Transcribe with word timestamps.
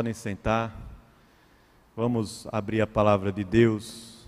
Podem 0.00 0.14
sentar. 0.14 0.74
Vamos 1.94 2.46
abrir 2.50 2.80
a 2.80 2.86
palavra 2.86 3.30
de 3.30 3.44
Deus. 3.44 4.26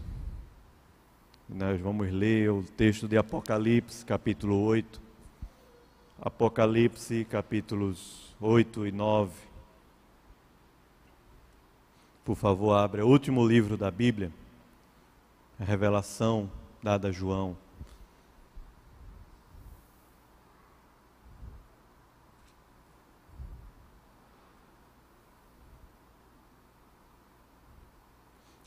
Nós 1.48 1.80
vamos 1.80 2.12
ler 2.12 2.50
o 2.50 2.62
texto 2.62 3.08
de 3.08 3.16
Apocalipse, 3.16 4.04
capítulo 4.04 4.60
8. 4.64 5.00
Apocalipse, 6.20 7.24
capítulos 7.24 8.36
8 8.38 8.86
e 8.86 8.92
9. 8.92 9.32
Por 12.22 12.36
favor, 12.36 12.74
abra 12.74 13.06
o 13.06 13.08
último 13.08 13.42
livro 13.42 13.74
da 13.74 13.90
Bíblia, 13.90 14.30
a 15.58 15.64
revelação 15.64 16.50
dada 16.82 17.08
a 17.08 17.12
João. 17.12 17.56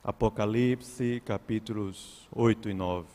Apocalipse, 0.05 1.19
capítulos 1.25 2.27
8 2.31 2.69
e 2.69 2.75
9. 2.75 3.07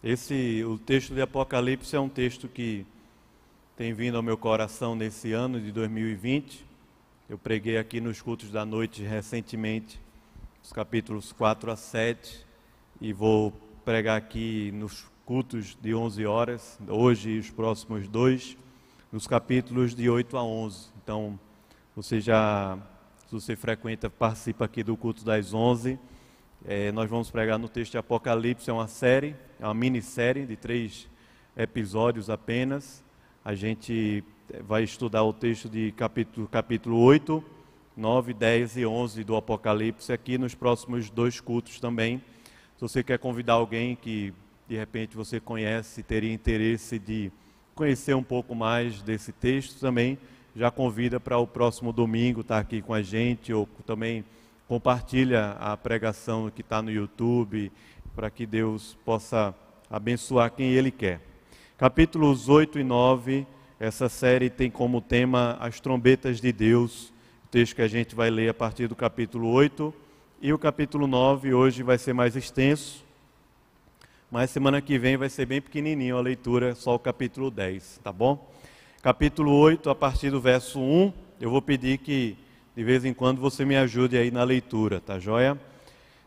Esse, 0.00 0.62
o 0.62 0.78
texto 0.78 1.12
de 1.12 1.20
Apocalipse 1.20 1.96
é 1.96 1.98
um 1.98 2.08
texto 2.08 2.46
que 2.46 2.86
tem 3.76 3.92
vindo 3.92 4.16
ao 4.16 4.22
meu 4.22 4.38
coração 4.38 4.94
nesse 4.94 5.32
ano 5.32 5.60
de 5.60 5.72
2020. 5.72 6.64
Eu 7.28 7.36
preguei 7.36 7.78
aqui 7.78 8.00
nos 8.00 8.22
cultos 8.22 8.52
da 8.52 8.64
noite 8.64 9.02
recentemente, 9.02 9.98
os 10.62 10.72
capítulos 10.72 11.32
4 11.32 11.72
a 11.72 11.76
7 11.76 12.46
e 13.00 13.12
vou 13.12 13.52
pregar 13.84 14.16
aqui 14.16 14.72
nos 14.72 15.06
cultos 15.24 15.76
de 15.80 15.94
11 15.94 16.26
horas, 16.26 16.78
hoje 16.88 17.30
e 17.30 17.38
os 17.38 17.50
próximos 17.50 18.08
dois, 18.08 18.56
nos 19.12 19.26
capítulos 19.26 19.94
de 19.94 20.10
8 20.10 20.36
a 20.36 20.42
11. 20.42 20.88
Então, 21.02 21.38
você 21.94 22.20
já, 22.20 22.76
se 23.26 23.32
você 23.32 23.54
frequenta, 23.54 24.10
participa 24.10 24.64
aqui 24.64 24.82
do 24.82 24.96
culto 24.96 25.24
das 25.24 25.54
11. 25.54 25.98
É, 26.64 26.90
nós 26.90 27.08
vamos 27.08 27.30
pregar 27.30 27.58
no 27.58 27.68
texto 27.68 27.92
de 27.92 27.98
Apocalipse, 27.98 28.68
é 28.68 28.72
uma 28.72 28.88
série, 28.88 29.36
é 29.60 29.64
uma 29.64 29.74
minissérie 29.74 30.44
de 30.44 30.56
três 30.56 31.08
episódios 31.56 32.28
apenas. 32.28 33.04
A 33.44 33.54
gente 33.54 34.24
vai 34.66 34.82
estudar 34.82 35.22
o 35.22 35.32
texto 35.32 35.68
de 35.68 35.92
capítulo, 35.92 36.48
capítulo 36.48 36.98
8, 36.98 37.44
9, 37.96 38.34
10 38.34 38.76
e 38.76 38.86
11 38.86 39.22
do 39.22 39.36
Apocalipse 39.36 40.12
aqui 40.12 40.36
nos 40.36 40.54
próximos 40.54 41.08
dois 41.10 41.40
cultos 41.40 41.78
também. 41.78 42.20
Se 42.78 42.82
você 42.82 43.02
quer 43.02 43.18
convidar 43.18 43.54
alguém 43.54 43.96
que 43.96 44.32
de 44.68 44.76
repente 44.76 45.16
você 45.16 45.40
conhece, 45.40 46.00
teria 46.00 46.32
interesse 46.32 46.96
de 46.96 47.32
conhecer 47.74 48.14
um 48.14 48.22
pouco 48.22 48.54
mais 48.54 49.02
desse 49.02 49.32
texto 49.32 49.80
também, 49.80 50.16
já 50.54 50.70
convida 50.70 51.18
para 51.18 51.36
o 51.38 51.44
próximo 51.44 51.92
domingo 51.92 52.42
estar 52.42 52.60
aqui 52.60 52.80
com 52.80 52.94
a 52.94 53.02
gente, 53.02 53.52
ou 53.52 53.68
também 53.84 54.24
compartilha 54.68 55.56
a 55.58 55.76
pregação 55.76 56.48
que 56.54 56.60
está 56.60 56.80
no 56.80 56.88
YouTube, 56.88 57.72
para 58.14 58.30
que 58.30 58.46
Deus 58.46 58.96
possa 59.04 59.52
abençoar 59.90 60.52
quem 60.52 60.70
Ele 60.70 60.92
quer. 60.92 61.20
Capítulos 61.76 62.48
8 62.48 62.78
e 62.78 62.84
9, 62.84 63.44
essa 63.80 64.08
série 64.08 64.48
tem 64.48 64.70
como 64.70 65.00
tema 65.00 65.56
as 65.58 65.80
trombetas 65.80 66.40
de 66.40 66.52
Deus, 66.52 67.12
o 67.44 67.48
texto 67.50 67.74
que 67.74 67.82
a 67.82 67.88
gente 67.88 68.14
vai 68.14 68.30
ler 68.30 68.50
a 68.50 68.54
partir 68.54 68.86
do 68.86 68.94
capítulo 68.94 69.48
8 69.48 69.92
e 70.40 70.52
o 70.52 70.58
capítulo 70.58 71.08
9 71.08 71.52
hoje 71.52 71.82
vai 71.82 71.98
ser 71.98 72.12
mais 72.12 72.36
extenso, 72.36 73.04
mas 74.30 74.50
semana 74.50 74.80
que 74.80 74.96
vem 74.98 75.16
vai 75.16 75.28
ser 75.28 75.46
bem 75.46 75.60
pequenininho 75.60 76.16
a 76.16 76.20
leitura, 76.20 76.74
só 76.76 76.94
o 76.94 76.98
capítulo 76.98 77.50
10, 77.50 78.00
tá 78.04 78.12
bom? 78.12 78.48
Capítulo 79.02 79.52
8, 79.52 79.90
a 79.90 79.94
partir 79.94 80.30
do 80.30 80.40
verso 80.40 80.78
1, 80.78 81.12
eu 81.40 81.50
vou 81.50 81.60
pedir 81.60 81.98
que 81.98 82.36
de 82.76 82.84
vez 82.84 83.04
em 83.04 83.12
quando 83.12 83.40
você 83.40 83.64
me 83.64 83.76
ajude 83.76 84.16
aí 84.16 84.30
na 84.30 84.44
leitura, 84.44 85.00
tá 85.00 85.18
joia? 85.18 85.58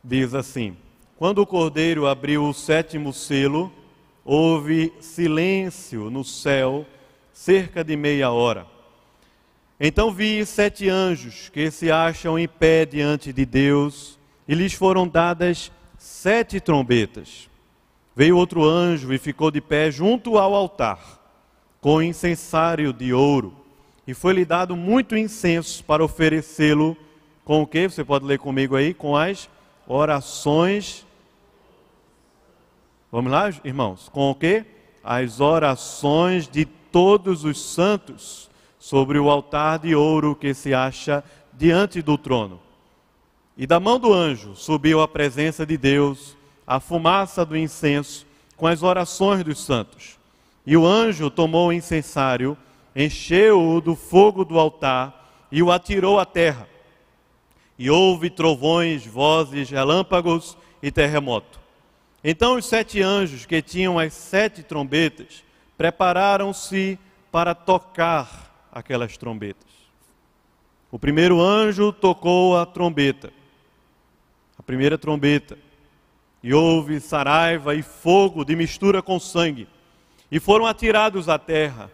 Diz 0.03 0.34
assim: 0.34 0.75
Quando 1.16 1.40
o 1.40 1.47
cordeiro 1.47 2.06
abriu 2.06 2.44
o 2.44 2.53
sétimo 2.53 3.14
selo, 3.14 3.72
houve 4.25 4.91
silêncio 5.00 6.09
no 6.09 6.25
céu 6.25 6.85
cerca 7.31 7.81
de 7.84 7.96
meia 7.96 8.30
hora. 8.31 8.68
Então 9.84 10.12
vi 10.12 10.46
sete 10.46 10.88
anjos 10.88 11.50
que 11.50 11.72
se 11.72 11.90
acham 11.92 12.38
em 12.38 12.47
pé 12.47 12.86
diante 12.86 13.34
de 13.34 13.44
Deus, 13.47 14.19
e 14.47 14.53
lhes 14.53 14.74
foram 14.74 15.08
dadas 15.08 15.72
sete 15.97 16.59
trombetas. 16.59 17.50
Veio 18.16 18.38
outro 18.38 18.64
anjo 18.64 19.12
e 19.12 19.18
ficou 19.18 19.50
de 19.50 19.59
pé 19.59 19.90
junto 19.90 20.38
ao 20.38 20.53
altar, 20.53 21.00
com 21.81 22.00
incensário 22.00 22.94
de 22.94 23.12
ouro, 23.12 23.56
e 24.06 24.14
foi-lhe 24.14 24.46
dado 24.46 24.75
muito 24.75 25.18
incenso 25.18 25.84
para 25.84 26.06
oferecê-lo 26.06 26.96
com 27.44 27.64
o 27.64 27.68
que? 27.68 27.90
Você 27.90 28.03
pode 28.03 28.24
ler 28.24 28.38
comigo 28.38 28.75
aí? 28.75 28.94
Com 28.94 29.18
as 29.18 29.50
orações. 29.88 31.08
Vamos 33.12 33.31
lá, 33.31 33.50
irmãos? 33.64 34.09
Com 34.09 34.30
o 34.30 34.36
que? 34.36 34.64
As 35.03 35.40
orações 35.40 36.47
de 36.47 36.66
todos 36.66 37.44
os 37.44 37.59
santos 37.59 38.50
sobre 38.81 39.19
o 39.19 39.30
altar 39.30 39.78
de 39.78 39.94
ouro 39.94 40.36
que 40.36 40.56
se 40.56 40.74
acha 40.74 41.24
diante 41.53 42.02
do 42.02 42.18
trono. 42.18 42.59
E 43.56 43.68
da 43.68 43.80
mão 43.80 44.00
do 44.00 44.12
anjo 44.12 44.56
subiu 44.56 45.02
à 45.02 45.08
presença 45.08 45.64
de 45.68 45.78
Deus 45.78 46.36
a 46.66 46.80
fumaça 46.80 47.46
do 47.46 47.56
incenso 47.56 48.25
com 48.58 48.66
as 48.66 48.81
orações 48.81 49.44
dos 49.44 49.64
santos. 49.64 50.18
E 50.66 50.75
o 50.75 50.84
anjo 50.84 51.30
tomou 51.30 51.68
o 51.68 51.74
incensário, 51.74 52.58
encheu-o 52.96 53.80
do 53.81 53.96
fogo 53.96 54.44
do 54.44 54.58
altar 54.58 55.30
e 55.52 55.62
o 55.62 55.72
atirou 55.72 56.20
à 56.20 56.25
terra. 56.25 56.68
E 57.78 57.88
houve 57.88 58.31
trovões, 58.31 59.06
vozes, 59.06 59.70
relâmpagos 59.70 60.58
e 60.81 60.90
terremoto. 60.91 61.59
Então 62.24 62.56
os 62.56 62.66
sete 62.66 63.00
anjos 63.00 63.46
que 63.46 63.62
tinham 63.62 64.00
as 64.00 64.12
sete 64.14 64.64
trombetas 64.64 65.44
prepararam-se 65.78 66.97
para 67.31 67.53
tocar 67.53 68.50
aquelas 68.72 69.18
trombetas. 69.18 69.70
O 70.92 70.98
primeiro 70.98 71.42
anjo 71.42 71.92
tocou 71.92 72.58
a 72.58 72.66
trombeta, 72.66 73.32
a 74.58 74.64
primeira 74.64 74.98
trombeta, 74.98 75.58
e 76.44 76.54
houve 76.54 77.00
saraiva 77.00 77.76
e 77.76 77.82
fogo 77.82 78.44
de 78.44 78.56
mistura 78.56 79.02
com 79.02 79.20
sangue, 79.20 79.68
e 80.32 80.40
foram 80.40 80.66
atirados 80.66 81.30
à 81.30 81.38
terra. 81.38 81.92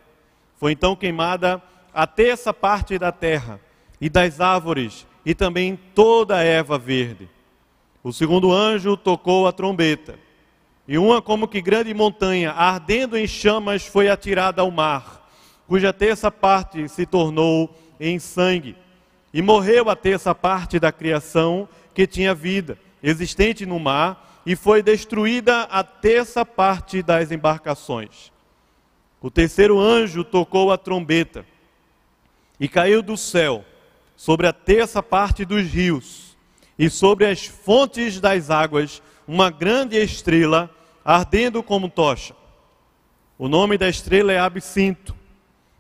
Foi 0.58 0.72
então 0.72 0.96
queimada 0.96 1.62
a 1.94 2.08
terça 2.08 2.54
parte 2.54 2.98
da 2.98 3.12
terra 3.12 3.60
e 4.00 4.10
das 4.10 4.40
árvores, 4.40 5.06
e 5.26 5.36
também 5.36 5.78
toda 5.94 6.38
a 6.38 6.44
erva 6.44 6.78
verde. 6.78 7.30
O 8.04 8.14
segundo 8.14 8.52
anjo 8.52 8.96
tocou 8.96 9.48
a 9.48 9.52
trombeta, 9.52 10.18
e 10.88 10.98
uma 10.98 11.22
como 11.22 11.48
que 11.48 11.62
grande 11.62 11.94
montanha, 11.94 12.52
ardendo 12.52 13.18
em 13.18 13.28
chamas, 13.28 13.86
foi 13.86 14.10
atirada 14.10 14.62
ao 14.62 14.72
mar 14.72 15.17
cuja 15.68 15.92
terça 15.92 16.32
parte 16.32 16.88
se 16.88 17.06
tornou 17.06 17.76
em 18.00 18.18
sangue. 18.18 18.76
E 19.34 19.42
morreu 19.42 19.90
a 19.90 19.96
terça 19.96 20.34
parte 20.34 20.80
da 20.80 20.92
criação 20.92 21.68
que 21.94 22.08
tinha 22.08 22.34
vida, 22.34 22.80
existente 23.04 23.66
no 23.66 23.80
mar, 23.80 24.42
e 24.46 24.56
foi 24.56 24.82
destruída 24.82 25.64
a 25.64 25.84
terça 25.84 26.46
parte 26.46 27.04
das 27.04 27.32
embarcações. 27.32 28.32
O 29.22 29.30
terceiro 29.30 29.80
anjo 29.80 30.24
tocou 30.24 30.72
a 30.72 30.78
trombeta, 30.78 31.46
e 32.60 32.68
caiu 32.68 33.02
do 33.02 33.18
céu 33.18 33.66
sobre 34.16 34.48
a 34.48 34.54
terça 34.54 35.04
parte 35.04 35.44
dos 35.44 35.64
rios, 35.64 36.38
e 36.80 36.90
sobre 36.90 37.26
as 37.26 37.46
fontes 37.46 38.20
das 38.20 38.50
águas, 38.50 39.02
uma 39.28 39.50
grande 39.50 39.98
estrela 39.98 40.70
ardendo 41.04 41.62
como 41.62 41.90
tocha. 41.90 42.34
O 43.38 43.48
nome 43.48 43.78
da 43.78 43.90
estrela 43.90 44.32
é 44.32 44.40
Absinto 44.40 45.18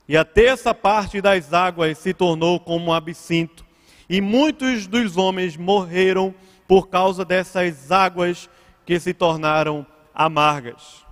e 0.07 0.15
a 0.15 0.24
terça 0.24 0.74
parte 0.74 1.21
das 1.21 1.54
águas 1.54 1.98
se 1.98 2.13
tornou 2.13 2.59
como 2.59 2.88
um 2.88 2.94
absinto, 2.94 3.65
e 4.09 4.21
muitos 4.21 4.88
dos 4.88 5.18
homens 5.18 5.57
morreram 5.57 6.33
por 6.68 6.88
causa 6.88 7.25
dessas 7.25 7.92
águas 7.92 8.50
que 8.86 9.00
se 9.00 9.13
tornaram 9.13 9.86
amargas. 10.15 11.06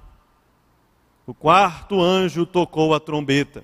O 1.28 1.34
quarto 1.34 2.02
anjo 2.02 2.46
tocou 2.46 2.94
a 2.94 3.00
trombeta, 3.00 3.64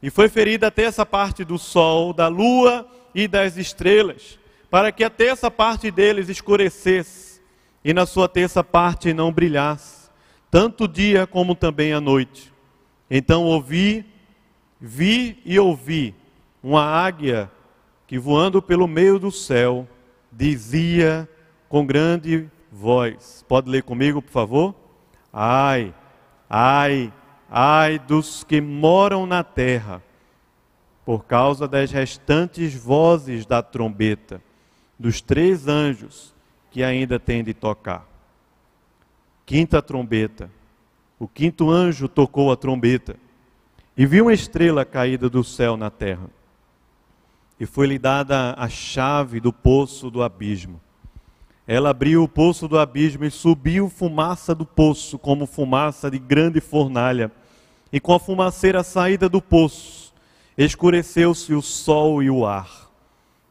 e 0.00 0.10
foi 0.10 0.28
ferida 0.28 0.68
a 0.68 0.70
terça 0.70 1.04
parte 1.04 1.44
do 1.44 1.58
sol, 1.58 2.12
da 2.12 2.28
lua 2.28 2.86
e 3.14 3.26
das 3.26 3.56
estrelas, 3.56 4.38
para 4.70 4.92
que 4.92 5.02
a 5.02 5.10
terça 5.10 5.50
parte 5.50 5.90
deles 5.90 6.28
escurecesse, 6.28 7.40
e 7.84 7.92
na 7.92 8.06
sua 8.06 8.28
terça 8.28 8.62
parte 8.62 9.12
não 9.12 9.32
brilhasse, 9.32 10.08
tanto 10.50 10.84
o 10.84 10.88
dia 10.88 11.26
como 11.26 11.54
também 11.54 11.92
a 11.92 12.00
noite. 12.00 12.52
Então 13.10 13.44
ouvi 13.44 14.13
Vi 14.80 15.40
e 15.44 15.58
ouvi 15.58 16.14
uma 16.62 16.82
águia 16.82 17.50
que 18.06 18.18
voando 18.18 18.60
pelo 18.60 18.86
meio 18.86 19.18
do 19.18 19.30
céu 19.30 19.88
dizia 20.30 21.28
com 21.68 21.86
grande 21.86 22.50
voz. 22.70 23.44
Pode 23.48 23.70
ler 23.70 23.82
comigo, 23.82 24.20
por 24.20 24.30
favor? 24.30 24.74
Ai, 25.32 25.94
ai, 26.48 27.12
ai 27.50 27.98
dos 27.98 28.44
que 28.44 28.60
moram 28.60 29.26
na 29.26 29.42
terra, 29.42 30.02
por 31.04 31.24
causa 31.24 31.68
das 31.68 31.90
restantes 31.90 32.74
vozes 32.74 33.46
da 33.46 33.62
trombeta, 33.62 34.40
dos 34.98 35.20
três 35.20 35.68
anjos 35.68 36.34
que 36.70 36.82
ainda 36.82 37.18
têm 37.18 37.44
de 37.44 37.54
tocar. 37.54 38.06
Quinta 39.46 39.82
trombeta. 39.82 40.50
O 41.18 41.28
quinto 41.28 41.70
anjo 41.70 42.08
tocou 42.08 42.50
a 42.50 42.56
trombeta 42.56 43.16
e 43.96 44.06
viu 44.06 44.24
uma 44.24 44.32
estrela 44.32 44.84
caída 44.84 45.28
do 45.28 45.44
céu 45.44 45.76
na 45.76 45.90
terra. 45.90 46.28
E 47.58 47.66
foi-lhe 47.66 47.98
dada 47.98 48.54
a 48.58 48.68
chave 48.68 49.38
do 49.38 49.52
poço 49.52 50.10
do 50.10 50.22
abismo. 50.22 50.80
Ela 51.66 51.90
abriu 51.90 52.22
o 52.22 52.28
poço 52.28 52.68
do 52.68 52.78
abismo 52.78 53.24
e 53.24 53.30
subiu 53.30 53.88
fumaça 53.88 54.54
do 54.54 54.66
poço, 54.66 55.18
como 55.18 55.46
fumaça 55.46 56.10
de 56.10 56.18
grande 56.18 56.60
fornalha. 56.60 57.30
E 57.92 58.00
com 58.00 58.12
a 58.12 58.18
fumaceira 58.18 58.82
saída 58.82 59.28
do 59.28 59.40
poço, 59.40 60.12
escureceu-se 60.58 61.54
o 61.54 61.62
sol 61.62 62.22
e 62.22 62.28
o 62.28 62.44
ar. 62.44 62.90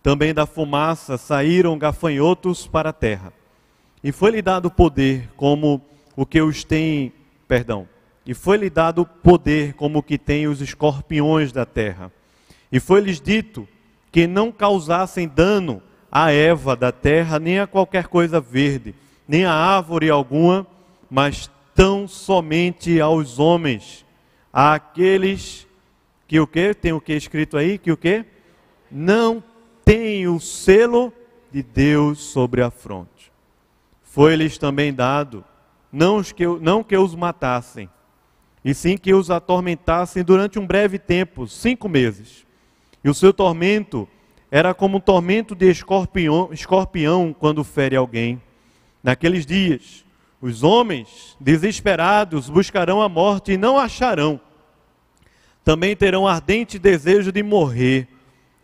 Também 0.03 0.33
da 0.33 0.45
fumaça 0.45 1.17
saíram 1.17 1.77
gafanhotos 1.77 2.67
para 2.67 2.89
a 2.89 2.93
terra. 2.93 3.31
E 4.03 4.11
foi-lhe 4.11 4.41
dado 4.41 4.69
poder 4.69 5.29
como 5.37 5.81
o 6.15 6.25
que 6.25 6.41
os 6.41 6.65
tem, 6.65 7.13
perdão, 7.47 7.87
e 8.25 8.33
foi-lhe 8.33 8.69
dado 8.69 9.05
poder 9.05 9.73
como 9.73 10.03
que 10.03 10.17
tem 10.17 10.47
os 10.47 10.61
escorpiões 10.61 11.51
da 11.51 11.65
terra. 11.65 12.11
E 12.71 12.79
foi-lhes 12.79 13.19
dito 13.19 13.67
que 14.11 14.27
não 14.27 14.51
causassem 14.51 15.27
dano 15.27 15.81
a 16.11 16.31
Eva 16.31 16.75
da 16.75 16.91
terra, 16.91 17.39
nem 17.39 17.59
a 17.59 17.67
qualquer 17.67 18.07
coisa 18.07 18.39
verde, 18.39 18.93
nem 19.27 19.45
a 19.45 19.53
árvore 19.53 20.09
alguma, 20.09 20.65
mas 21.09 21.49
tão 21.73 22.07
somente 22.07 23.01
aos 23.01 23.39
homens, 23.39 24.05
àqueles 24.51 25.67
que 26.27 26.39
o 26.39 26.47
que? 26.47 26.73
Tem 26.73 26.93
o 26.93 27.01
que 27.01 27.13
escrito 27.13 27.57
aí? 27.57 27.77
Que 27.77 27.91
o 27.91 27.97
que? 27.97 28.25
Não 28.89 29.43
tem 29.83 30.27
o 30.27 30.39
selo 30.39 31.11
de 31.51 31.61
Deus 31.61 32.19
sobre 32.19 32.61
a 32.61 32.71
fronte. 32.71 33.31
Foi-lhes 34.03 34.57
também 34.57 34.93
dado, 34.93 35.43
não, 35.91 36.21
que, 36.23 36.45
não 36.45 36.83
que 36.83 36.95
os 36.95 37.15
matassem, 37.15 37.89
e 38.63 38.73
sim 38.73 38.97
que 38.97 39.13
os 39.13 39.29
atormentassem 39.29 40.23
durante 40.23 40.57
um 40.57 40.65
breve 40.65 40.97
tempo, 40.97 41.47
cinco 41.47 41.89
meses. 41.89 42.45
E 43.03 43.09
o 43.09 43.13
seu 43.13 43.33
tormento 43.33 44.07
era 44.49 44.73
como 44.73 44.97
um 44.97 45.01
tormento 45.01 45.55
de 45.55 45.69
escorpião, 45.69 46.49
escorpião 46.51 47.35
quando 47.37 47.63
fere 47.63 47.95
alguém. 47.95 48.41
Naqueles 49.03 49.45
dias, 49.45 50.05
os 50.39 50.63
homens 50.63 51.35
desesperados 51.39 52.49
buscarão 52.49 53.01
a 53.01 53.09
morte 53.09 53.53
e 53.53 53.57
não 53.57 53.77
acharão. 53.77 54.39
Também 55.63 55.95
terão 55.95 56.27
ardente 56.27 56.77
desejo 56.77 57.31
de 57.31 57.41
morrer, 57.41 58.07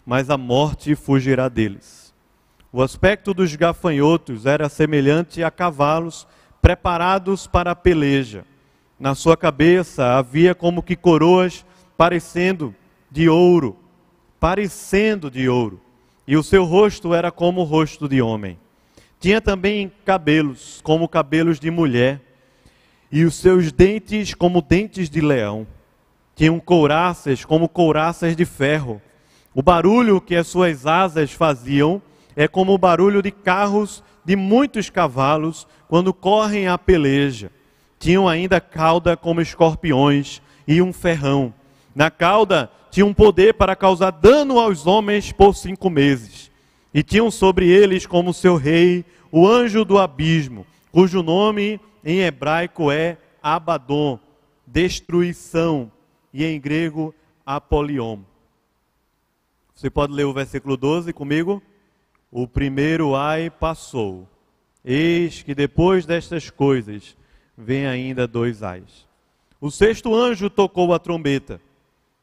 mas 0.06 0.30
a 0.30 0.38
morte 0.38 0.96
fugirá 0.96 1.50
deles. 1.50 2.14
O 2.72 2.82
aspecto 2.82 3.34
dos 3.34 3.56
gafanhotos 3.56 4.46
era 4.46 4.70
semelhante 4.70 5.44
a 5.44 5.50
cavalos 5.50 6.28
preparados 6.62 7.48
para 7.48 7.72
a 7.72 7.76
peleja. 7.76 8.46
Na 9.00 9.16
sua 9.16 9.38
cabeça 9.38 10.18
havia 10.18 10.54
como 10.54 10.84
que 10.84 10.96
coroas 10.96 11.66
parecendo 11.98 12.76
de 13.10 13.30
ouro 13.30 13.78
parecendo 14.40 15.30
de 15.30 15.50
ouro, 15.50 15.82
e 16.26 16.38
o 16.38 16.44
seu 16.44 16.64
rosto 16.64 17.14
era 17.14 17.32
como 17.32 17.62
o 17.62 17.66
rosto 17.66 18.08
de 18.08 18.22
homem. 18.22 18.58
Tinha 19.20 19.42
também 19.42 19.92
cabelos, 20.06 20.80
como 20.82 21.10
cabelos 21.10 21.60
de 21.60 21.70
mulher, 21.70 22.22
e 23.12 23.26
os 23.26 23.36
seus 23.36 23.72
dentes 23.72 24.34
como 24.34 24.62
dentes 24.62 25.10
de 25.10 25.20
leão. 25.20 25.68
Tinham 26.36 26.60
couraças 26.60 27.44
como 27.44 27.68
couraças 27.68 28.36
de 28.36 28.46
ferro. 28.46 29.02
O 29.54 29.62
barulho 29.62 30.22
que 30.22 30.36
as 30.36 30.48
suas 30.48 30.86
asas 30.86 31.34
faziam 31.34 32.02
é 32.36 32.48
como 32.48 32.74
o 32.74 32.78
barulho 32.78 33.22
de 33.22 33.32
carros 33.32 34.02
de 34.24 34.36
muitos 34.36 34.90
cavalos 34.90 35.68
quando 35.88 36.14
correm 36.14 36.68
a 36.68 36.78
peleja. 36.78 37.52
Tinham 38.00 38.28
ainda 38.28 38.62
cauda 38.62 39.16
como 39.16 39.42
escorpiões 39.42 40.42
e 40.68 40.82
um 40.82 40.92
ferrão. 40.92 41.54
Na 41.94 42.10
cauda 42.10 42.72
tinham 42.90 43.14
poder 43.14 43.54
para 43.54 43.76
causar 43.76 44.12
dano 44.12 44.58
aos 44.58 44.88
homens 44.88 45.32
por 45.32 45.56
cinco 45.56 45.90
meses. 45.90 46.50
E 46.94 47.04
tinham 47.04 47.30
sobre 47.30 47.68
eles 47.70 48.08
como 48.08 48.34
seu 48.34 48.56
rei 48.56 49.06
o 49.32 49.48
anjo 49.48 49.86
do 49.86 50.00
abismo, 50.00 50.66
cujo 50.92 51.22
nome 51.22 51.80
em 52.04 52.22
hebraico 52.22 52.90
é 52.90 53.18
Abaddon, 53.44 54.20
destruição, 54.66 55.92
e 56.34 56.46
em 56.46 56.60
grego 56.60 57.14
Apolion. 57.46 58.20
Você 59.74 59.90
pode 59.90 60.14
ler 60.14 60.26
o 60.26 60.34
versículo 60.34 60.76
12 60.78 61.14
comigo? 61.14 61.62
O 62.32 62.48
primeiro 62.48 63.16
ai 63.16 63.50
passou. 63.50 64.28
Eis 64.84 65.42
que 65.42 65.56
depois 65.56 66.06
destas 66.06 66.50
coisas 66.50 67.16
vem 67.60 67.86
ainda 67.86 68.26
dois 68.26 68.64
ais. 68.64 69.06
O 69.60 69.70
sexto 69.70 70.16
anjo 70.16 70.50
tocou 70.50 70.94
a 70.94 71.00
trombeta 71.00 71.60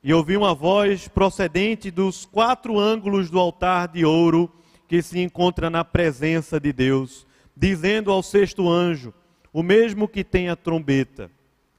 e 0.03 0.15
ouvi 0.15 0.35
uma 0.35 0.55
voz 0.55 1.09
procedente 1.09 1.91
dos 1.91 2.25
quatro 2.25 2.79
ângulos 2.79 3.29
do 3.29 3.38
altar 3.38 3.88
de 3.88 4.05
ouro 4.05 4.50
que 4.88 5.03
se 5.03 5.21
encontra 5.21 5.69
na 5.69 5.85
presença 5.85 6.59
de 6.59 6.73
Deus, 6.73 7.27
dizendo 7.55 8.11
ao 8.11 8.23
sexto 8.23 8.67
anjo, 8.67 9.12
o 9.53 9.62
mesmo 9.62 10.09
que 10.09 10.25
tem 10.25 10.49
a 10.49 10.56
trombeta: 10.56 11.31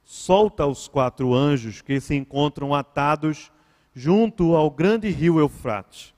solta 0.04 0.68
os 0.68 0.88
quatro 0.88 1.34
anjos 1.34 1.82
que 1.82 2.00
se 2.00 2.14
encontram 2.16 2.76
atados 2.76 3.52
junto 3.96 4.56
ao 4.56 4.70
grande 4.70 5.10
rio 5.10 5.40
Eufrates. 5.40 6.14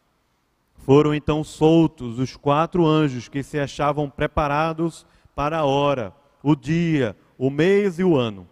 Foram 0.76 1.14
então 1.14 1.44
soltos 1.44 2.20
os 2.20 2.36
quatro 2.36 2.86
anjos 2.86 3.30
que 3.30 3.44
se 3.44 3.58
achavam 3.58 4.10
preparados 4.10 5.06
para 5.34 5.60
a 5.60 5.66
hora, 5.66 6.14
o 6.44 6.56
dia, 6.56 7.16
o 7.40 7.50
mês 7.50 7.98
e 7.98 8.04
o 8.04 8.18
ano, 8.18 8.46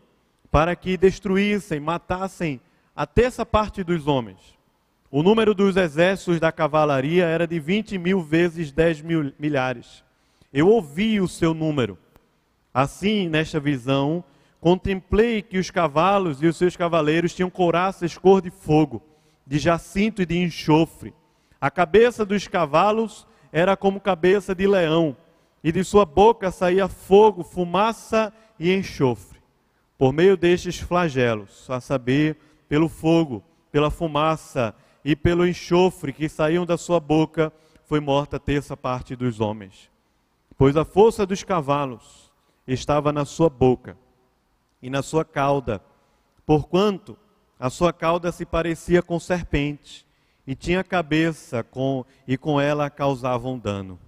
para 0.49 0.73
que 0.73 0.95
destruíssem, 0.95 1.77
matassem 1.77 2.61
a 2.95 3.05
terça 3.05 3.45
parte 3.45 3.83
dos 3.83 4.07
homens. 4.07 4.57
O 5.11 5.21
número 5.21 5.53
dos 5.53 5.75
exércitos 5.75 6.39
da 6.39 6.53
cavalaria 6.53 7.25
era 7.25 7.45
de 7.45 7.59
20 7.59 7.97
mil 7.97 8.21
vezes 8.21 8.71
10 8.71 9.01
mil, 9.01 9.33
milhares. 9.37 10.05
Eu 10.53 10.69
ouvi 10.69 11.19
o 11.19 11.27
seu 11.27 11.53
número. 11.53 11.97
Assim, 12.73 13.27
nesta 13.27 13.59
visão, 13.59 14.23
contemplei 14.61 15.41
que 15.41 15.57
os 15.57 15.69
cavalos 15.69 16.41
e 16.41 16.47
os 16.47 16.55
seus 16.55 16.77
cavaleiros 16.77 17.35
tinham 17.35 17.49
couraças 17.49 18.17
cor 18.17 18.41
de 18.41 18.49
fogo, 18.49 19.03
de 19.45 19.59
jacinto 19.59 20.21
e 20.21 20.25
de 20.25 20.37
enxofre. 20.37 21.13
A 21.59 21.69
cabeça 21.69 22.25
dos 22.25 22.47
cavalos 22.47 23.27
era 23.51 23.75
como 23.75 23.99
cabeça 23.99 24.55
de 24.55 24.65
leão, 24.65 25.15
e 25.61 25.73
de 25.73 25.83
sua 25.83 26.05
boca 26.05 26.51
saía 26.51 26.87
fogo, 26.87 27.43
fumaça 27.43 28.31
e 28.31 28.46
enxofre. 28.59 29.39
Por 29.97 30.13
meio 30.13 30.37
destes 30.37 30.79
flagelos, 30.79 31.69
a 31.69 31.79
saber, 31.79 32.37
pelo 32.69 32.87
fogo, 32.87 33.43
pela 33.71 33.89
fumaça 33.89 34.75
e 35.03 35.15
pelo 35.15 35.47
enxofre 35.47 36.13
que 36.13 36.29
saíam 36.29 36.65
da 36.65 36.77
sua 36.77 36.99
boca, 36.99 37.51
foi 37.85 37.99
morta 37.99 38.37
a 38.37 38.39
terça 38.39 38.75
parte 38.75 39.15
dos 39.15 39.39
homens. 39.39 39.89
Pois 40.57 40.75
a 40.75 40.83
força 40.83 41.25
dos 41.25 41.43
cavalos 41.43 42.31
estava 42.67 43.11
na 43.11 43.25
sua 43.25 43.49
boca 43.49 43.97
e 44.81 44.89
na 44.89 45.01
sua 45.01 45.23
cauda, 45.23 45.81
porquanto 46.45 47.17
a 47.59 47.69
sua 47.69 47.91
cauda 47.91 48.31
se 48.31 48.45
parecia 48.45 49.01
com 49.01 49.19
serpente 49.19 50.05
e 50.45 50.55
tinha 50.55 50.83
cabeça 50.83 51.63
com 51.63 52.05
e 52.27 52.37
com 52.37 52.61
ela 52.61 52.89
causavam 52.89 53.57
dano. 53.57 53.99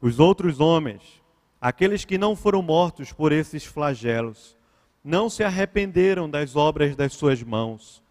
Os 0.00 0.18
outros 0.18 0.58
homens, 0.58 1.21
aqueles 1.62 2.04
que 2.04 2.18
não 2.18 2.34
foram 2.34 2.60
mortos 2.60 3.12
por 3.12 3.30
esses 3.30 3.64
flagelos, 3.64 4.56
não 5.04 5.30
se 5.30 5.44
arrependeram 5.44 6.28
das 6.28 6.56
obras 6.56 6.96
das 6.96 7.12
suas 7.12 7.40
mãos, 7.40 8.02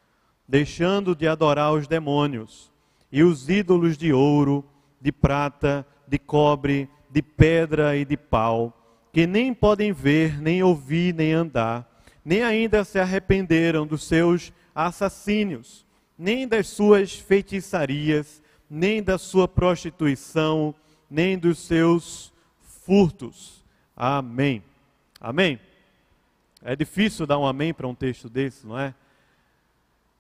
deixando 0.47 1.13
de 1.13 1.27
adorar 1.27 1.73
os 1.73 1.85
demônios 1.85 2.71
e 3.11 3.21
os 3.21 3.49
ídolos 3.49 3.97
de 3.97 4.13
ouro, 4.13 4.63
de 5.01 5.11
prata, 5.11 5.85
de 6.07 6.17
cobre, 6.17 6.89
de 7.09 7.21
pedra 7.21 7.97
e 7.97 8.05
de 8.05 8.15
pau, 8.15 8.73
que 9.11 9.27
nem 9.27 9.53
podem 9.53 9.91
ver, 9.91 10.41
nem 10.41 10.63
ouvir, 10.63 11.13
nem 11.13 11.33
andar, 11.33 11.85
nem 12.23 12.43
ainda 12.43 12.85
se 12.85 12.99
arrependeram 12.99 13.85
dos 13.85 14.05
seus 14.05 14.53
assassínios, 14.73 15.85
nem 16.17 16.47
das 16.47 16.69
suas 16.69 17.15
feitiçarias, 17.15 18.41
nem 18.69 19.03
da 19.03 19.17
sua 19.17 19.45
prostituição, 19.45 20.73
nem 21.09 21.37
dos 21.37 21.59
seus 21.59 22.30
furtos. 22.91 23.63
Amém. 23.95 24.61
Amém. 25.17 25.57
É 26.61 26.75
difícil 26.75 27.25
dar 27.25 27.37
um 27.37 27.47
amém 27.47 27.73
para 27.73 27.87
um 27.87 27.95
texto 27.95 28.27
desse, 28.27 28.67
não 28.67 28.77
é? 28.77 28.93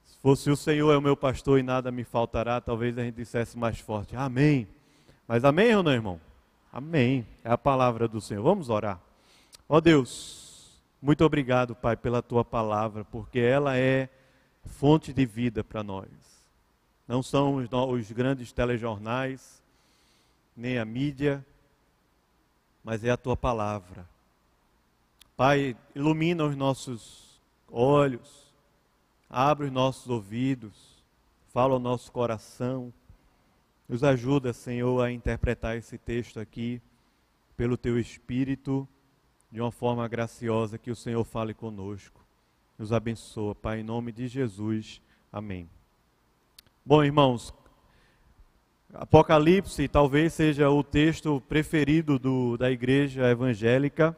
Se 0.05 0.17
fosse 0.19 0.49
o 0.49 0.55
Senhor 0.55 0.89
é 0.93 0.97
o 0.97 1.01
meu 1.01 1.17
pastor 1.17 1.59
e 1.59 1.63
nada 1.63 1.91
me 1.91 2.05
faltará, 2.05 2.61
talvez 2.61 2.97
a 2.97 3.03
gente 3.03 3.15
dissesse 3.15 3.57
mais 3.57 3.77
forte, 3.77 4.15
amém. 4.15 4.69
Mas 5.27 5.43
amém 5.43 5.75
ou 5.75 5.83
não, 5.83 5.91
irmão? 5.91 6.21
Amém. 6.71 7.27
É 7.43 7.51
a 7.51 7.57
palavra 7.57 8.07
do 8.07 8.21
Senhor. 8.21 8.41
Vamos 8.41 8.69
orar. 8.69 9.01
Ó 9.67 9.81
Deus, 9.81 10.81
muito 11.01 11.25
obrigado, 11.25 11.75
Pai, 11.75 11.97
pela 11.97 12.21
tua 12.21 12.45
palavra, 12.45 13.03
porque 13.03 13.39
ela 13.39 13.77
é 13.77 14.07
fonte 14.63 15.11
de 15.11 15.25
vida 15.25 15.61
para 15.61 15.83
nós. 15.83 16.07
Não 17.05 17.21
são 17.21 17.57
os 17.57 18.11
grandes 18.13 18.53
telejornais, 18.53 19.61
nem 20.55 20.79
a 20.79 20.85
mídia, 20.85 21.45
mas 22.83 23.03
é 23.03 23.09
a 23.09 23.17
tua 23.17 23.37
palavra. 23.37 24.07
Pai, 25.35 25.75
ilumina 25.95 26.43
os 26.43 26.55
nossos 26.55 27.41
olhos, 27.71 28.53
abre 29.29 29.67
os 29.67 29.71
nossos 29.71 30.09
ouvidos, 30.09 31.03
fala 31.53 31.75
o 31.75 31.79
nosso 31.79 32.11
coração. 32.11 32.93
Nos 33.87 34.03
ajuda, 34.03 34.53
Senhor, 34.53 35.01
a 35.01 35.11
interpretar 35.11 35.77
esse 35.77 35.97
texto 35.97 36.39
aqui 36.39 36.81
pelo 37.57 37.77
teu 37.77 37.99
Espírito 37.99 38.87
de 39.51 39.59
uma 39.59 39.71
forma 39.71 40.07
graciosa 40.07 40.77
que 40.77 40.89
o 40.89 40.95
Senhor 40.95 41.23
fale 41.23 41.53
conosco. 41.53 42.21
Nos 42.77 42.93
abençoa, 42.93 43.53
Pai, 43.53 43.81
em 43.81 43.83
nome 43.83 44.11
de 44.11 44.27
Jesus. 44.27 45.01
Amém. 45.31 45.69
Bom, 46.85 47.03
irmãos, 47.03 47.53
Apocalipse 48.93 49.87
talvez 49.87 50.33
seja 50.33 50.69
o 50.69 50.83
texto 50.83 51.41
preferido 51.47 52.19
do, 52.19 52.57
da 52.57 52.69
igreja 52.69 53.29
evangélica, 53.29 54.15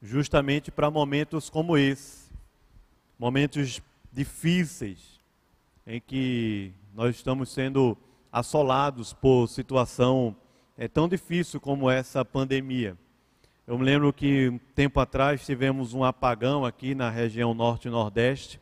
justamente 0.00 0.70
para 0.70 0.90
momentos 0.90 1.50
como 1.50 1.76
esse, 1.76 2.30
momentos 3.18 3.82
difíceis, 4.10 5.20
em 5.86 6.00
que 6.00 6.72
nós 6.94 7.16
estamos 7.16 7.50
sendo 7.50 7.96
assolados 8.32 9.12
por 9.12 9.46
situação 9.46 10.34
é, 10.76 10.88
tão 10.88 11.06
difícil 11.06 11.60
como 11.60 11.90
essa 11.90 12.24
pandemia. 12.24 12.96
Eu 13.66 13.78
me 13.78 13.84
lembro 13.84 14.10
que 14.10 14.48
um 14.48 14.58
tempo 14.74 15.00
atrás 15.00 15.44
tivemos 15.44 15.92
um 15.92 16.02
apagão 16.02 16.64
aqui 16.64 16.94
na 16.94 17.10
região 17.10 17.52
norte 17.52 17.88
e 17.88 17.90
nordeste, 17.90 18.58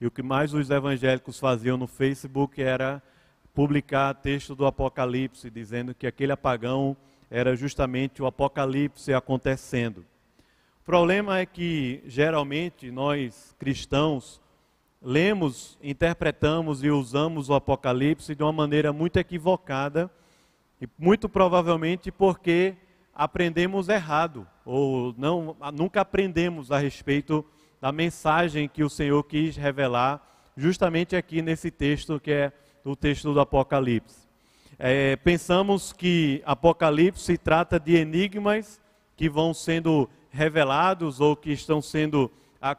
e 0.00 0.06
o 0.06 0.10
que 0.10 0.22
mais 0.22 0.52
os 0.52 0.70
evangélicos 0.70 1.38
faziam 1.38 1.76
no 1.76 1.86
Facebook 1.86 2.62
era 2.62 3.02
publicar 3.54 4.12
texto 4.14 4.54
do 4.54 4.66
Apocalipse, 4.66 5.50
dizendo 5.50 5.94
que 5.94 6.06
aquele 6.06 6.32
apagão 6.32 6.96
era 7.30 7.56
justamente 7.56 8.22
o 8.22 8.26
Apocalipse 8.26 9.14
acontecendo. 9.14 10.04
O 10.82 10.84
problema 10.84 11.38
é 11.38 11.46
que, 11.46 12.02
geralmente, 12.06 12.90
nós 12.90 13.56
cristãos 13.58 14.40
lemos, 15.02 15.78
interpretamos 15.82 16.84
e 16.84 16.90
usamos 16.90 17.48
o 17.48 17.54
Apocalipse 17.54 18.34
de 18.34 18.42
uma 18.42 18.52
maneira 18.52 18.92
muito 18.92 19.16
equivocada, 19.16 20.10
e 20.80 20.86
muito 20.98 21.28
provavelmente 21.28 22.12
porque 22.12 22.74
aprendemos 23.14 23.88
errado, 23.88 24.46
ou 24.64 25.14
não, 25.16 25.56
nunca 25.72 26.02
aprendemos 26.02 26.70
a 26.70 26.78
respeito 26.78 27.44
da 27.80 27.92
mensagem 27.92 28.68
que 28.68 28.82
o 28.82 28.90
Senhor 28.90 29.22
quis 29.24 29.56
revelar, 29.56 30.22
justamente 30.56 31.14
aqui 31.14 31.42
nesse 31.42 31.70
texto 31.70 32.18
que 32.18 32.30
é 32.30 32.52
o 32.84 32.96
texto 32.96 33.32
do 33.32 33.40
Apocalipse. 33.40 34.26
É, 34.78 35.16
pensamos 35.16 35.92
que 35.92 36.42
Apocalipse 36.44 37.36
trata 37.38 37.80
de 37.80 37.96
enigmas 37.96 38.80
que 39.16 39.28
vão 39.28 39.54
sendo 39.54 40.08
revelados 40.30 41.20
ou 41.20 41.34
que 41.34 41.50
estão 41.50 41.80
sendo 41.80 42.30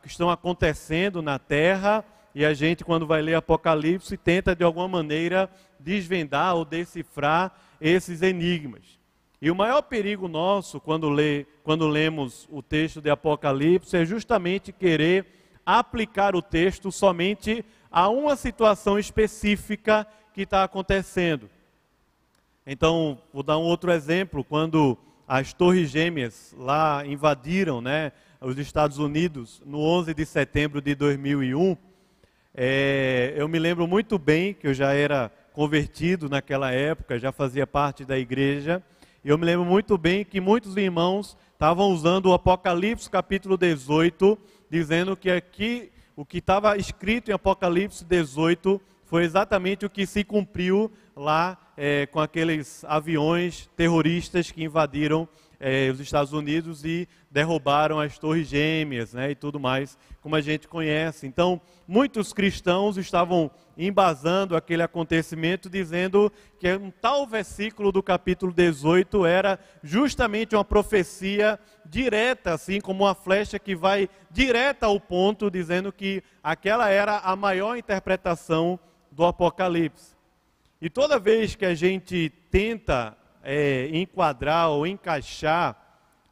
que 0.01 0.07
estão 0.07 0.29
acontecendo 0.29 1.21
na 1.21 1.39
terra 1.39 2.03
e 2.35 2.45
a 2.45 2.53
gente 2.53 2.83
quando 2.83 3.07
vai 3.07 3.21
ler 3.21 3.35
Apocalipse 3.35 4.17
tenta 4.17 4.55
de 4.55 4.63
alguma 4.63 4.87
maneira 4.87 5.49
desvendar 5.79 6.55
ou 6.55 6.65
decifrar 6.65 7.55
esses 7.79 8.21
enigmas. 8.21 8.96
E 9.41 9.51
o 9.51 9.55
maior 9.55 9.83
perigo 9.83 10.27
nosso 10.27 10.79
quando, 10.79 11.09
lê, 11.09 11.45
quando 11.63 11.87
lemos 11.87 12.47
o 12.51 12.61
texto 12.61 12.99
de 12.99 13.09
Apocalipse 13.09 13.95
é 13.95 14.03
justamente 14.03 14.71
querer 14.71 15.25
aplicar 15.63 16.35
o 16.35 16.41
texto 16.41 16.91
somente 16.91 17.63
a 17.91 18.09
uma 18.09 18.35
situação 18.35 18.97
específica 18.97 20.07
que 20.33 20.41
está 20.41 20.63
acontecendo. 20.63 21.49
Então, 22.65 23.19
vou 23.31 23.43
dar 23.43 23.57
um 23.57 23.63
outro 23.63 23.91
exemplo. 23.91 24.43
Quando 24.43 24.97
as 25.27 25.53
Torres 25.53 25.89
Gêmeas 25.89 26.55
lá 26.57 27.05
invadiram 27.05 27.79
né, 27.79 28.11
os 28.41 28.57
Estados 28.57 28.97
Unidos 28.97 29.61
no 29.65 29.79
11 29.79 30.13
de 30.13 30.25
setembro 30.25 30.81
de 30.81 30.95
2001, 30.95 31.77
é, 32.55 33.33
eu 33.37 33.47
me 33.47 33.59
lembro 33.59 33.87
muito 33.87 34.17
bem 34.17 34.53
que 34.53 34.67
eu 34.67 34.73
já 34.73 34.93
era 34.93 35.31
convertido 35.53 36.27
naquela 36.27 36.71
época, 36.71 37.19
já 37.19 37.31
fazia 37.31 37.67
parte 37.67 38.03
da 38.03 38.17
igreja. 38.17 38.81
Eu 39.25 39.37
me 39.37 39.45
lembro 39.45 39.65
muito 39.65 39.97
bem 39.97 40.23
que 40.23 40.39
muitos 40.39 40.77
irmãos 40.77 41.35
estavam 41.53 41.89
usando 41.89 42.27
o 42.27 42.33
Apocalipse 42.33 43.09
capítulo 43.09 43.57
18, 43.57 44.37
dizendo 44.69 45.17
que 45.17 45.29
aqui 45.29 45.91
o 46.15 46.23
que 46.23 46.37
estava 46.37 46.77
escrito 46.77 47.29
em 47.29 47.33
Apocalipse 47.33 48.05
18 48.05 48.79
foi 49.05 49.23
exatamente 49.23 49.85
o 49.85 49.89
que 49.89 50.05
se 50.05 50.23
cumpriu 50.23 50.91
lá 51.15 51.57
é, 51.75 52.05
com 52.05 52.19
aqueles 52.19 52.83
aviões 52.85 53.69
terroristas 53.75 54.51
que 54.51 54.63
invadiram 54.63 55.27
é, 55.59 55.89
os 55.89 55.99
Estados 55.99 56.33
Unidos 56.33 56.85
e 56.85 57.07
derrubaram 57.31 57.99
as 57.99 58.17
torres 58.17 58.47
gêmeas 58.47 59.13
né, 59.13 59.31
e 59.31 59.35
tudo 59.35 59.59
mais, 59.59 59.97
como 60.21 60.35
a 60.35 60.41
gente 60.41 60.67
conhece. 60.67 61.25
Então, 61.25 61.59
muitos 61.87 62.33
cristãos 62.33 62.97
estavam 62.97 63.49
embasando 63.77 64.55
aquele 64.55 64.81
acontecimento, 64.81 65.69
dizendo 65.69 66.31
que 66.59 66.71
um 66.73 66.89
tal 66.89 67.27
versículo 67.27 67.91
do 67.91 68.01
capítulo 68.01 68.51
18 68.51 69.25
era 69.25 69.59
justamente 69.83 70.55
uma 70.55 70.65
profecia 70.65 71.59
direta, 71.85 72.53
assim 72.53 72.81
como 72.81 73.03
uma 73.03 73.15
flecha 73.15 73.59
que 73.59 73.75
vai 73.75 74.09
direta 74.31 74.87
ao 74.87 74.99
ponto, 74.99 75.51
dizendo 75.51 75.91
que 75.91 76.23
aquela 76.43 76.89
era 76.89 77.19
a 77.19 77.35
maior 77.35 77.77
interpretação 77.77 78.79
do 79.11 79.25
Apocalipse. 79.25 80.15
E 80.81 80.89
toda 80.89 81.19
vez 81.19 81.55
que 81.55 81.65
a 81.65 81.73
gente 81.73 82.31
tenta 82.51 83.17
é, 83.49 83.87
enquadrar 83.93 84.69
ou 84.69 84.85
encaixar 84.85 85.73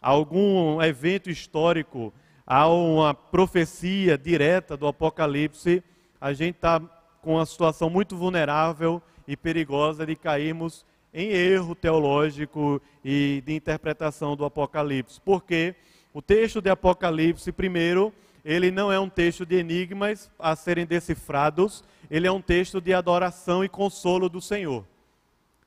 algum 0.02 0.82
evento 0.82 1.30
histórico 1.30 2.14
a 2.46 2.68
uma 2.68 3.14
profecia 3.14 4.18
direta 4.18 4.76
do 4.76 4.86
Apocalipse, 4.86 5.82
a 6.20 6.34
gente 6.34 6.56
está 6.56 6.82
com 7.22 7.36
uma 7.36 7.46
situação 7.46 7.90
muito 7.90 8.18
vulnerável 8.18 9.02
e 9.26 9.38
perigosa 9.38 10.06
de 10.06 10.14
cairmos 10.18 10.86
em 11.14 11.30
erro 11.30 11.74
teológico 11.74 12.82
e 13.04 13.42
de 13.46 13.56
interpretação 13.56 14.36
do 14.36 14.44
Apocalipse. 14.44 15.22
Porque 15.24 15.74
o 16.14 16.22
texto 16.22 16.62
de 16.62 16.70
Apocalipse, 16.70 17.50
primeiro, 17.54 18.14
ele 18.44 18.70
não 18.72 18.92
é 18.92 19.00
um 19.00 19.10
texto 19.10 19.46
de 19.46 19.56
enigmas 19.56 20.30
a 20.38 20.54
serem 20.54 20.86
decifrados, 20.86 21.82
ele 22.12 22.28
é 22.28 22.32
um 22.32 22.42
texto 22.42 22.82
de 22.82 22.94
adoração 22.94 23.64
e 23.64 23.70
consolo 23.70 24.28
do 24.28 24.42
Senhor. 24.42 24.84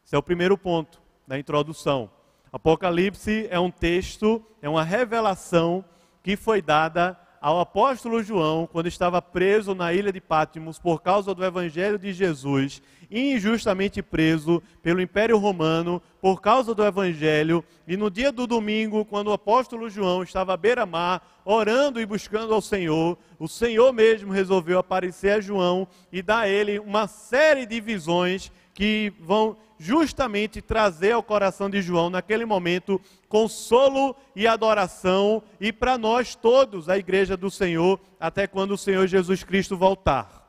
Esse 0.04 0.14
é 0.14 0.18
o 0.18 0.22
primeiro 0.22 0.58
ponto 0.58 1.07
da 1.28 1.38
introdução. 1.38 2.10
Apocalipse 2.50 3.46
é 3.50 3.60
um 3.60 3.70
texto, 3.70 4.42
é 4.62 4.68
uma 4.68 4.82
revelação 4.82 5.84
que 6.22 6.36
foi 6.36 6.62
dada 6.62 7.20
ao 7.38 7.60
apóstolo 7.60 8.22
João 8.22 8.66
quando 8.66 8.86
estava 8.86 9.20
preso 9.20 9.74
na 9.74 9.92
ilha 9.92 10.10
de 10.10 10.22
Patmos 10.22 10.78
por 10.78 11.02
causa 11.02 11.34
do 11.34 11.44
evangelho 11.44 11.98
de 11.98 12.14
Jesus, 12.14 12.82
injustamente 13.10 14.02
preso 14.02 14.62
pelo 14.82 15.02
Império 15.02 15.36
Romano 15.36 16.02
por 16.18 16.40
causa 16.40 16.74
do 16.74 16.84
evangelho, 16.84 17.62
e 17.86 17.96
no 17.96 18.10
dia 18.10 18.32
do 18.32 18.46
domingo, 18.46 19.04
quando 19.04 19.28
o 19.28 19.32
apóstolo 19.32 19.88
João 19.88 20.22
estava 20.22 20.54
à 20.54 20.56
beira-mar, 20.56 21.22
orando 21.44 22.00
e 22.00 22.06
buscando 22.06 22.52
ao 22.54 22.62
Senhor, 22.62 23.18
o 23.38 23.46
Senhor 23.46 23.92
mesmo 23.92 24.32
resolveu 24.32 24.78
aparecer 24.78 25.32
a 25.32 25.40
João 25.40 25.86
e 26.10 26.22
dar 26.22 26.40
a 26.40 26.48
ele 26.48 26.78
uma 26.78 27.06
série 27.06 27.66
de 27.66 27.80
visões 27.80 28.50
que 28.78 29.12
vão 29.18 29.56
justamente 29.76 30.62
trazer 30.62 31.10
ao 31.10 31.20
coração 31.20 31.68
de 31.68 31.82
João, 31.82 32.08
naquele 32.08 32.44
momento, 32.44 33.00
consolo 33.28 34.14
e 34.36 34.46
adoração, 34.46 35.42
e 35.60 35.72
para 35.72 35.98
nós 35.98 36.36
todos, 36.36 36.88
a 36.88 36.96
igreja 36.96 37.36
do 37.36 37.50
Senhor, 37.50 37.98
até 38.20 38.46
quando 38.46 38.70
o 38.70 38.78
Senhor 38.78 39.04
Jesus 39.08 39.42
Cristo 39.42 39.76
voltar. 39.76 40.48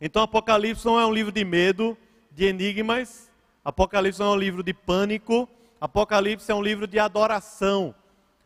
Então, 0.00 0.22
Apocalipse 0.22 0.86
não 0.86 0.98
é 0.98 1.04
um 1.04 1.12
livro 1.12 1.30
de 1.30 1.44
medo, 1.44 1.98
de 2.32 2.46
enigmas, 2.46 3.30
Apocalipse 3.62 4.20
não 4.20 4.28
é 4.28 4.34
um 4.34 4.40
livro 4.40 4.62
de 4.62 4.72
pânico, 4.72 5.46
Apocalipse 5.78 6.50
é 6.50 6.54
um 6.54 6.62
livro 6.62 6.86
de 6.86 6.98
adoração. 6.98 7.94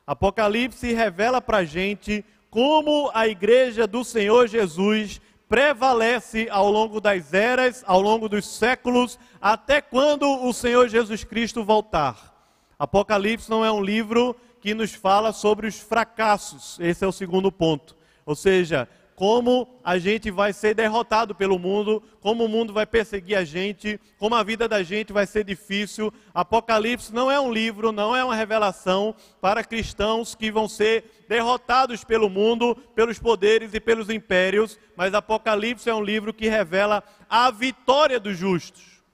Apocalipse 0.04 0.92
revela 0.92 1.40
para 1.40 1.58
a 1.58 1.64
gente 1.64 2.24
como 2.50 3.12
a 3.14 3.28
igreja 3.28 3.86
do 3.86 4.02
Senhor 4.02 4.48
Jesus 4.48 5.20
prevalece 5.52 6.48
ao 6.50 6.70
longo 6.70 6.98
das 6.98 7.34
eras, 7.34 7.84
ao 7.86 8.00
longo 8.00 8.26
dos 8.26 8.46
séculos, 8.46 9.18
até 9.38 9.82
quando 9.82 10.26
o 10.46 10.50
Senhor 10.50 10.88
Jesus 10.88 11.24
Cristo 11.24 11.62
voltar. 11.62 12.34
Apocalipse 12.78 13.50
não 13.50 13.62
é 13.62 13.70
um 13.70 13.82
livro 13.82 14.34
que 14.62 14.72
nos 14.72 14.94
fala 14.94 15.30
sobre 15.30 15.66
os 15.66 15.78
fracassos, 15.78 16.78
esse 16.80 17.04
é 17.04 17.06
o 17.06 17.12
segundo 17.12 17.52
ponto. 17.52 17.94
Ou 18.24 18.34
seja, 18.34 18.88
como 19.22 19.68
a 19.84 19.98
gente 19.98 20.32
vai 20.32 20.52
ser 20.52 20.74
derrotado 20.74 21.32
pelo 21.32 21.56
mundo, 21.56 22.02
como 22.20 22.44
o 22.44 22.48
mundo 22.48 22.72
vai 22.72 22.84
perseguir 22.84 23.38
a 23.38 23.44
gente, 23.44 24.00
como 24.18 24.34
a 24.34 24.42
vida 24.42 24.66
da 24.66 24.82
gente 24.82 25.12
vai 25.12 25.28
ser 25.28 25.44
difícil. 25.44 26.12
Apocalipse 26.34 27.14
não 27.14 27.30
é 27.30 27.38
um 27.38 27.52
livro, 27.52 27.92
não 27.92 28.16
é 28.16 28.24
uma 28.24 28.34
revelação 28.34 29.14
para 29.40 29.62
cristãos 29.62 30.34
que 30.34 30.50
vão 30.50 30.68
ser 30.68 31.24
derrotados 31.28 32.02
pelo 32.02 32.28
mundo, 32.28 32.74
pelos 32.96 33.20
poderes 33.20 33.72
e 33.74 33.78
pelos 33.78 34.10
impérios, 34.10 34.76
mas 34.96 35.14
Apocalipse 35.14 35.88
é 35.88 35.94
um 35.94 36.02
livro 36.02 36.34
que 36.34 36.48
revela 36.48 37.00
a 37.30 37.48
vitória 37.52 38.18
dos 38.18 38.36
justos, 38.36 39.04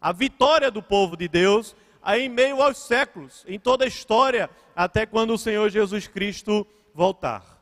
a 0.00 0.12
vitória 0.12 0.70
do 0.70 0.80
povo 0.80 1.16
de 1.16 1.26
Deus 1.26 1.74
em 2.06 2.28
meio 2.28 2.62
aos 2.62 2.78
séculos, 2.78 3.44
em 3.48 3.58
toda 3.58 3.84
a 3.84 3.88
história, 3.88 4.48
até 4.76 5.04
quando 5.04 5.34
o 5.34 5.38
Senhor 5.38 5.68
Jesus 5.70 6.06
Cristo 6.06 6.64
voltar. 6.94 7.59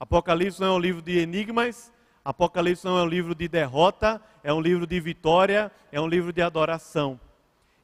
Apocalipse 0.00 0.58
não 0.58 0.68
é 0.68 0.72
um 0.72 0.78
livro 0.78 1.02
de 1.02 1.18
enigmas, 1.18 1.92
Apocalipse 2.24 2.86
não 2.86 2.96
é 2.96 3.02
um 3.02 3.06
livro 3.06 3.34
de 3.34 3.46
derrota, 3.46 4.18
é 4.42 4.50
um 4.50 4.60
livro 4.60 4.86
de 4.86 4.98
vitória, 4.98 5.70
é 5.92 6.00
um 6.00 6.08
livro 6.08 6.32
de 6.32 6.40
adoração. 6.40 7.20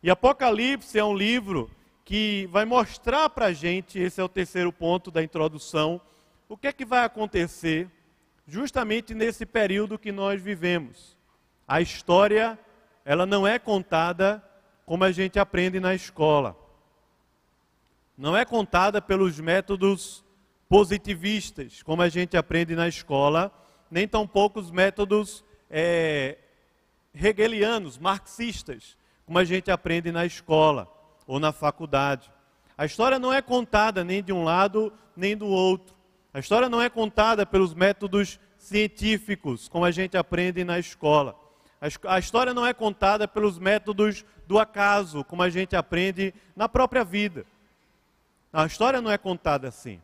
E 0.02 0.08
Apocalipse 0.11 0.99
é 0.99 1.04
um 1.04 1.14
livro 1.14 1.70
que 2.06 2.49
vai 2.50 2.64
mostrar 2.64 3.28
para 3.28 3.46
a 3.46 3.52
gente, 3.52 3.99
esse 3.99 4.18
é 4.18 4.25
o 4.25 4.30
terceiro 4.30 4.73
ponto 4.73 5.11
da 5.11 5.23
introdução, 5.23 6.00
o 6.49 6.56
que 6.56 6.68
é 6.68 6.73
que 6.73 6.87
vai 6.87 7.04
acontecer 7.04 7.90
justamente 8.49 9.14
nesse 9.14 9.44
período 9.44 9.99
que 9.99 10.11
nós 10.11 10.40
vivemos. 10.40 11.18
A 11.68 11.82
história, 11.82 12.58
ela 13.04 13.26
não 13.26 13.46
é 13.46 13.58
contada 13.58 14.42
como 14.87 15.04
a 15.04 15.12
gente 15.12 15.38
aprende 15.38 15.78
na 15.80 15.94
escola. 15.94 16.56
Não 18.16 18.35
é 18.35 18.46
contada 18.46 19.02
pelos 19.02 19.38
métodos 19.38 20.25
positivistas, 20.68 21.82
como 21.82 22.02
a 22.02 22.08
gente 22.08 22.37
aprende 22.37 22.75
na 22.75 22.88
escola, 22.88 23.52
nem 23.90 24.06
tampouco 24.06 24.58
os 24.58 24.70
métodos 24.70 25.44
é, 25.70 26.38
hegelianos, 27.14 27.99
marxistas, 27.99 28.96
como 29.25 29.38
a 29.38 29.44
gente 29.44 29.70
aprende 29.70 30.12
na 30.12 30.26
escola 30.26 30.88
ou 31.26 31.38
na 31.38 31.52
faculdade. 31.52 32.30
A 32.76 32.85
história 32.85 33.18
não 33.18 33.32
é 33.32 33.40
contada 33.40 34.04
nem 34.04 34.23
de 34.23 34.32
um 34.32 34.44
lado 34.44 34.92
nem 35.16 35.37
do 35.37 35.46
outro. 35.46 35.96
A 36.32 36.38
história 36.38 36.68
não 36.68 36.82
é 36.82 36.90
contada 36.90 37.46
pelos 37.46 37.73
métodos 37.73 38.38
científicos, 38.58 39.68
como 39.68 39.85
a 39.85 39.90
gente 39.90 40.16
aprende 40.16 40.64
na 40.64 40.78
escola. 40.78 41.35
A 42.04 42.18
história 42.18 42.52
não 42.52 42.66
é 42.66 42.75
contada 42.75 43.28
pelos 43.28 43.58
métodos 43.58 44.25
do 44.46 44.58
acaso, 44.58 45.25
como 45.25 45.42
a 45.42 45.49
gente 45.49 45.76
aprende 45.76 46.35
na 46.54 46.68
própria 46.68 47.04
vida. 47.04 47.46
A 48.52 48.66
história 48.66 49.00
não 49.00 49.11
é 49.11 49.18
contada 49.18 49.68
assim. 49.68 50.00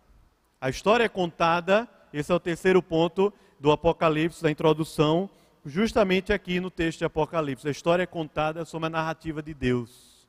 A 0.62 0.70
história 0.70 1.02
é 1.02 1.08
contada, 1.08 1.88
esse 2.12 2.30
é 2.30 2.34
o 2.36 2.38
terceiro 2.38 2.80
ponto 2.80 3.34
do 3.58 3.72
Apocalipse, 3.72 4.40
da 4.40 4.48
introdução, 4.48 5.28
justamente 5.66 6.32
aqui 6.32 6.60
no 6.60 6.70
texto 6.70 7.00
de 7.00 7.04
Apocalipse. 7.04 7.66
A 7.66 7.72
história 7.72 8.04
é 8.04 8.06
contada 8.06 8.64
sob 8.64 8.86
a 8.86 8.88
narrativa 8.88 9.42
de 9.42 9.52
Deus. 9.52 10.28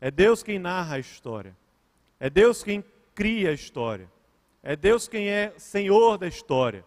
É 0.00 0.08
Deus 0.08 0.40
quem 0.44 0.60
narra 0.60 0.94
a 0.94 0.98
história. 1.00 1.56
É 2.20 2.30
Deus 2.30 2.62
quem 2.62 2.84
cria 3.12 3.50
a 3.50 3.52
história. 3.52 4.08
É 4.62 4.76
Deus 4.76 5.08
quem 5.08 5.26
é 5.28 5.52
senhor 5.56 6.16
da 6.16 6.28
história. 6.28 6.84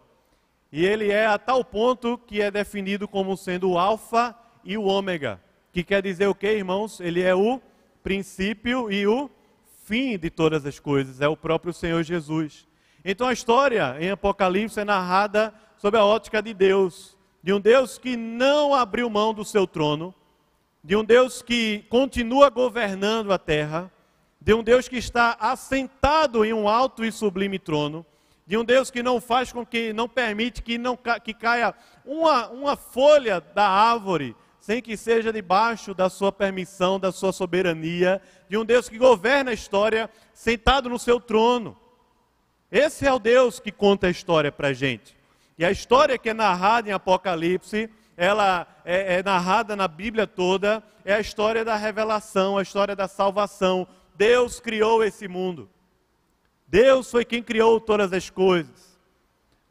E 0.72 0.86
ele 0.86 1.10
é 1.10 1.26
a 1.26 1.36
tal 1.36 1.62
ponto 1.62 2.16
que 2.16 2.40
é 2.40 2.50
definido 2.50 3.06
como 3.06 3.36
sendo 3.36 3.72
o 3.72 3.78
alfa 3.78 4.34
e 4.64 4.78
o 4.78 4.84
ômega. 4.84 5.38
Que 5.70 5.84
quer 5.84 6.00
dizer 6.02 6.28
o 6.28 6.34
que, 6.34 6.50
irmãos? 6.50 6.98
Ele 6.98 7.20
é 7.20 7.34
o 7.34 7.60
princípio 8.02 8.90
e 8.90 9.06
o 9.06 9.30
fim 9.84 10.18
de 10.18 10.30
todas 10.30 10.64
as 10.64 10.78
coisas. 10.78 11.20
É 11.20 11.28
o 11.28 11.36
próprio 11.36 11.74
Senhor 11.74 12.02
Jesus. 12.02 12.69
Então 13.04 13.28
a 13.28 13.32
história 13.32 13.96
em 13.98 14.10
Apocalipse 14.10 14.78
é 14.78 14.84
narrada 14.84 15.54
sob 15.78 15.96
a 15.96 16.04
ótica 16.04 16.42
de 16.42 16.52
Deus, 16.52 17.16
de 17.42 17.52
um 17.52 17.60
Deus 17.60 17.96
que 17.96 18.16
não 18.16 18.74
abriu 18.74 19.08
mão 19.08 19.32
do 19.32 19.44
seu 19.44 19.66
trono, 19.66 20.14
de 20.84 20.94
um 20.94 21.04
Deus 21.04 21.40
que 21.40 21.84
continua 21.88 22.50
governando 22.50 23.32
a 23.32 23.38
terra, 23.38 23.90
de 24.40 24.52
um 24.52 24.62
Deus 24.62 24.88
que 24.88 24.96
está 24.96 25.36
assentado 25.40 26.44
em 26.44 26.52
um 26.52 26.68
alto 26.68 27.04
e 27.04 27.10
sublime 27.10 27.58
trono, 27.58 28.04
de 28.46 28.58
um 28.58 28.64
Deus 28.64 28.90
que 28.90 29.02
não 29.02 29.20
faz 29.20 29.52
com 29.52 29.64
que, 29.64 29.92
não 29.92 30.08
permite 30.08 30.62
que, 30.62 30.76
não, 30.76 30.98
que 31.22 31.32
caia 31.32 31.74
uma, 32.04 32.48
uma 32.48 32.76
folha 32.76 33.40
da 33.40 33.66
árvore 33.66 34.36
sem 34.58 34.82
que 34.82 34.96
seja 34.96 35.32
debaixo 35.32 35.94
da 35.94 36.10
sua 36.10 36.30
permissão, 36.30 37.00
da 37.00 37.10
sua 37.10 37.32
soberania, 37.32 38.20
de 38.48 38.58
um 38.58 38.64
Deus 38.64 38.88
que 38.88 38.98
governa 38.98 39.52
a 39.52 39.54
história 39.54 40.10
sentado 40.34 40.90
no 40.90 40.98
seu 40.98 41.18
trono. 41.18 41.79
Esse 42.70 43.06
é 43.06 43.12
o 43.12 43.18
Deus 43.18 43.58
que 43.58 43.72
conta 43.72 44.06
a 44.06 44.10
história 44.10 44.52
para 44.52 44.68
a 44.68 44.72
gente. 44.72 45.16
E 45.58 45.64
a 45.64 45.70
história 45.70 46.16
que 46.16 46.30
é 46.30 46.34
narrada 46.34 46.88
em 46.88 46.92
Apocalipse, 46.92 47.90
ela 48.16 48.66
é, 48.84 49.16
é, 49.16 49.22
narrada 49.22 49.74
na 49.74 49.88
Bíblia 49.88 50.26
toda, 50.26 50.82
é 51.04 51.14
a 51.14 51.20
história 51.20 51.64
da 51.64 51.76
revelação, 51.76 52.56
a 52.56 52.62
história 52.62 52.94
da 52.94 53.08
salvação. 53.08 53.86
Deus 54.14 54.60
criou 54.60 55.02
esse 55.02 55.26
mundo. 55.26 55.68
Deus 56.66 57.10
foi 57.10 57.24
quem 57.24 57.42
criou 57.42 57.80
todas 57.80 58.12
as 58.12 58.30
coisas. 58.30 58.98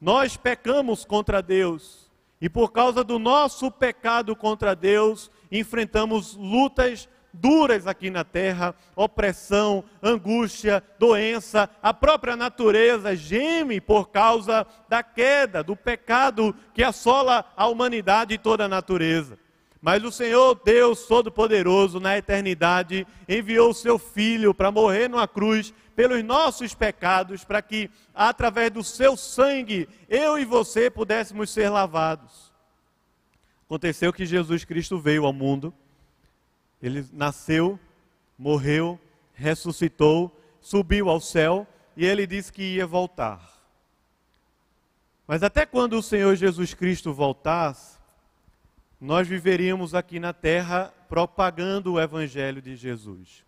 Nós 0.01 0.35
pecamos 0.35 1.05
contra 1.05 1.41
Deus. 1.41 2.09
E 2.41 2.49
por 2.49 2.71
causa 2.71 3.03
do 3.03 3.17
nosso 3.17 3.71
pecado 3.71 4.35
contra 4.35 4.75
Deus, 4.75 5.31
enfrentamos 5.51 6.35
lutas 6.35 7.07
duras 7.33 7.87
aqui 7.87 8.09
na 8.09 8.23
terra, 8.23 8.75
opressão, 8.95 9.83
angústia, 10.01 10.83
doença, 10.97 11.69
a 11.81 11.93
própria 11.93 12.35
natureza 12.35 13.15
geme 13.15 13.79
por 13.79 14.09
causa 14.09 14.65
da 14.87 15.03
queda, 15.03 15.63
do 15.63 15.75
pecado 15.75 16.55
que 16.73 16.83
assola 16.83 17.45
a 17.55 17.67
humanidade 17.67 18.33
e 18.33 18.37
toda 18.37 18.65
a 18.65 18.69
natureza. 18.69 19.37
Mas 19.81 20.03
o 20.03 20.11
Senhor 20.11 20.59
Deus 20.63 21.05
Todo-Poderoso, 21.07 21.99
na 21.99 22.17
eternidade, 22.17 23.07
enviou 23.27 23.69
o 23.69 23.73
seu 23.73 23.97
Filho 23.97 24.53
para 24.53 24.71
morrer 24.71 25.07
numa 25.07 25.27
cruz 25.27 25.73
pelos 25.95 26.23
nossos 26.23 26.73
pecados, 26.73 27.43
para 27.45 27.61
que, 27.61 27.89
através 28.13 28.71
do 28.71 28.83
seu 28.83 29.15
sangue, 29.15 29.87
eu 30.09 30.37
e 30.37 30.45
você 30.45 30.89
pudéssemos 30.89 31.49
ser 31.49 31.69
lavados. 31.69 32.53
Aconteceu 33.65 34.11
que 34.11 34.25
Jesus 34.25 34.65
Cristo 34.65 34.99
veio 34.99 35.25
ao 35.25 35.31
mundo 35.31 35.73
ele 36.81 37.05
nasceu, 37.11 37.79
morreu, 38.37 38.99
ressuscitou, 39.33 40.35
subiu 40.61 41.09
ao 41.09 41.19
céu 41.19 41.67
e 41.95 42.05
ele 42.05 42.25
disse 42.25 42.51
que 42.51 42.75
ia 42.75 42.87
voltar. 42.87 43.59
Mas 45.27 45.43
até 45.43 45.65
quando 45.65 45.93
o 45.93 46.01
Senhor 46.01 46.35
Jesus 46.35 46.73
Cristo 46.73 47.13
voltasse, 47.13 47.99
nós 48.99 49.27
viveríamos 49.27 49.93
aqui 49.93 50.19
na 50.19 50.33
terra 50.33 50.93
propagando 51.07 51.93
o 51.93 51.99
Evangelho 51.99 52.61
de 52.61 52.75
Jesus, 52.75 53.45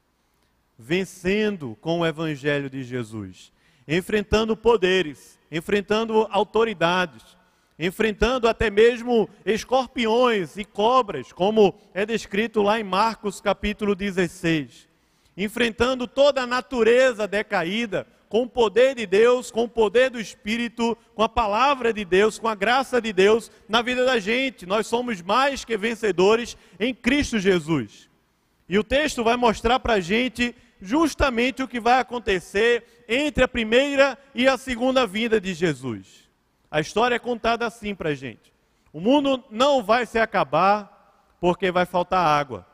vencendo 0.77 1.77
com 1.81 1.99
o 1.99 2.05
Evangelho 2.05 2.69
de 2.69 2.83
Jesus, 2.83 3.51
enfrentando 3.87 4.55
poderes, 4.55 5.39
enfrentando 5.51 6.27
autoridades, 6.29 7.37
enfrentando 7.77 8.47
até 8.47 8.69
mesmo 8.69 9.29
escorpiões 9.45 10.57
e 10.57 10.63
cobras, 10.63 11.31
como 11.31 11.75
é 11.93 12.05
descrito 12.05 12.61
lá 12.61 12.79
em 12.79 12.83
Marcos 12.83 13.41
capítulo 13.41 13.95
16. 13.95 14.87
Enfrentando 15.35 16.07
toda 16.07 16.41
a 16.41 16.47
natureza 16.47 17.27
decaída, 17.27 18.05
com 18.31 18.43
o 18.43 18.49
poder 18.49 18.95
de 18.95 19.05
Deus, 19.05 19.51
com 19.51 19.65
o 19.65 19.67
poder 19.67 20.09
do 20.09 20.17
Espírito, 20.17 20.97
com 21.13 21.21
a 21.21 21.27
palavra 21.27 21.91
de 21.91 22.05
Deus, 22.05 22.39
com 22.39 22.47
a 22.47 22.55
graça 22.55 23.01
de 23.01 23.11
Deus 23.11 23.51
na 23.67 23.81
vida 23.81 24.05
da 24.05 24.19
gente. 24.19 24.65
Nós 24.65 24.87
somos 24.87 25.21
mais 25.21 25.65
que 25.65 25.75
vencedores 25.75 26.55
em 26.79 26.93
Cristo 26.93 27.37
Jesus. 27.39 28.09
E 28.69 28.79
o 28.79 28.85
texto 28.85 29.21
vai 29.21 29.35
mostrar 29.35 29.81
para 29.81 29.95
a 29.95 29.99
gente 29.99 30.55
justamente 30.81 31.61
o 31.61 31.67
que 31.67 31.77
vai 31.77 31.99
acontecer 31.99 33.03
entre 33.05 33.43
a 33.43 33.49
primeira 33.49 34.17
e 34.33 34.47
a 34.47 34.57
segunda 34.57 35.05
vinda 35.05 35.41
de 35.41 35.53
Jesus. 35.53 36.30
A 36.71 36.79
história 36.79 37.15
é 37.15 37.19
contada 37.19 37.67
assim 37.67 37.93
para 37.93 38.09
a 38.09 38.15
gente. 38.15 38.53
O 38.93 39.01
mundo 39.01 39.43
não 39.51 39.83
vai 39.83 40.05
se 40.05 40.17
acabar 40.17 41.35
porque 41.39 41.69
vai 41.69 41.85
faltar 41.85 42.25
água. 42.25 42.65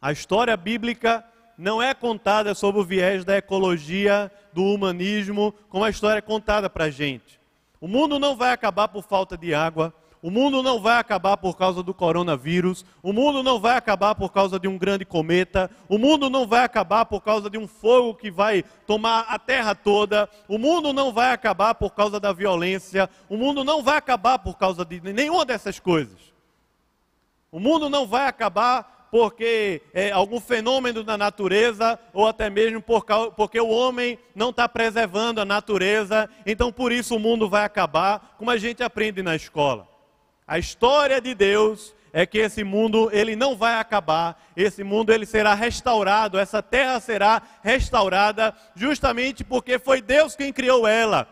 A 0.00 0.10
história 0.10 0.56
bíblica 0.56 1.22
não 1.58 1.82
é 1.82 1.92
contada 1.92 2.54
sob 2.54 2.78
o 2.78 2.84
viés 2.84 3.24
da 3.24 3.36
ecologia, 3.36 4.30
do 4.52 4.62
humanismo, 4.64 5.52
como 5.68 5.84
a 5.84 5.90
história 5.90 6.18
é 6.18 6.22
contada 6.22 6.70
para 6.70 6.84
a 6.84 6.90
gente. 6.90 7.38
O 7.80 7.86
mundo 7.86 8.18
não 8.18 8.36
vai 8.36 8.52
acabar 8.52 8.88
por 8.88 9.02
falta 9.02 9.36
de 9.36 9.52
água. 9.52 9.92
O 10.20 10.30
mundo 10.30 10.62
não 10.62 10.80
vai 10.80 10.98
acabar 10.98 11.36
por 11.36 11.56
causa 11.56 11.82
do 11.82 11.94
coronavírus. 11.94 12.84
O 13.02 13.12
mundo 13.12 13.42
não 13.42 13.60
vai 13.60 13.76
acabar 13.76 14.14
por 14.14 14.32
causa 14.32 14.58
de 14.58 14.66
um 14.66 14.76
grande 14.76 15.04
cometa. 15.04 15.70
O 15.88 15.96
mundo 15.96 16.28
não 16.28 16.46
vai 16.46 16.64
acabar 16.64 17.04
por 17.04 17.20
causa 17.20 17.48
de 17.48 17.56
um 17.56 17.68
fogo 17.68 18.14
que 18.14 18.30
vai 18.30 18.64
tomar 18.86 19.26
a 19.28 19.38
terra 19.38 19.74
toda. 19.74 20.28
O 20.48 20.58
mundo 20.58 20.92
não 20.92 21.12
vai 21.12 21.32
acabar 21.32 21.74
por 21.74 21.94
causa 21.94 22.18
da 22.18 22.32
violência. 22.32 23.08
O 23.28 23.36
mundo 23.36 23.62
não 23.62 23.82
vai 23.82 23.96
acabar 23.96 24.40
por 24.40 24.56
causa 24.56 24.84
de 24.84 25.00
nenhuma 25.00 25.44
dessas 25.44 25.78
coisas. 25.78 26.18
O 27.50 27.60
mundo 27.60 27.88
não 27.88 28.06
vai 28.06 28.26
acabar 28.26 29.08
porque 29.10 29.80
é, 29.94 30.10
algum 30.10 30.38
fenômeno 30.38 31.02
da 31.02 31.16
natureza, 31.16 31.98
ou 32.12 32.26
até 32.26 32.50
mesmo 32.50 32.82
por, 32.82 33.04
porque 33.36 33.58
o 33.58 33.68
homem 33.68 34.18
não 34.34 34.50
está 34.50 34.68
preservando 34.68 35.40
a 35.40 35.46
natureza, 35.46 36.28
então 36.44 36.70
por 36.70 36.92
isso 36.92 37.16
o 37.16 37.18
mundo 37.18 37.48
vai 37.48 37.64
acabar, 37.64 38.34
como 38.36 38.50
a 38.50 38.58
gente 38.58 38.82
aprende 38.82 39.22
na 39.22 39.34
escola. 39.34 39.87
A 40.48 40.58
história 40.58 41.20
de 41.20 41.34
Deus 41.34 41.94
é 42.10 42.24
que 42.24 42.38
esse 42.38 42.64
mundo 42.64 43.10
ele 43.12 43.36
não 43.36 43.54
vai 43.54 43.74
acabar, 43.74 44.42
esse 44.56 44.82
mundo 44.82 45.12
ele 45.12 45.26
será 45.26 45.52
restaurado, 45.52 46.38
essa 46.38 46.62
terra 46.62 46.98
será 47.00 47.42
restaurada, 47.62 48.54
justamente 48.74 49.44
porque 49.44 49.78
foi 49.78 50.00
Deus 50.00 50.34
quem 50.34 50.50
criou 50.50 50.88
ela. 50.88 51.28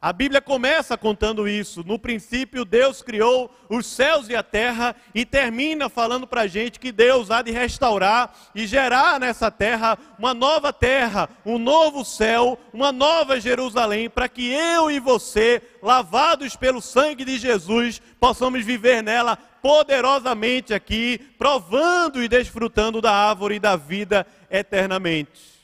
A 0.00 0.12
Bíblia 0.12 0.40
começa 0.40 0.96
contando 0.96 1.48
isso. 1.48 1.82
No 1.82 1.98
princípio, 1.98 2.64
Deus 2.64 3.02
criou 3.02 3.52
os 3.68 3.84
céus 3.84 4.28
e 4.28 4.36
a 4.36 4.44
terra 4.44 4.94
e 5.12 5.26
termina 5.26 5.88
falando 5.88 6.24
para 6.24 6.42
a 6.42 6.46
gente 6.46 6.78
que 6.78 6.92
Deus 6.92 7.32
há 7.32 7.42
de 7.42 7.50
restaurar 7.50 8.32
e 8.54 8.64
gerar 8.64 9.18
nessa 9.18 9.50
terra 9.50 9.98
uma 10.16 10.32
nova 10.32 10.72
terra, 10.72 11.28
um 11.44 11.58
novo 11.58 12.04
céu, 12.04 12.56
uma 12.72 12.92
nova 12.92 13.40
Jerusalém, 13.40 14.08
para 14.08 14.28
que 14.28 14.48
eu 14.52 14.88
e 14.88 15.00
você, 15.00 15.60
lavados 15.82 16.54
pelo 16.54 16.80
sangue 16.80 17.24
de 17.24 17.36
Jesus, 17.36 18.00
possamos 18.20 18.64
viver 18.64 19.02
nela 19.02 19.36
poderosamente 19.60 20.72
aqui, 20.72 21.18
provando 21.36 22.22
e 22.22 22.28
desfrutando 22.28 23.00
da 23.00 23.12
árvore 23.12 23.58
da 23.58 23.74
vida 23.74 24.24
eternamente. 24.48 25.58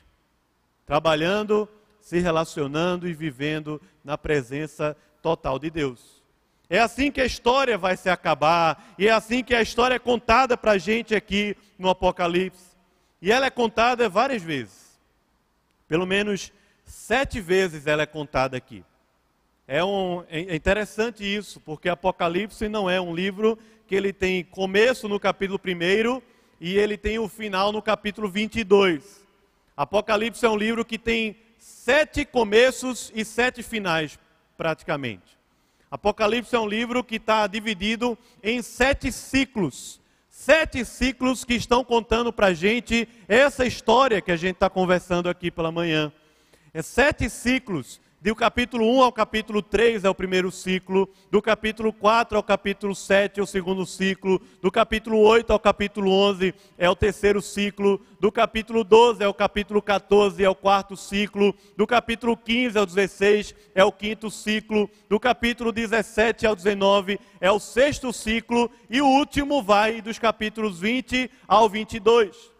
Trabalhando, 0.84 1.68
se 2.00 2.18
relacionando 2.18 3.08
e 3.08 3.14
vivendo 3.14 3.80
na 4.04 4.18
presença 4.18 4.96
total 5.22 5.58
de 5.58 5.70
Deus. 5.70 6.22
É 6.68 6.78
assim 6.78 7.10
que 7.10 7.20
a 7.20 7.26
história 7.26 7.78
vai 7.78 7.96
se 7.96 8.08
acabar, 8.08 8.94
e 8.98 9.08
é 9.08 9.10
assim 9.10 9.42
que 9.42 9.54
a 9.54 9.62
história 9.62 9.94
é 9.94 9.98
contada 9.98 10.56
para 10.56 10.72
a 10.72 10.78
gente 10.78 11.14
aqui 11.14 11.56
no 11.78 11.88
Apocalipse. 11.88 12.74
E 13.20 13.32
ela 13.32 13.46
é 13.46 13.50
contada 13.50 14.08
várias 14.08 14.42
vezes. 14.42 14.98
Pelo 15.88 16.06
menos 16.06 16.52
sete 16.84 17.40
vezes 17.40 17.86
ela 17.86 18.02
é 18.02 18.06
contada 18.06 18.56
aqui. 18.56 18.84
É, 19.66 19.82
um, 19.82 20.22
é 20.28 20.54
interessante 20.54 21.24
isso, 21.24 21.58
porque 21.60 21.88
Apocalipse 21.88 22.68
não 22.68 22.88
é 22.88 23.00
um 23.00 23.14
livro 23.14 23.58
que 23.86 23.94
ele 23.94 24.12
tem 24.12 24.44
começo 24.44 25.08
no 25.08 25.18
capítulo 25.18 25.58
1 25.58 26.20
e 26.60 26.76
ele 26.76 26.96
tem 26.96 27.18
o 27.18 27.28
final 27.28 27.72
no 27.72 27.80
capítulo 27.80 28.28
22. 28.28 29.22
Apocalipse 29.76 30.44
é 30.44 30.48
um 30.48 30.56
livro 30.56 30.84
que 30.84 30.98
tem 30.98 31.36
sete 31.64 32.26
começos 32.26 33.10
e 33.14 33.24
sete 33.24 33.62
finais, 33.62 34.18
praticamente. 34.54 35.38
Apocalipse 35.90 36.54
é 36.54 36.58
um 36.58 36.68
livro 36.68 37.02
que 37.02 37.16
está 37.16 37.46
dividido 37.46 38.18
em 38.42 38.60
sete 38.60 39.10
ciclos. 39.10 39.98
Sete 40.28 40.84
ciclos 40.84 41.42
que 41.42 41.54
estão 41.54 41.82
contando 41.82 42.30
para 42.30 42.48
a 42.48 42.52
gente 42.52 43.08
essa 43.26 43.64
história 43.64 44.20
que 44.20 44.30
a 44.30 44.36
gente 44.36 44.56
está 44.56 44.68
conversando 44.68 45.26
aqui 45.26 45.50
pela 45.50 45.72
manhã. 45.72 46.12
É 46.74 46.82
sete 46.82 47.30
ciclos 47.30 47.98
do 48.24 48.34
capítulo 48.34 48.90
1 48.90 49.02
ao 49.02 49.12
capítulo 49.12 49.60
3 49.60 50.02
é 50.02 50.08
o 50.08 50.14
primeiro 50.14 50.50
ciclo, 50.50 51.06
do 51.30 51.42
capítulo 51.42 51.92
4 51.92 52.38
ao 52.38 52.42
capítulo 52.42 52.94
7 52.94 53.38
é 53.38 53.42
o 53.42 53.46
segundo 53.46 53.84
ciclo, 53.84 54.40
do 54.62 54.72
capítulo 54.72 55.18
8 55.18 55.52
ao 55.52 55.60
capítulo 55.60 56.10
11 56.10 56.54
é 56.78 56.88
o 56.88 56.96
terceiro 56.96 57.42
ciclo, 57.42 58.00
do 58.18 58.32
capítulo 58.32 58.82
12 58.82 59.22
ao 59.22 59.34
capítulo 59.34 59.82
14 59.82 60.42
é 60.42 60.48
o 60.48 60.54
quarto 60.54 60.96
ciclo, 60.96 61.54
do 61.76 61.86
capítulo 61.86 62.34
15 62.34 62.78
ao 62.78 62.86
16 62.86 63.54
é 63.74 63.84
o 63.84 63.92
quinto 63.92 64.30
ciclo, 64.30 64.88
do 65.06 65.20
capítulo 65.20 65.70
17 65.70 66.46
ao 66.46 66.56
19 66.56 67.20
é 67.42 67.52
o 67.52 67.60
sexto 67.60 68.10
ciclo 68.10 68.70
e 68.88 69.02
o 69.02 69.06
último 69.06 69.62
vai 69.62 70.00
dos 70.00 70.18
capítulos 70.18 70.80
20 70.80 71.30
ao 71.46 71.68
22. 71.68 72.53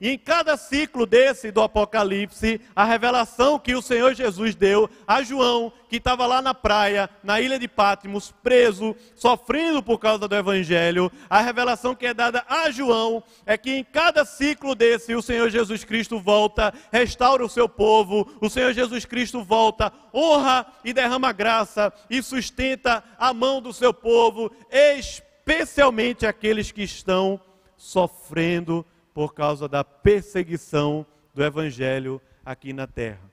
E 0.00 0.10
em 0.10 0.18
cada 0.18 0.56
ciclo 0.56 1.04
desse 1.04 1.50
do 1.50 1.60
Apocalipse, 1.60 2.60
a 2.74 2.84
revelação 2.84 3.58
que 3.58 3.74
o 3.74 3.82
Senhor 3.82 4.14
Jesus 4.14 4.54
deu 4.54 4.88
a 5.04 5.24
João, 5.24 5.72
que 5.88 5.96
estava 5.96 6.24
lá 6.24 6.40
na 6.40 6.54
praia, 6.54 7.10
na 7.20 7.40
ilha 7.40 7.58
de 7.58 7.66
Patmos, 7.66 8.32
preso, 8.40 8.94
sofrendo 9.16 9.82
por 9.82 9.98
causa 9.98 10.28
do 10.28 10.36
Evangelho, 10.36 11.10
a 11.28 11.40
revelação 11.40 11.96
que 11.96 12.06
é 12.06 12.14
dada 12.14 12.44
a 12.48 12.70
João 12.70 13.24
é 13.44 13.58
que 13.58 13.72
em 13.72 13.82
cada 13.82 14.24
ciclo 14.24 14.76
desse 14.76 15.16
o 15.16 15.22
Senhor 15.22 15.50
Jesus 15.50 15.82
Cristo 15.82 16.20
volta, 16.20 16.72
restaura 16.92 17.44
o 17.44 17.48
seu 17.48 17.68
povo, 17.68 18.30
o 18.40 18.48
Senhor 18.48 18.72
Jesus 18.72 19.04
Cristo 19.04 19.42
volta, 19.42 19.92
honra 20.14 20.64
e 20.84 20.92
derrama 20.92 21.32
graça 21.32 21.92
e 22.08 22.22
sustenta 22.22 23.02
a 23.18 23.34
mão 23.34 23.60
do 23.60 23.72
seu 23.72 23.92
povo, 23.92 24.52
especialmente 24.70 26.24
aqueles 26.24 26.70
que 26.70 26.84
estão 26.84 27.40
sofrendo 27.76 28.86
por 29.18 29.34
causa 29.34 29.68
da 29.68 29.82
perseguição 29.82 31.04
do 31.34 31.42
evangelho 31.42 32.22
aqui 32.44 32.72
na 32.72 32.86
terra. 32.86 33.28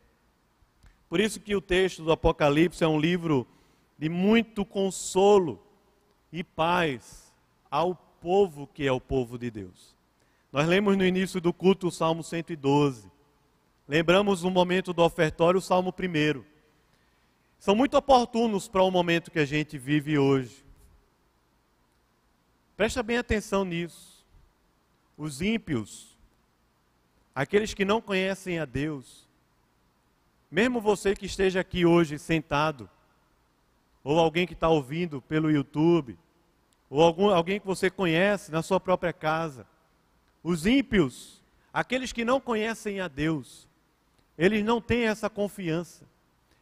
Por 1.08 1.20
isso 1.20 1.40
que 1.40 1.56
o 1.56 1.62
texto 1.62 2.04
do 2.04 2.12
Apocalipse 2.12 2.84
é 2.84 2.88
um 2.88 3.00
livro 3.00 3.46
de 3.96 4.10
muito 4.10 4.66
consolo 4.66 5.64
e 6.34 6.44
paz 6.44 7.32
ao 7.70 7.94
povo 8.20 8.66
que 8.66 8.88
é 8.88 8.92
o 8.92 9.00
povo 9.00 9.38
de 9.38 9.52
Deus. 9.52 9.96
Nós 10.52 10.68
lemos 10.68 10.98
no 10.98 11.06
início 11.06 11.40
do 11.40 11.54
culto 11.54 11.90
o 11.90 11.92
Salmo 11.92 12.24
112. 12.24 13.08
Lembramos 13.88 14.42
no 14.42 14.50
momento 14.50 14.92
do 14.92 15.04
ofertório 15.04 15.60
o 15.60 15.62
Salmo 15.62 15.94
1. 15.94 16.44
São 17.60 17.76
muito 17.76 17.96
oportunos 17.96 18.68
para 18.68 18.82
o 18.82 18.90
momento 18.90 19.30
que 19.30 19.38
a 19.38 19.46
gente 19.46 19.78
vive 19.78 20.18
hoje. 20.18 20.66
Presta 22.76 23.04
bem 23.04 23.20
atenção 23.20 23.64
nisso 23.64 24.15
os 25.18 25.42
ímpios, 25.42 26.18
aqueles 27.34 27.74
que 27.74 27.86
não 27.86 28.02
conhecem 28.02 28.60
a 28.60 28.66
Deus, 28.66 29.28
mesmo 30.50 30.80
você 30.80 31.16
que 31.16 31.26
esteja 31.26 31.60
aqui 31.60 31.86
hoje 31.86 32.20
sentado, 32.20 32.90
ou 34.04 34.20
alguém 34.20 34.46
que 34.46 34.54
está 34.54 34.70
ouvindo 34.70 35.22
pelo 35.22 35.50
YouTube, 35.50 36.18
ou 36.90 37.02
algum, 37.02 37.30
alguém 37.30 37.60
que 37.60 37.66
você 37.66 37.90
conhece 37.90 38.52
na 38.52 38.62
sua 38.62 38.80
própria 38.80 39.12
casa, 39.12 39.66
os 40.44 40.66
ímpios, 40.66 41.42
aqueles 41.74 42.14
que 42.14 42.24
não 42.24 42.40
conhecem 42.40 43.00
a 43.00 43.08
Deus, 43.08 43.68
eles 44.38 44.64
não 44.64 44.80
têm 44.80 45.08
essa 45.08 45.30
confiança, 45.30 46.06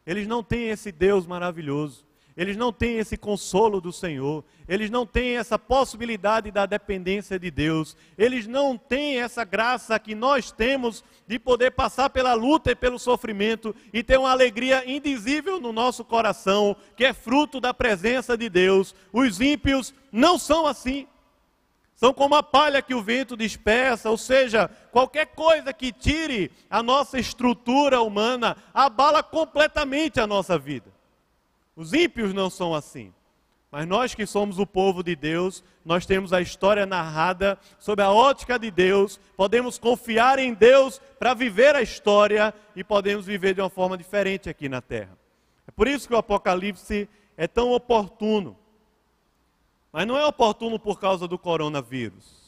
eles 0.06 0.26
não 0.26 0.42
têm 0.42 0.68
esse 0.68 0.90
Deus 0.90 1.26
maravilhoso 1.26 2.04
eles 2.36 2.56
não 2.56 2.72
têm 2.72 2.98
esse 2.98 3.16
consolo 3.16 3.80
do 3.80 3.92
Senhor, 3.92 4.44
eles 4.66 4.90
não 4.90 5.06
têm 5.06 5.36
essa 5.36 5.58
possibilidade 5.58 6.50
da 6.50 6.66
dependência 6.66 7.38
de 7.38 7.50
Deus, 7.50 7.96
eles 8.18 8.46
não 8.46 8.76
têm 8.76 9.20
essa 9.20 9.44
graça 9.44 9.98
que 9.98 10.14
nós 10.14 10.50
temos 10.50 11.04
de 11.28 11.38
poder 11.38 11.70
passar 11.70 12.10
pela 12.10 12.34
luta 12.34 12.72
e 12.72 12.74
pelo 12.74 12.98
sofrimento 12.98 13.74
e 13.92 14.02
ter 14.02 14.18
uma 14.18 14.32
alegria 14.32 14.82
indizível 14.90 15.60
no 15.60 15.72
nosso 15.72 16.04
coração, 16.04 16.76
que 16.96 17.04
é 17.04 17.12
fruto 17.12 17.60
da 17.60 17.72
presença 17.72 18.36
de 18.36 18.48
Deus. 18.48 18.94
Os 19.12 19.40
ímpios 19.40 19.94
não 20.10 20.38
são 20.38 20.66
assim. 20.66 21.06
São 21.94 22.12
como 22.12 22.34
a 22.34 22.42
palha 22.42 22.82
que 22.82 22.94
o 22.94 23.02
vento 23.02 23.36
dispersa, 23.36 24.10
ou 24.10 24.18
seja, 24.18 24.68
qualquer 24.90 25.26
coisa 25.26 25.72
que 25.72 25.92
tire 25.92 26.50
a 26.68 26.82
nossa 26.82 27.18
estrutura 27.18 28.02
humana 28.02 28.56
abala 28.74 29.22
completamente 29.22 30.20
a 30.20 30.26
nossa 30.26 30.58
vida. 30.58 30.93
Os 31.76 31.92
ímpios 31.92 32.32
não 32.32 32.48
são 32.48 32.74
assim. 32.74 33.12
Mas 33.70 33.88
nós 33.88 34.14
que 34.14 34.24
somos 34.24 34.60
o 34.60 34.66
povo 34.66 35.02
de 35.02 35.16
Deus, 35.16 35.64
nós 35.84 36.06
temos 36.06 36.32
a 36.32 36.40
história 36.40 36.86
narrada 36.86 37.58
sob 37.78 38.00
a 38.00 38.10
ótica 38.12 38.56
de 38.56 38.70
Deus, 38.70 39.18
podemos 39.36 39.78
confiar 39.78 40.38
em 40.38 40.54
Deus 40.54 41.00
para 41.18 41.34
viver 41.34 41.74
a 41.74 41.82
história 41.82 42.54
e 42.76 42.84
podemos 42.84 43.26
viver 43.26 43.52
de 43.52 43.60
uma 43.60 43.68
forma 43.68 43.98
diferente 43.98 44.48
aqui 44.48 44.68
na 44.68 44.80
terra. 44.80 45.18
É 45.66 45.72
por 45.72 45.88
isso 45.88 46.06
que 46.06 46.14
o 46.14 46.18
Apocalipse 46.18 47.08
é 47.36 47.48
tão 47.48 47.72
oportuno. 47.72 48.56
Mas 49.92 50.06
não 50.06 50.16
é 50.16 50.24
oportuno 50.24 50.78
por 50.78 51.00
causa 51.00 51.26
do 51.26 51.36
coronavírus. 51.36 52.43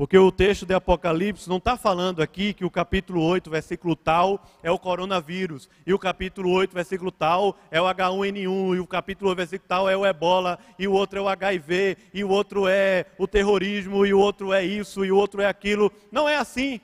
Porque 0.00 0.16
o 0.16 0.32
texto 0.32 0.64
de 0.64 0.72
Apocalipse 0.72 1.46
não 1.46 1.58
está 1.58 1.76
falando 1.76 2.22
aqui 2.22 2.54
que 2.54 2.64
o 2.64 2.70
capítulo 2.70 3.22
8, 3.22 3.50
versículo 3.50 3.94
tal, 3.94 4.42
é 4.62 4.70
o 4.70 4.78
coronavírus, 4.78 5.68
e 5.86 5.92
o 5.92 5.98
capítulo 5.98 6.50
8, 6.52 6.72
versículo 6.72 7.12
tal, 7.12 7.54
é 7.70 7.78
o 7.82 7.84
H1N1, 7.84 8.76
e 8.76 8.80
o 8.80 8.86
capítulo 8.86 9.28
8, 9.28 9.36
versículo 9.36 9.68
tal, 9.68 9.90
é 9.90 9.94
o 9.94 10.06
ebola, 10.06 10.58
e 10.78 10.88
o 10.88 10.92
outro 10.92 11.18
é 11.18 11.22
o 11.22 11.28
HIV, 11.28 11.98
e 12.14 12.24
o 12.24 12.30
outro 12.30 12.66
é 12.66 13.04
o 13.18 13.28
terrorismo, 13.28 14.06
e 14.06 14.14
o 14.14 14.18
outro 14.18 14.54
é 14.54 14.64
isso, 14.64 15.04
e 15.04 15.12
o 15.12 15.16
outro 15.18 15.42
é 15.42 15.46
aquilo. 15.46 15.92
Não 16.10 16.26
é 16.26 16.36
assim. 16.36 16.80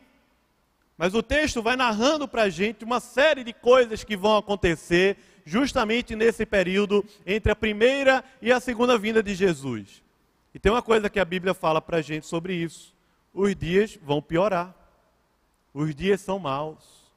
Mas 0.99 1.15
o 1.15 1.23
texto 1.23 1.63
vai 1.63 1.75
narrando 1.75 2.29
para 2.29 2.43
a 2.43 2.51
gente 2.51 2.85
uma 2.85 3.01
série 3.01 3.43
de 3.43 3.55
coisas 3.55 4.05
que 4.05 4.15
vão 4.15 4.37
acontecer 4.37 5.17
justamente 5.43 6.15
nesse 6.15 6.45
período 6.45 7.03
entre 7.25 7.51
a 7.51 7.57
primeira 7.57 8.23
e 8.43 8.53
a 8.53 8.61
segunda 8.61 8.99
vinda 8.99 9.23
de 9.23 9.35
Jesus. 9.35 10.03
E 10.55 10.59
tem 10.59 10.71
uma 10.71 10.83
coisa 10.83 11.09
que 11.09 11.19
a 11.19 11.25
Bíblia 11.25 11.55
fala 11.55 11.81
para 11.81 11.97
a 11.97 12.03
gente 12.03 12.27
sobre 12.27 12.53
isso 12.53 12.95
os 13.37 13.55
dias 13.55 13.99
vão 14.03 14.23
piorar. 14.23 14.75
Os 15.75 15.95
dias 15.95 16.23
são 16.23 16.39
maus. 16.39 17.13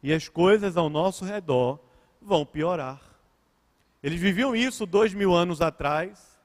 E 0.00 0.12
as 0.12 0.28
coisas 0.28 0.76
ao 0.76 0.88
nosso 0.88 1.24
redor 1.24 1.80
vão 2.22 2.46
piorar. 2.46 3.00
Eles 4.00 4.20
viviam 4.20 4.54
isso 4.54 4.86
dois 4.86 5.12
mil 5.12 5.34
anos 5.34 5.60
atrás, 5.60 6.38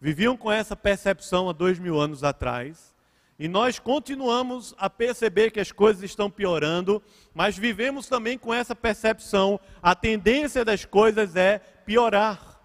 viviam 0.00 0.34
com 0.38 0.50
essa 0.50 0.74
percepção 0.74 1.50
há 1.50 1.52
dois 1.52 1.78
mil 1.78 2.00
anos 2.00 2.24
atrás, 2.24 2.94
E 3.38 3.48
nós 3.48 3.78
continuamos 3.78 4.74
a 4.78 4.88
perceber 4.88 5.50
que 5.50 5.60
as 5.60 5.70
coisas 5.70 6.02
estão 6.02 6.30
piorando, 6.30 7.02
mas 7.34 7.56
vivemos 7.56 8.06
também 8.06 8.38
com 8.38 8.52
essa 8.52 8.74
percepção. 8.74 9.60
A 9.82 9.94
tendência 9.94 10.64
das 10.64 10.86
coisas 10.86 11.36
é 11.36 11.58
piorar. 11.58 12.58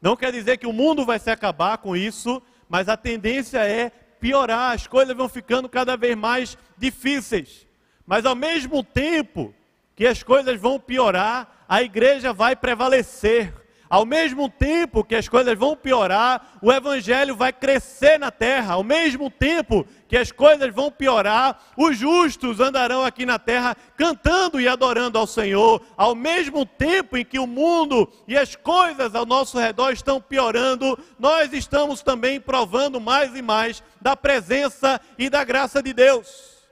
Não 0.00 0.16
quer 0.16 0.30
dizer 0.32 0.58
que 0.58 0.66
o 0.66 0.72
mundo 0.72 1.04
vai 1.04 1.18
se 1.18 1.30
acabar 1.30 1.78
com 1.78 1.96
isso, 1.96 2.40
mas 2.68 2.88
a 2.88 2.96
tendência 2.96 3.66
é 3.66 3.90
piorar. 4.22 4.72
As 4.72 4.86
coisas 4.86 5.16
vão 5.16 5.28
ficando 5.28 5.68
cada 5.68 5.96
vez 5.96 6.16
mais 6.16 6.56
difíceis. 6.78 7.66
Mas 8.06 8.24
ao 8.24 8.36
mesmo 8.36 8.84
tempo 8.84 9.52
que 9.96 10.06
as 10.06 10.22
coisas 10.22 10.58
vão 10.60 10.78
piorar, 10.78 11.64
a 11.68 11.82
igreja 11.82 12.32
vai 12.32 12.54
prevalecer. 12.54 13.52
Ao 13.92 14.06
mesmo 14.06 14.48
tempo 14.48 15.04
que 15.04 15.14
as 15.14 15.28
coisas 15.28 15.58
vão 15.58 15.76
piorar, 15.76 16.56
o 16.62 16.72
evangelho 16.72 17.36
vai 17.36 17.52
crescer 17.52 18.18
na 18.18 18.30
terra. 18.30 18.72
Ao 18.72 18.82
mesmo 18.82 19.28
tempo 19.28 19.86
que 20.08 20.16
as 20.16 20.32
coisas 20.32 20.74
vão 20.74 20.90
piorar, 20.90 21.62
os 21.76 21.98
justos 21.98 22.58
andarão 22.58 23.04
aqui 23.04 23.26
na 23.26 23.38
terra 23.38 23.76
cantando 23.94 24.58
e 24.58 24.66
adorando 24.66 25.18
ao 25.18 25.26
Senhor. 25.26 25.82
Ao 25.94 26.14
mesmo 26.14 26.64
tempo 26.64 27.18
em 27.18 27.24
que 27.24 27.38
o 27.38 27.46
mundo 27.46 28.10
e 28.26 28.34
as 28.34 28.56
coisas 28.56 29.14
ao 29.14 29.26
nosso 29.26 29.58
redor 29.58 29.90
estão 29.90 30.22
piorando, 30.22 30.98
nós 31.18 31.52
estamos 31.52 32.00
também 32.00 32.40
provando 32.40 32.98
mais 32.98 33.36
e 33.36 33.42
mais 33.42 33.82
da 34.00 34.16
presença 34.16 34.98
e 35.18 35.28
da 35.28 35.44
graça 35.44 35.82
de 35.82 35.92
Deus. 35.92 36.66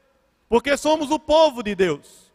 Porque 0.48 0.74
somos 0.74 1.10
o 1.10 1.18
povo 1.18 1.62
de 1.62 1.74
Deus. 1.74 2.32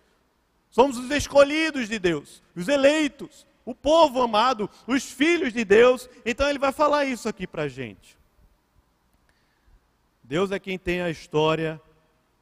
Somos 0.69 0.95
os 0.99 1.09
escolhidos 1.09 1.89
de 1.89 1.97
Deus, 1.97 2.43
os 2.55 2.67
eleitos 2.67 3.47
o 3.65 3.73
povo 3.73 4.21
amado, 4.21 4.69
os 4.85 5.11
filhos 5.11 5.51
de 5.51 5.65
Deus. 5.65 6.07
Então 6.23 6.47
ele 6.47 6.59
vai 6.59 6.71
falar 6.71 7.05
isso 7.05 7.27
aqui 7.27 7.47
para 7.47 7.63
a 7.63 7.67
gente. 7.67 8.15
Deus 10.23 10.51
é 10.51 10.59
quem 10.59 10.77
tem 10.77 11.01
a 11.01 11.09
história 11.09 11.81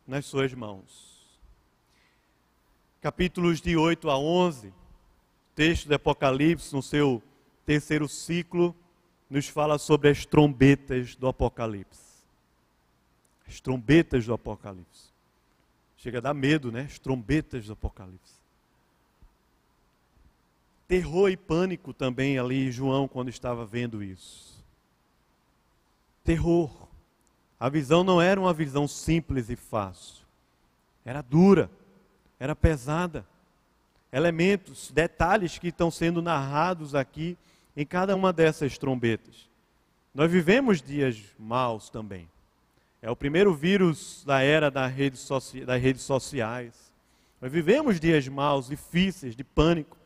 nas 0.06 0.26
suas 0.26 0.54
mãos. 0.54 1.14
Capítulos 3.02 3.62
de 3.62 3.76
8 3.76 4.10
a 4.10 4.18
11, 4.18 4.74
texto 5.56 5.88
do 5.88 5.96
Apocalipse, 5.96 6.74
no 6.74 6.82
seu 6.82 7.22
terceiro 7.66 8.08
ciclo, 8.08 8.76
nos 9.30 9.48
fala 9.48 9.78
sobre 9.78 10.10
as 10.10 10.26
trombetas 10.26 11.16
do 11.16 11.28
Apocalipse. 11.28 12.02
As 13.48 13.60
trombetas 13.60 14.26
do 14.26 14.34
Apocalipse. 14.34 15.12
Chega 15.98 16.18
a 16.18 16.22
dar 16.22 16.34
medo, 16.34 16.72
né? 16.72 16.82
As 16.82 17.00
trombetas 17.00 17.66
do 17.66 17.74
Apocalipse 17.74 18.43
terror 20.88 21.30
e 21.30 21.38
pânico 21.38 21.94
também 21.94 22.38
ali, 22.38 22.72
João, 22.72 23.08
quando 23.08 23.30
estava 23.30 23.66
vendo 23.66 24.04
isso. 24.04 24.64
Terror. 26.24 26.88
A 27.60 27.70
visão 27.70 28.04
não 28.04 28.22
era 28.22 28.40
uma 28.40 28.54
visão 28.54 28.88
simples 28.88 29.50
e 29.50 29.56
fácil. 29.56 30.26
Era 31.06 31.22
dura, 31.22 31.70
era 32.40 32.56
pesada. 32.56 33.26
Elementos, 34.12 34.92
detalhes 34.92 35.58
que 35.58 35.70
estão 35.70 35.90
sendo 35.90 36.22
narrados 36.22 36.94
aqui 36.94 37.38
em 37.76 37.86
cada 37.86 38.16
uma 38.16 38.32
dessas 38.32 38.78
trombetas. 38.78 39.50
Nós 40.14 40.32
vivemos 40.32 40.82
dias 40.82 41.20
maus 41.40 41.90
também. 41.90 42.30
É 43.02 43.10
o 43.10 43.16
primeiro 43.16 43.54
vírus 43.54 44.24
da 44.26 44.42
era 44.42 44.70
das 44.70 44.94
redes, 44.94 45.22
sociais. 46.00 46.94
Nós 47.42 47.52
vivemos 47.52 48.00
dias 48.00 48.28
maus, 48.28 48.68
difíceis, 48.68 49.36
de 49.36 49.44
pânico. 49.44 49.98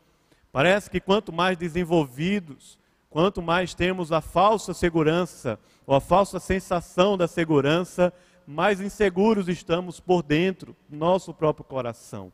Parece 0.58 0.90
que 0.90 1.00
quanto 1.00 1.32
mais 1.32 1.56
desenvolvidos, 1.56 2.80
quanto 3.12 3.44
mais 3.44 3.76
temos 3.76 4.12
a 4.12 4.22
falsa 4.22 4.74
segurança, 4.74 5.60
ou 5.86 5.94
a 5.94 6.02
falsa 6.02 6.40
sensação 6.40 7.16
da 7.16 7.28
segurança, 7.28 8.12
mais 8.48 8.82
inseguros 8.82 9.48
estamos 9.48 10.00
por 10.00 10.24
dentro, 10.24 10.76
nosso 10.90 11.32
próprio 11.32 11.64
coração. 11.64 12.34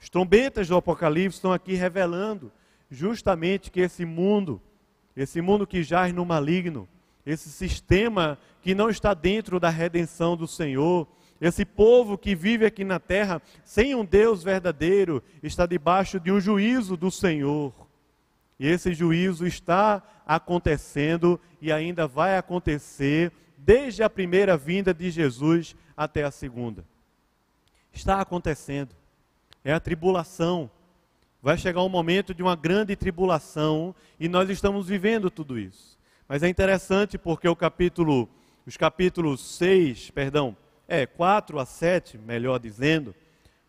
As 0.00 0.08
trombetas 0.08 0.68
do 0.68 0.74
Apocalipse 0.74 1.36
estão 1.36 1.52
aqui 1.52 1.74
revelando 1.74 2.50
justamente 2.90 3.70
que 3.70 3.80
esse 3.80 4.06
mundo, 4.06 4.58
esse 5.14 5.42
mundo 5.42 5.66
que 5.66 5.82
jaz 5.82 6.14
no 6.14 6.24
maligno, 6.24 6.88
esse 7.26 7.50
sistema 7.50 8.38
que 8.62 8.74
não 8.74 8.88
está 8.88 9.12
dentro 9.12 9.60
da 9.60 9.68
redenção 9.68 10.34
do 10.34 10.46
Senhor, 10.46 11.06
esse 11.40 11.64
povo 11.64 12.18
que 12.18 12.34
vive 12.34 12.66
aqui 12.66 12.84
na 12.84 13.00
terra 13.00 13.40
sem 13.64 13.94
um 13.94 14.04
Deus 14.04 14.42
verdadeiro 14.42 15.22
está 15.42 15.64
debaixo 15.64 16.20
de 16.20 16.30
um 16.30 16.38
juízo 16.38 16.96
do 16.96 17.10
Senhor. 17.10 17.72
E 18.58 18.66
esse 18.66 18.92
juízo 18.92 19.46
está 19.46 20.02
acontecendo 20.26 21.40
e 21.60 21.72
ainda 21.72 22.06
vai 22.06 22.36
acontecer 22.36 23.32
desde 23.56 24.02
a 24.02 24.10
primeira 24.10 24.54
vinda 24.54 24.92
de 24.92 25.10
Jesus 25.10 25.74
até 25.96 26.24
a 26.24 26.30
segunda. 26.30 26.84
Está 27.90 28.20
acontecendo. 28.20 28.94
É 29.64 29.72
a 29.72 29.80
tribulação. 29.80 30.70
Vai 31.42 31.56
chegar 31.56 31.82
um 31.82 31.88
momento 31.88 32.34
de 32.34 32.42
uma 32.42 32.54
grande 32.54 32.94
tribulação 32.94 33.94
e 34.18 34.28
nós 34.28 34.50
estamos 34.50 34.88
vivendo 34.88 35.30
tudo 35.30 35.58
isso. 35.58 35.98
Mas 36.28 36.42
é 36.42 36.48
interessante 36.48 37.16
porque 37.16 37.48
o 37.48 37.56
capítulo, 37.56 38.28
os 38.66 38.76
capítulos 38.76 39.40
6, 39.56 40.10
perdão, 40.10 40.54
é, 40.90 41.06
4 41.06 41.60
a 41.60 41.64
7, 41.64 42.18
melhor 42.18 42.58
dizendo, 42.58 43.14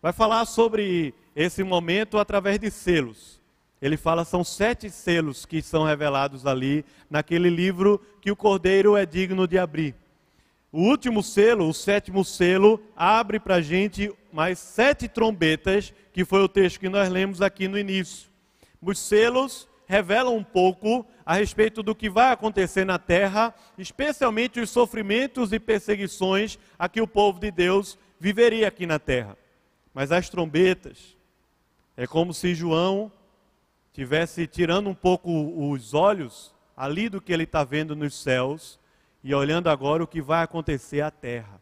vai 0.02 0.12
falar 0.12 0.44
sobre 0.44 1.14
esse 1.36 1.62
momento 1.62 2.18
através 2.18 2.58
de 2.58 2.68
selos. 2.68 3.40
Ele 3.80 3.96
fala, 3.96 4.24
são 4.24 4.42
sete 4.42 4.90
selos 4.90 5.46
que 5.46 5.62
são 5.62 5.84
revelados 5.84 6.46
ali, 6.46 6.84
naquele 7.08 7.48
livro 7.48 8.00
que 8.20 8.30
o 8.30 8.36
cordeiro 8.36 8.96
é 8.96 9.06
digno 9.06 9.46
de 9.46 9.56
abrir. 9.56 9.94
O 10.72 10.82
último 10.82 11.22
selo, 11.22 11.68
o 11.68 11.74
sétimo 11.74 12.24
selo, 12.24 12.82
abre 12.96 13.38
para 13.38 13.56
a 13.56 13.60
gente 13.60 14.12
mais 14.32 14.58
sete 14.58 15.06
trombetas, 15.06 15.94
que 16.12 16.24
foi 16.24 16.42
o 16.42 16.48
texto 16.48 16.80
que 16.80 16.88
nós 16.88 17.08
lemos 17.08 17.40
aqui 17.40 17.68
no 17.68 17.78
início. 17.78 18.28
Os 18.80 18.98
selos 18.98 19.68
revelam 19.92 20.34
um 20.34 20.42
pouco 20.42 21.06
a 21.22 21.34
respeito 21.34 21.82
do 21.82 21.94
que 21.94 22.08
vai 22.08 22.32
acontecer 22.32 22.82
na 22.82 22.98
terra, 22.98 23.54
especialmente 23.76 24.58
os 24.58 24.70
sofrimentos 24.70 25.52
e 25.52 25.60
perseguições 25.60 26.58
a 26.78 26.88
que 26.88 27.02
o 27.02 27.06
povo 27.06 27.38
de 27.38 27.50
Deus 27.50 27.98
viveria 28.18 28.68
aqui 28.68 28.86
na 28.86 28.98
terra. 28.98 29.36
Mas 29.92 30.10
as 30.10 30.30
trombetas, 30.30 31.14
é 31.94 32.06
como 32.06 32.32
se 32.32 32.54
João 32.54 33.12
tivesse 33.92 34.46
tirando 34.46 34.88
um 34.88 34.94
pouco 34.94 35.30
os 35.70 35.92
olhos 35.92 36.54
ali 36.74 37.10
do 37.10 37.20
que 37.20 37.30
ele 37.30 37.42
está 37.42 37.62
vendo 37.62 37.94
nos 37.94 38.14
céus 38.14 38.80
e 39.22 39.34
olhando 39.34 39.68
agora 39.68 40.02
o 40.02 40.06
que 40.06 40.22
vai 40.22 40.42
acontecer 40.42 41.02
à 41.02 41.10
terra. 41.10 41.60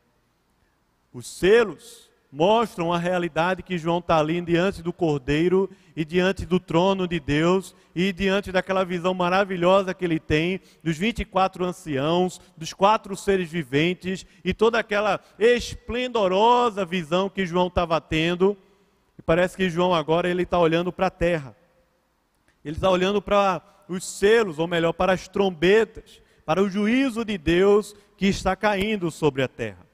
Os 1.12 1.26
selos 1.26 2.08
mostram 2.32 2.92
a 2.92 2.98
realidade 2.98 3.62
que 3.62 3.76
João 3.76 3.98
está 3.98 4.18
ali 4.18 4.40
diante 4.40 4.82
do 4.82 4.92
Cordeiro 4.92 5.68
e 5.96 6.04
diante 6.04 6.46
do 6.46 6.60
trono 6.60 7.08
de 7.08 7.18
Deus 7.18 7.74
e 7.94 8.12
diante 8.12 8.52
daquela 8.52 8.84
visão 8.84 9.12
maravilhosa 9.12 9.92
que 9.92 10.04
ele 10.04 10.20
tem 10.20 10.60
dos 10.82 10.96
24 10.96 11.64
anciãos, 11.64 12.40
dos 12.56 12.72
quatro 12.72 13.16
seres 13.16 13.50
viventes 13.50 14.24
e 14.44 14.54
toda 14.54 14.78
aquela 14.78 15.20
esplendorosa 15.38 16.84
visão 16.84 17.28
que 17.28 17.44
João 17.44 17.66
estava 17.66 18.00
tendo. 18.00 18.56
E 19.18 19.22
parece 19.22 19.56
que 19.56 19.68
João 19.68 19.92
agora 19.92 20.28
ele 20.28 20.44
está 20.44 20.58
olhando 20.58 20.92
para 20.92 21.08
a 21.08 21.10
terra. 21.10 21.56
Ele 22.64 22.76
está 22.76 22.90
olhando 22.90 23.20
para 23.20 23.60
os 23.88 24.04
selos, 24.04 24.58
ou 24.58 24.68
melhor, 24.68 24.92
para 24.92 25.12
as 25.12 25.26
trombetas, 25.26 26.22
para 26.44 26.62
o 26.62 26.70
juízo 26.70 27.24
de 27.24 27.36
Deus 27.36 27.94
que 28.16 28.26
está 28.26 28.54
caindo 28.54 29.10
sobre 29.10 29.42
a 29.42 29.48
terra. 29.48 29.89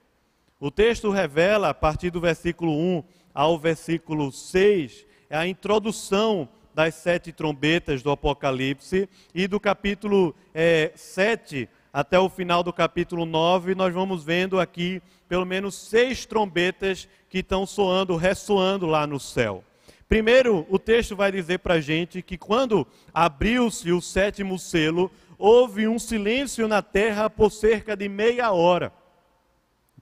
O 0.59 0.71
texto 0.71 1.11
revela, 1.11 1.69
a 1.69 1.73
partir 1.73 2.09
do 2.09 2.19
versículo 2.19 2.71
1 2.71 3.03
ao 3.31 3.59
versículo 3.59 4.31
6, 4.31 5.05
é 5.29 5.37
a 5.37 5.47
introdução 5.47 6.49
das 6.73 6.95
sete 6.95 7.31
trombetas 7.31 8.01
do 8.01 8.09
Apocalipse, 8.09 9.07
e 9.35 9.47
do 9.47 9.59
capítulo 9.59 10.33
é, 10.55 10.91
7 10.95 11.69
até 11.93 12.19
o 12.19 12.27
final 12.27 12.63
do 12.63 12.73
capítulo 12.73 13.23
9, 13.23 13.75
nós 13.75 13.93
vamos 13.93 14.23
vendo 14.23 14.59
aqui 14.59 14.99
pelo 15.29 15.45
menos 15.45 15.75
seis 15.75 16.25
trombetas 16.25 17.07
que 17.29 17.39
estão 17.39 17.63
soando, 17.67 18.15
ressoando 18.15 18.87
lá 18.87 19.05
no 19.05 19.19
céu. 19.19 19.63
Primeiro, 20.09 20.65
o 20.71 20.79
texto 20.79 21.15
vai 21.15 21.31
dizer 21.31 21.59
para 21.59 21.75
a 21.75 21.81
gente 21.81 22.23
que 22.23 22.37
quando 22.37 22.85
abriu-se 23.13 23.91
o 23.91 24.01
sétimo 24.01 24.57
selo, 24.57 25.11
houve 25.37 25.87
um 25.87 25.99
silêncio 25.99 26.67
na 26.67 26.81
terra 26.81 27.29
por 27.29 27.51
cerca 27.51 27.95
de 27.95 28.09
meia 28.09 28.51
hora 28.51 28.91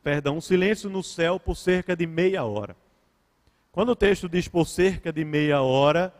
perdão, 0.05 0.37
um 0.37 0.41
silêncio 0.41 0.87
no 0.87 1.01
céu 1.01 1.39
por 1.39 1.55
cerca 1.55 1.95
de 1.95 2.05
meia 2.05 2.43
hora. 2.43 2.77
Quando 3.71 3.89
o 3.89 3.95
texto 3.95 4.29
diz 4.29 4.47
por 4.47 4.67
cerca 4.67 5.11
de 5.11 5.25
meia 5.25 5.63
hora, 5.63 6.13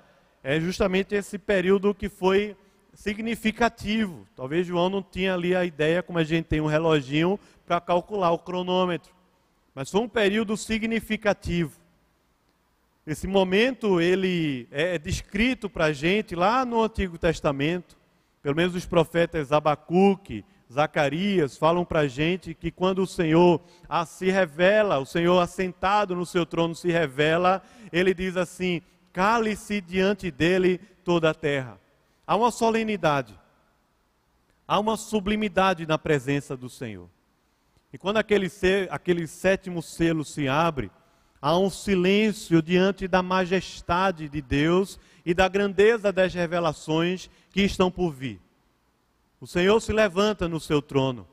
é 0.43 0.59
justamente 0.59 1.13
esse 1.13 1.37
período 1.37 1.93
que 1.93 2.09
foi 2.09 2.57
significativo. 2.95 4.27
Talvez 4.35 4.65
João 4.65 4.89
não 4.89 5.03
tinha 5.03 5.35
ali 5.35 5.55
a 5.55 5.63
ideia, 5.63 6.01
como 6.01 6.17
a 6.17 6.23
gente 6.23 6.45
tem 6.45 6.59
um 6.59 6.65
reloginho, 6.65 7.39
para 7.63 7.79
calcular 7.79 8.31
o 8.31 8.39
cronômetro. 8.39 9.13
Mas 9.75 9.91
foi 9.91 10.01
um 10.01 10.09
período 10.09 10.57
significativo. 10.57 11.79
Esse 13.05 13.27
momento 13.27 14.01
ele 14.01 14.67
é 14.71 14.97
descrito 14.97 15.69
para 15.69 15.85
a 15.85 15.93
gente 15.93 16.33
lá 16.33 16.65
no 16.65 16.81
Antigo 16.81 17.19
Testamento, 17.19 17.95
pelo 18.41 18.55
menos 18.55 18.73
os 18.73 18.87
profetas 18.87 19.51
Abacuque, 19.51 20.43
Zacarias, 20.71 21.58
falam 21.58 21.86
para 21.86 22.01
a 22.01 22.08
gente 22.08 22.54
que 22.54 22.71
quando 22.71 23.04
o 23.04 23.08
Senhor 23.08 23.62
se 24.08 24.30
revela, 24.32 24.99
o 24.99 25.06
Senhor 25.06 25.39
assentado 25.39 26.15
no 26.15 26.25
seu 26.25 26.45
trono 26.45 26.73
se 26.73 26.89
revela, 26.91 27.62
ele 27.91 28.13
diz 28.13 28.36
assim: 28.36 28.82
cale-se 29.13 29.80
diante 29.80 30.32
dele 30.32 30.80
toda 31.04 31.30
a 31.30 31.34
terra. 31.34 31.80
Há 32.25 32.36
uma 32.36 32.49
solenidade, 32.49 33.39
há 34.67 34.80
uma 34.80 34.97
sublimidade 34.97 35.86
na 35.86 35.97
presença 35.97 36.58
do 36.58 36.69
Senhor. 36.69 37.08
E 37.93 37.97
quando 37.97 38.17
aquele, 38.17 38.51
aquele 38.89 39.28
sétimo 39.28 39.82
selo 39.82 40.25
se 40.25 40.47
abre, 40.47 40.91
há 41.41 41.58
um 41.58 41.69
silêncio 41.69 42.62
diante 42.62 43.08
da 43.08 43.21
majestade 43.21 44.28
de 44.28 44.41
Deus 44.41 44.99
e 45.23 45.34
da 45.34 45.47
grandeza 45.47 46.12
das 46.12 46.34
revelações 46.34 47.30
que 47.51 47.62
estão 47.62 47.91
por 47.91 48.12
vir. 48.12 48.41
O 49.39 49.47
Senhor 49.47 49.79
se 49.81 49.91
levanta 49.91 50.47
no 50.47 50.59
seu 50.59 50.81
trono. 50.81 51.27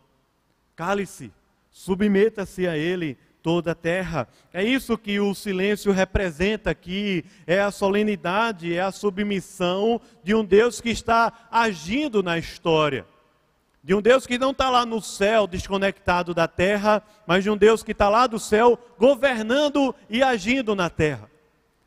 Cale-se, 0.74 1.32
submeta-se 1.70 2.66
a 2.66 2.76
Ele 2.76 3.16
toda 3.42 3.72
a 3.72 3.74
terra. 3.74 4.28
É 4.52 4.62
isso 4.64 4.96
que 4.96 5.18
o 5.18 5.34
silêncio 5.34 5.92
representa 5.92 6.70
aqui, 6.70 7.24
é 7.46 7.60
a 7.60 7.70
solenidade, 7.70 8.74
é 8.74 8.80
a 8.80 8.92
submissão 8.92 10.00
de 10.22 10.34
um 10.34 10.44
Deus 10.44 10.80
que 10.80 10.90
está 10.90 11.48
agindo 11.50 12.22
na 12.22 12.38
história. 12.38 13.04
De 13.82 13.94
um 13.94 14.00
Deus 14.00 14.26
que 14.26 14.38
não 14.38 14.52
está 14.52 14.70
lá 14.70 14.86
no 14.86 15.02
céu 15.02 15.46
desconectado 15.46 16.32
da 16.32 16.46
terra, 16.46 17.02
mas 17.26 17.42
de 17.42 17.50
um 17.50 17.56
Deus 17.56 17.82
que 17.82 17.90
está 17.90 18.08
lá 18.08 18.28
do 18.28 18.38
céu 18.38 18.78
governando 18.96 19.94
e 20.08 20.22
agindo 20.22 20.74
na 20.76 20.88
terra. 20.88 21.28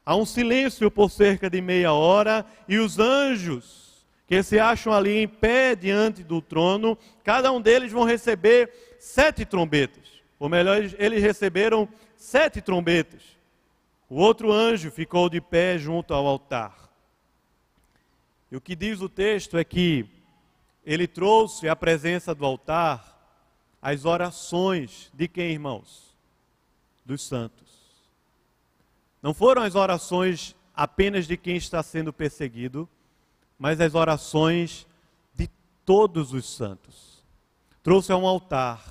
Há 0.06 0.16
um 0.16 0.26
silêncio 0.26 0.92
por 0.92 1.10
cerca 1.10 1.50
de 1.50 1.62
meia 1.62 1.94
hora 1.94 2.46
e 2.68 2.78
os 2.78 3.00
anjos 3.00 3.85
que 4.28 4.42
se 4.42 4.60
acham 4.60 4.92
ali 4.92 5.18
em 5.18 5.28
pé 5.28 5.76
diante 5.76 6.24
do 6.24 6.42
trono, 6.42 6.98
cada 7.24 7.52
um 7.52 7.62
deles 7.62 7.92
vão 7.92 8.04
receber 8.04 8.72
sete 9.00 9.46
trombetas. 9.46 10.04
Ou 10.40 10.50
melhor, 10.50 10.78
eles 10.98 11.22
receberam 11.22 11.88
sete 12.18 12.62
trombetas. 12.62 13.22
O 14.10 14.16
outro 14.16 14.52
anjo 14.52 14.92
ficou 14.92 15.30
de 15.30 15.40
pé 15.40 15.78
junto 15.78 16.14
ao 16.14 16.26
altar. 16.26 16.90
E 18.52 18.56
o 18.56 18.62
que 18.62 18.76
diz 18.76 19.02
o 19.02 19.10
texto 19.10 19.58
é 19.58 19.64
que 19.64 20.06
ele 20.86 21.08
trouxe 21.08 21.68
à 21.68 21.76
presença 21.76 22.34
do 22.34 22.46
altar 22.46 23.14
as 23.82 24.06
orações 24.06 25.12
de 25.14 25.28
quem, 25.28 25.52
irmãos? 25.52 26.16
Dos 27.06 27.22
santos. 27.24 27.66
Não 29.22 29.34
foram 29.34 29.62
as 29.64 29.76
orações 29.76 30.56
apenas 30.76 31.28
de 31.28 31.38
quem 31.38 31.56
está 31.56 31.82
sendo 31.82 32.14
perseguido, 32.14 32.88
mas 33.58 33.80
as 33.80 33.96
orações 33.96 34.88
de 35.34 35.50
todos 35.86 36.34
os 36.34 36.46
santos. 36.46 37.24
Trouxe 37.82 38.12
a 38.12 38.18
um 38.18 38.28
altar. 38.28 38.82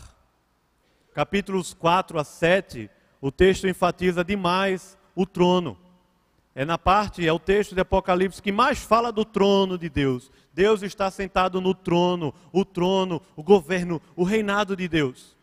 Capítulos 1.15 1.75
4 1.75 2.19
a 2.19 2.25
7, 2.25 2.91
o 3.21 3.31
texto 3.31 3.69
enfatiza 3.69 4.25
demais 4.25 4.99
o 5.15 5.25
trono. 5.25 5.79
É 6.55 6.65
na 6.65 6.79
parte, 6.79 7.27
é 7.27 7.33
o 7.33 7.39
texto 7.39 7.75
de 7.75 7.81
Apocalipse 7.81 8.41
que 8.41 8.53
mais 8.53 8.79
fala 8.79 9.11
do 9.11 9.25
trono 9.25 9.77
de 9.77 9.89
Deus. 9.89 10.31
Deus 10.53 10.83
está 10.83 11.11
sentado 11.11 11.61
no 11.61 11.75
trono, 11.75 12.33
o 12.53 12.65
trono, 12.65 13.21
o 13.35 13.43
governo, 13.43 14.01
o 14.15 14.23
reinado 14.23 14.77
de 14.77 14.87
Deus. 14.87 15.37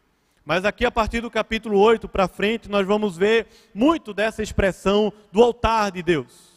Mas 0.46 0.66
aqui, 0.66 0.86
a 0.86 0.92
partir 0.92 1.22
do 1.22 1.30
capítulo 1.30 1.78
8 1.78 2.08
para 2.08 2.28
frente, 2.28 2.70
nós 2.70 2.88
vamos 2.88 3.18
ver 3.18 3.48
muito 3.74 4.14
dessa 4.14 4.42
expressão 4.42 5.12
do 5.32 5.44
altar 5.44 5.92
de 5.92 6.02
Deus. 6.02 6.51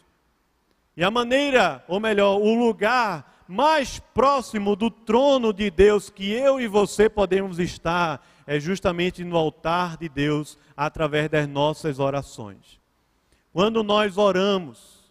E 0.97 1.03
a 1.03 1.11
maneira, 1.11 1.85
ou 1.89 1.99
melhor, 1.99 2.41
o 2.41 2.55
lugar 2.55 3.43
mais 3.49 3.99
próximo 3.99 4.75
do 4.77 4.91
trono 4.91 5.53
de 5.53 5.71
Deus 5.71 6.09
que 6.09 6.31
eu 6.31 6.61
e 6.61 6.67
você 6.67 7.09
podemos 7.09 7.59
estar 7.59 8.25
é 8.47 8.61
justamente 8.61 9.25
no 9.25 9.37
altar 9.37 9.97
de 9.97 10.09
Deus 10.09 10.59
através 10.77 11.29
das 11.29 11.49
nossas 11.49 11.99
orações. 11.99 12.81
Quando 13.53 13.83
nós 13.83 14.17
oramos, 14.17 15.11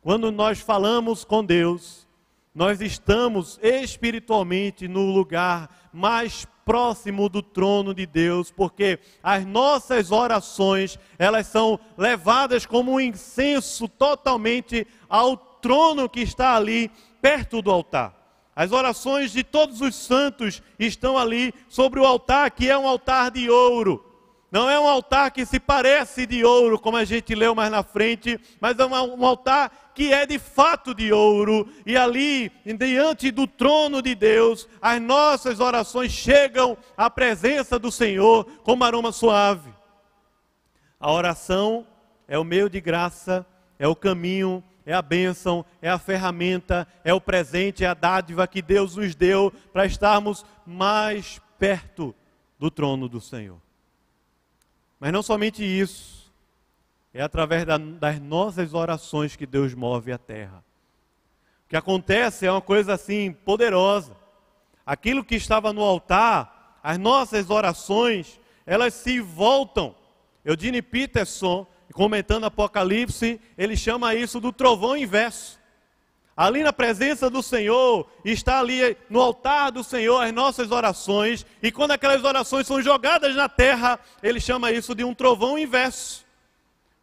quando 0.00 0.30
nós 0.30 0.60
falamos 0.60 1.24
com 1.24 1.44
Deus, 1.44 2.01
nós 2.54 2.80
estamos 2.80 3.58
espiritualmente 3.62 4.86
no 4.86 5.06
lugar 5.06 5.88
mais 5.92 6.46
próximo 6.64 7.28
do 7.28 7.42
trono 7.42 7.94
de 7.94 8.06
Deus, 8.06 8.50
porque 8.50 8.98
as 9.22 9.44
nossas 9.46 10.10
orações, 10.10 10.98
elas 11.18 11.46
são 11.46 11.80
levadas 11.96 12.66
como 12.66 12.92
um 12.92 13.00
incenso 13.00 13.88
totalmente 13.88 14.86
ao 15.08 15.36
trono 15.36 16.08
que 16.08 16.20
está 16.20 16.54
ali 16.54 16.90
perto 17.20 17.62
do 17.62 17.70
altar. 17.70 18.14
As 18.54 18.70
orações 18.70 19.32
de 19.32 19.42
todos 19.42 19.80
os 19.80 19.94
santos 19.94 20.62
estão 20.78 21.16
ali 21.16 21.54
sobre 21.68 21.98
o 22.00 22.04
altar, 22.04 22.50
que 22.50 22.68
é 22.68 22.76
um 22.76 22.86
altar 22.86 23.30
de 23.30 23.48
ouro. 23.48 24.11
Não 24.52 24.68
é 24.68 24.78
um 24.78 24.86
altar 24.86 25.30
que 25.30 25.46
se 25.46 25.58
parece 25.58 26.26
de 26.26 26.44
ouro, 26.44 26.78
como 26.78 26.98
a 26.98 27.06
gente 27.06 27.34
leu 27.34 27.54
mais 27.54 27.70
na 27.70 27.82
frente, 27.82 28.38
mas 28.60 28.78
é 28.78 28.84
um 28.84 29.24
altar 29.24 29.92
que 29.94 30.12
é 30.12 30.26
de 30.26 30.38
fato 30.38 30.94
de 30.94 31.10
ouro. 31.10 31.66
E 31.86 31.96
ali, 31.96 32.52
diante 32.78 33.30
do 33.30 33.46
trono 33.46 34.02
de 34.02 34.14
Deus, 34.14 34.68
as 34.82 35.00
nossas 35.00 35.58
orações 35.58 36.12
chegam 36.12 36.76
à 36.94 37.08
presença 37.08 37.78
do 37.78 37.90
Senhor 37.90 38.44
como 38.62 38.84
aroma 38.84 39.10
suave. 39.10 39.72
A 41.00 41.10
oração 41.10 41.86
é 42.28 42.38
o 42.38 42.44
meio 42.44 42.68
de 42.68 42.78
graça, 42.78 43.46
é 43.78 43.88
o 43.88 43.96
caminho, 43.96 44.62
é 44.84 44.92
a 44.92 45.00
bênção, 45.00 45.64
é 45.80 45.88
a 45.88 45.98
ferramenta, 45.98 46.86
é 47.02 47.14
o 47.14 47.20
presente, 47.22 47.84
é 47.84 47.86
a 47.86 47.94
dádiva 47.94 48.46
que 48.46 48.60
Deus 48.60 48.96
nos 48.96 49.14
deu 49.14 49.50
para 49.72 49.86
estarmos 49.86 50.44
mais 50.66 51.40
perto 51.58 52.14
do 52.58 52.70
trono 52.70 53.08
do 53.08 53.18
Senhor. 53.18 53.56
Mas 55.02 55.12
não 55.12 55.20
somente 55.20 55.64
isso, 55.64 56.32
é 57.12 57.20
através 57.22 57.64
da, 57.64 57.76
das 57.76 58.20
nossas 58.20 58.72
orações 58.72 59.34
que 59.34 59.44
Deus 59.44 59.74
move 59.74 60.12
a 60.12 60.16
terra. 60.16 60.64
O 61.66 61.70
que 61.70 61.74
acontece 61.74 62.46
é 62.46 62.52
uma 62.52 62.60
coisa 62.60 62.94
assim 62.94 63.32
poderosa. 63.32 64.16
Aquilo 64.86 65.24
que 65.24 65.34
estava 65.34 65.72
no 65.72 65.82
altar, 65.82 66.78
as 66.84 66.98
nossas 66.98 67.50
orações, 67.50 68.38
elas 68.64 68.94
se 68.94 69.18
voltam. 69.18 69.92
Eudine 70.44 70.80
Peterson, 70.80 71.66
comentando 71.92 72.44
Apocalipse, 72.44 73.40
ele 73.58 73.76
chama 73.76 74.14
isso 74.14 74.38
do 74.38 74.52
trovão 74.52 74.96
inverso. 74.96 75.58
Ali 76.36 76.62
na 76.62 76.72
presença 76.72 77.28
do 77.28 77.42
Senhor, 77.42 78.10
está 78.24 78.60
ali 78.60 78.96
no 79.10 79.20
altar 79.20 79.70
do 79.70 79.84
Senhor 79.84 80.18
as 80.20 80.32
nossas 80.32 80.70
orações, 80.70 81.44
e 81.62 81.70
quando 81.70 81.90
aquelas 81.90 82.24
orações 82.24 82.66
são 82.66 82.80
jogadas 82.80 83.34
na 83.36 83.48
terra, 83.48 84.00
ele 84.22 84.40
chama 84.40 84.72
isso 84.72 84.94
de 84.94 85.04
um 85.04 85.14
trovão 85.14 85.58
inverso. 85.58 86.24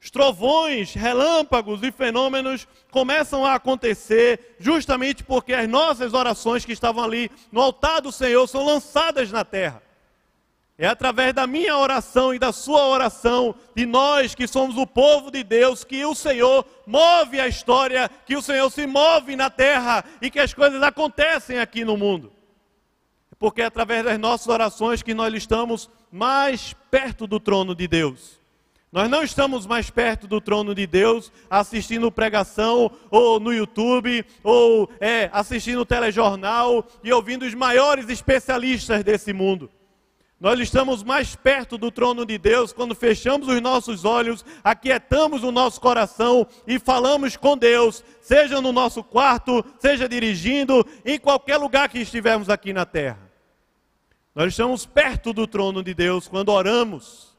Os 0.01 0.09
trovões, 0.09 0.93
relâmpagos 0.93 1.83
e 1.83 1.91
fenômenos 1.91 2.67
começam 2.89 3.45
a 3.45 3.55
acontecer 3.55 4.55
justamente 4.57 5.23
porque 5.23 5.53
as 5.53 5.67
nossas 5.67 6.13
orações 6.13 6.63
que 6.63 6.71
estavam 6.71 7.03
ali 7.03 7.29
no 7.51 7.61
altar 7.61 8.01
do 8.01 8.11
Senhor 8.11 8.47
são 8.47 8.65
lançadas 8.65 9.29
na 9.31 9.43
terra. 9.43 9.83
É 10.81 10.87
através 10.87 11.33
da 11.33 11.45
minha 11.45 11.77
oração 11.77 12.33
e 12.33 12.39
da 12.39 12.53
sua 12.53 12.87
oração, 12.87 13.53
de 13.75 13.85
nós 13.85 14.33
que 14.33 14.47
somos 14.47 14.77
o 14.77 14.87
povo 14.87 15.29
de 15.29 15.43
Deus, 15.43 15.83
que 15.83 16.05
o 16.05 16.15
Senhor 16.15 16.65
move 16.87 17.37
a 17.37 17.49
história, 17.49 18.09
que 18.25 18.37
o 18.37 18.41
Senhor 18.41 18.69
se 18.69 18.87
move 18.87 19.35
na 19.35 19.49
terra 19.49 20.05
e 20.21 20.31
que 20.31 20.39
as 20.39 20.53
coisas 20.53 20.81
acontecem 20.81 21.59
aqui 21.59 21.83
no 21.83 21.97
mundo. 21.97 22.31
Porque 23.37 23.61
é 23.61 23.65
através 23.65 24.05
das 24.05 24.17
nossas 24.17 24.47
orações 24.47 25.03
que 25.03 25.13
nós 25.13 25.33
estamos 25.33 25.89
mais 26.09 26.73
perto 26.89 27.27
do 27.27 27.41
trono 27.41 27.75
de 27.75 27.85
Deus. 27.85 28.39
Nós 28.89 29.09
não 29.09 29.21
estamos 29.21 29.67
mais 29.67 29.89
perto 29.89 30.27
do 30.27 30.39
trono 30.39 30.73
de 30.73 30.87
Deus 30.87 31.29
assistindo 31.49 32.09
pregação 32.09 32.89
ou 33.11 33.37
no 33.37 33.53
YouTube 33.53 34.25
ou 34.41 34.89
é, 35.01 35.29
assistindo 35.33 35.85
telejornal 35.85 36.87
e 37.03 37.11
ouvindo 37.11 37.43
os 37.43 37.53
maiores 37.53 38.07
especialistas 38.07 39.03
desse 39.03 39.33
mundo. 39.33 39.69
Nós 40.39 40.57
estamos 40.57 41.03
mais 41.03 41.35
perto 41.35 41.77
do 41.77 41.91
trono 41.91 42.25
de 42.25 42.37
Deus 42.37 42.71
quando 42.71 42.95
fechamos 42.95 43.49
os 43.49 43.61
nossos 43.61 44.05
olhos, 44.05 44.45
aquietamos 44.63 45.43
o 45.43 45.51
nosso 45.51 45.81
coração 45.81 46.47
e 46.65 46.79
falamos 46.79 47.35
com 47.35 47.57
Deus, 47.57 48.05
seja 48.21 48.61
no 48.61 48.71
nosso 48.71 49.03
quarto, 49.03 49.65
seja 49.79 50.07
dirigindo, 50.07 50.85
em 51.03 51.19
qualquer 51.19 51.57
lugar 51.57 51.89
que 51.89 51.99
estivermos 51.99 52.49
aqui 52.49 52.71
na 52.71 52.85
terra. 52.85 53.19
Nós 54.33 54.53
estamos 54.53 54.85
perto 54.85 55.33
do 55.33 55.45
trono 55.45 55.83
de 55.83 55.93
Deus 55.93 56.29
quando 56.29 56.49
oramos, 56.49 57.37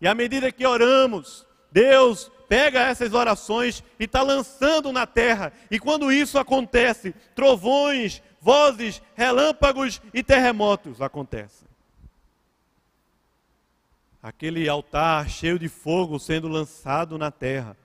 e 0.00 0.08
à 0.08 0.14
medida 0.14 0.50
que 0.50 0.66
oramos, 0.66 1.46
Deus 1.70 2.32
pega 2.48 2.80
essas 2.80 3.12
orações 3.12 3.84
e 4.00 4.04
está 4.04 4.22
lançando 4.22 4.90
na 4.90 5.06
terra, 5.06 5.52
e 5.70 5.78
quando 5.78 6.10
isso 6.10 6.38
acontece, 6.38 7.14
trovões, 7.34 8.22
vozes, 8.40 9.02
relâmpagos 9.14 10.00
e 10.14 10.22
terremotos 10.22 11.02
acontecem 11.02 11.57
aquele 14.22 14.68
altar 14.68 15.28
cheio 15.28 15.58
de 15.58 15.68
fogo 15.68 16.18
sendo 16.18 16.48
lançado 16.48 17.16
na 17.16 17.30
terra, 17.30 17.76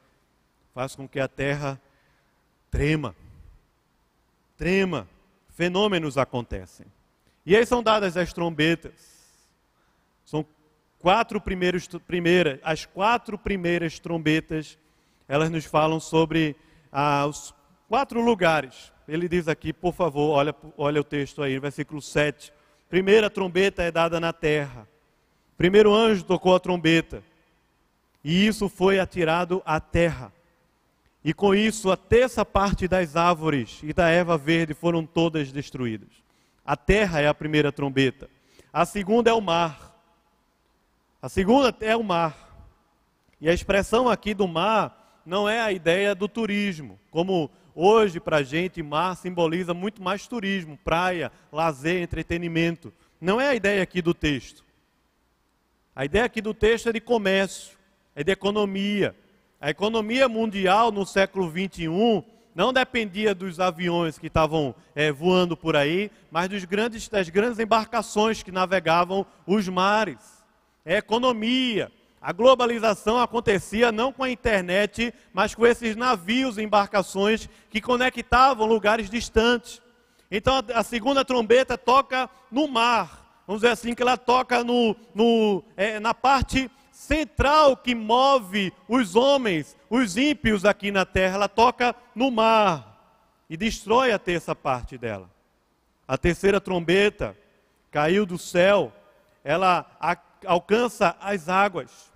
faz 0.74 0.96
com 0.96 1.08
que 1.08 1.20
a 1.20 1.28
terra 1.28 1.80
trema. 2.70 3.16
Trema. 4.58 5.08
Fenômenos 5.50 6.18
acontecem. 6.18 6.88
E 7.46 7.56
aí 7.56 7.66
são 7.66 7.84
dadas 7.84 8.18
as 8.18 8.34
trombetas. 8.34 8.94
São 10.26 10.46
quatro 11.00 11.40
primeiros, 11.40 11.88
primeiras, 12.08 12.60
as 12.64 12.86
quatro 12.86 13.38
primeiras 13.38 14.00
trombetas, 14.00 14.78
elas 15.28 15.50
nos 15.50 15.66
falam 15.66 16.00
sobre 16.00 16.56
ah, 16.92 17.26
os 17.28 17.54
quatro 17.88 18.22
lugares. 18.22 18.92
Ele 19.08 19.28
diz 19.28 19.48
aqui, 19.48 19.74
por 19.74 19.94
favor, 19.94 20.32
olha, 20.32 20.56
olha 20.78 21.02
o 21.02 21.04
texto 21.04 21.44
aí, 21.44 21.60
versículo 21.60 22.02
7. 22.02 22.54
Primeira 22.90 23.30
trombeta 23.30 23.84
é 23.84 23.92
dada 23.92 24.20
na 24.20 24.32
terra. 24.32 24.88
Primeiro 25.58 25.94
anjo 25.94 26.24
tocou 26.24 26.56
a 26.56 26.60
trombeta. 26.60 27.24
E 28.24 28.48
isso 28.48 28.70
foi 28.70 29.00
atirado 29.00 29.62
à 29.66 29.80
terra. 29.80 30.32
E 31.24 31.34
com 31.34 31.56
isso, 31.56 31.92
a 31.92 31.98
terça 31.98 32.44
parte 32.46 32.88
das 32.88 33.16
árvores 33.16 33.80
e 33.82 33.94
da 33.94 34.10
erva 34.10 34.38
verde 34.38 34.74
foram 34.74 35.06
todas 35.06 35.52
destruídas. 35.52 36.10
A 36.66 36.76
terra 36.76 37.22
é 37.22 37.28
a 37.28 37.34
primeira 37.34 37.72
trombeta. 37.72 38.30
A 38.72 38.86
segunda 38.86 39.30
é 39.30 39.34
o 39.34 39.42
mar. 39.42 39.94
A 41.22 41.30
segunda 41.30 41.76
é 41.80 41.96
o 41.96 42.04
mar. 42.04 42.68
E 43.40 43.50
a 43.50 43.54
expressão 43.54 44.10
aqui 44.10 44.34
do 44.34 44.48
mar 44.48 45.22
não 45.26 45.48
é 45.48 45.60
a 45.60 45.72
ideia 45.72 46.14
do 46.14 46.28
turismo, 46.28 47.00
como 47.10 47.50
hoje 47.76 48.20
para 48.20 48.38
a 48.38 48.44
gente 48.44 48.84
mar 48.84 49.16
simboliza 49.16 49.74
muito 49.74 50.02
mais 50.02 50.28
turismo, 50.28 50.78
praia, 50.84 51.32
lazer, 51.52 52.02
entretenimento. 52.02 52.94
Não 53.20 53.40
é 53.40 53.50
a 53.50 53.56
ideia 53.56 53.82
aqui 53.82 54.02
do 54.02 54.14
texto. 54.14 54.64
A 55.96 56.06
ideia 56.06 56.26
aqui 56.26 56.42
do 56.42 56.54
texto 56.54 56.90
é 56.90 56.94
de 56.94 57.00
comércio, 57.00 57.78
é 58.16 58.24
de 58.24 58.32
economia. 58.32 59.16
A 59.60 59.70
economia 59.70 60.28
mundial 60.28 60.92
no 60.92 61.06
século 61.06 61.50
21 61.50 62.24
não 62.56 62.74
dependia 62.74 63.34
dos 63.34 63.60
aviões 63.60 64.18
que 64.18 64.28
estavam 64.28 64.76
é, 64.96 65.12
voando 65.12 65.56
por 65.56 65.76
aí, 65.76 66.12
mas 66.32 66.50
dos 66.50 66.66
grandes, 66.66 67.08
das 67.08 67.30
grandes 67.30 67.60
embarcações 67.60 68.44
que 68.44 68.52
navegavam 68.52 69.26
os 69.46 69.68
mares 69.68 70.44
é 70.86 70.98
economia. 70.98 71.92
A 72.22 72.32
globalização 72.32 73.20
acontecia 73.20 73.92
não 73.92 74.14
com 74.14 74.24
a 74.24 74.30
internet, 74.30 75.14
mas 75.34 75.54
com 75.54 75.66
esses 75.66 75.96
navios 75.96 76.58
e 76.58 76.64
embarcações 76.64 77.50
que 77.70 77.82
conectavam 77.82 78.66
lugares 78.66 79.10
distantes. 79.10 79.82
Então 80.32 80.64
a, 80.74 80.84
segunda 80.84 81.26
trombeta 81.26 81.78
toca 81.78 82.30
no 82.50 82.68
mar, 82.68 83.23
vamos 83.46 83.62
dizer 83.62 83.74
assim, 83.74 83.94
que 83.94 84.02
ela 84.02 84.18
toca 84.18 84.64
no, 84.64 84.96
no, 85.14 85.64
é, 85.76 86.00
na 86.00 86.14
parte 86.14 86.70
central 86.92 87.76
que 87.76 87.94
move 87.96 88.72
os 88.88 89.16
homens, 89.16 89.76
os 89.90 90.16
ímpios 90.16 90.64
aqui 90.64 90.92
na 90.92 91.06
terra, 91.06 91.36
ela 91.36 91.50
toca 91.50 91.96
no 92.16 92.32
mar 92.32 92.94
e 93.50 93.58
destrói 93.58 94.12
a 94.12 94.20
terça 94.20 94.56
parte 94.56 94.98
dela. 94.98 95.30
A 96.08 96.18
terceira 96.18 96.62
trombeta 96.62 97.38
caiu 97.92 98.26
do 98.26 98.38
céu, 98.38 98.92
ela 99.44 99.86
alcança 100.46 101.16
as 101.20 101.50
águas, 101.50 102.12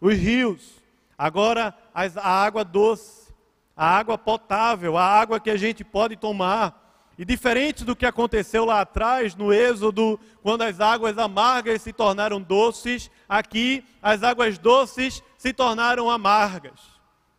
os 0.00 0.16
rios, 0.16 0.80
agora 1.16 1.74
as, 1.94 2.16
a 2.16 2.26
água 2.26 2.64
doce, 2.64 3.32
a 3.76 3.86
água 3.86 4.18
potável, 4.18 4.96
a 4.96 5.04
água 5.04 5.40
que 5.40 5.50
a 5.50 5.56
gente 5.56 5.84
pode 5.84 6.16
tomar. 6.16 6.89
E 7.20 7.24
diferente 7.26 7.84
do 7.84 7.94
que 7.94 8.06
aconteceu 8.06 8.64
lá 8.64 8.80
atrás, 8.80 9.34
no 9.34 9.52
Êxodo, 9.52 10.18
quando 10.42 10.62
as 10.62 10.80
águas 10.80 11.18
amargas 11.18 11.82
se 11.82 11.92
tornaram 11.92 12.40
doces, 12.40 13.10
aqui 13.28 13.84
as 14.00 14.22
águas 14.22 14.56
doces 14.56 15.22
se 15.36 15.52
tornaram 15.52 16.10
amargas. 16.10 16.80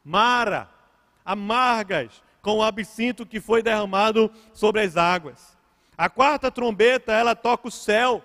Mara, 0.05 0.69
amargas, 1.25 2.21
com 2.43 2.57
o 2.57 2.63
absinto 2.63 3.25
que 3.25 3.41
foi 3.41 3.63
derramado 3.63 4.29
sobre 4.53 4.81
as 4.83 4.97
águas. 4.97 5.57
A 5.97 6.07
quarta 6.07 6.51
trombeta, 6.51 7.11
ela 7.11 7.33
toca 7.33 7.67
o 7.67 7.71
céu. 7.71 8.23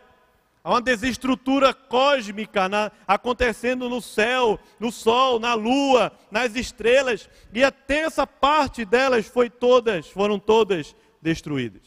Há 0.63 0.69
uma 0.69 0.83
desestrutura 0.83 1.73
cósmica 1.73 2.69
na, 2.69 2.93
acontecendo 3.09 3.89
no 3.89 4.03
céu, 4.03 4.61
no 4.79 4.93
sol, 4.93 5.41
na 5.41 5.55
lua, 5.55 6.13
nas 6.31 6.55
estrelas, 6.55 7.31
e 7.51 7.65
a 7.65 7.71
terça 7.71 8.27
parte 8.27 8.85
delas 8.85 9.27
foi 9.27 9.49
todas, 9.49 10.11
foram 10.11 10.39
todas 10.39 10.95
destruídas. 11.27 11.83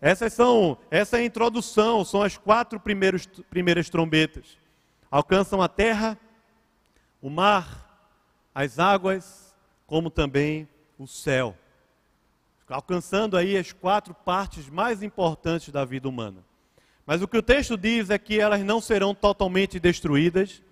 Essas 0.00 0.32
são, 0.32 0.78
essa 0.90 1.18
é 1.18 1.20
a 1.20 1.24
introdução, 1.24 2.02
são 2.02 2.22
as 2.22 2.38
quatro 2.38 2.80
primeiros, 2.80 3.26
primeiras 3.50 3.90
trombetas. 3.90 4.56
Alcançam 5.10 5.60
a 5.60 5.68
terra, 5.68 6.18
o 7.20 7.28
mar, 7.28 8.10
as 8.54 8.78
águas, 8.78 9.54
como 9.86 10.08
também 10.08 10.66
o 10.98 11.06
céu. 11.06 11.54
Alcançando 12.66 13.36
aí 13.36 13.54
as 13.54 13.72
quatro 13.72 14.14
partes 14.14 14.66
mais 14.70 15.02
importantes 15.02 15.68
da 15.68 15.84
vida 15.84 16.08
humana. 16.08 16.42
Mas 17.04 17.20
o 17.20 17.28
que 17.28 17.36
o 17.36 17.42
texto 17.42 17.76
diz 17.76 18.08
é 18.08 18.18
que 18.18 18.40
elas 18.40 18.62
não 18.62 18.80
serão 18.80 19.14
totalmente 19.14 19.78
destruídas, 19.78 20.62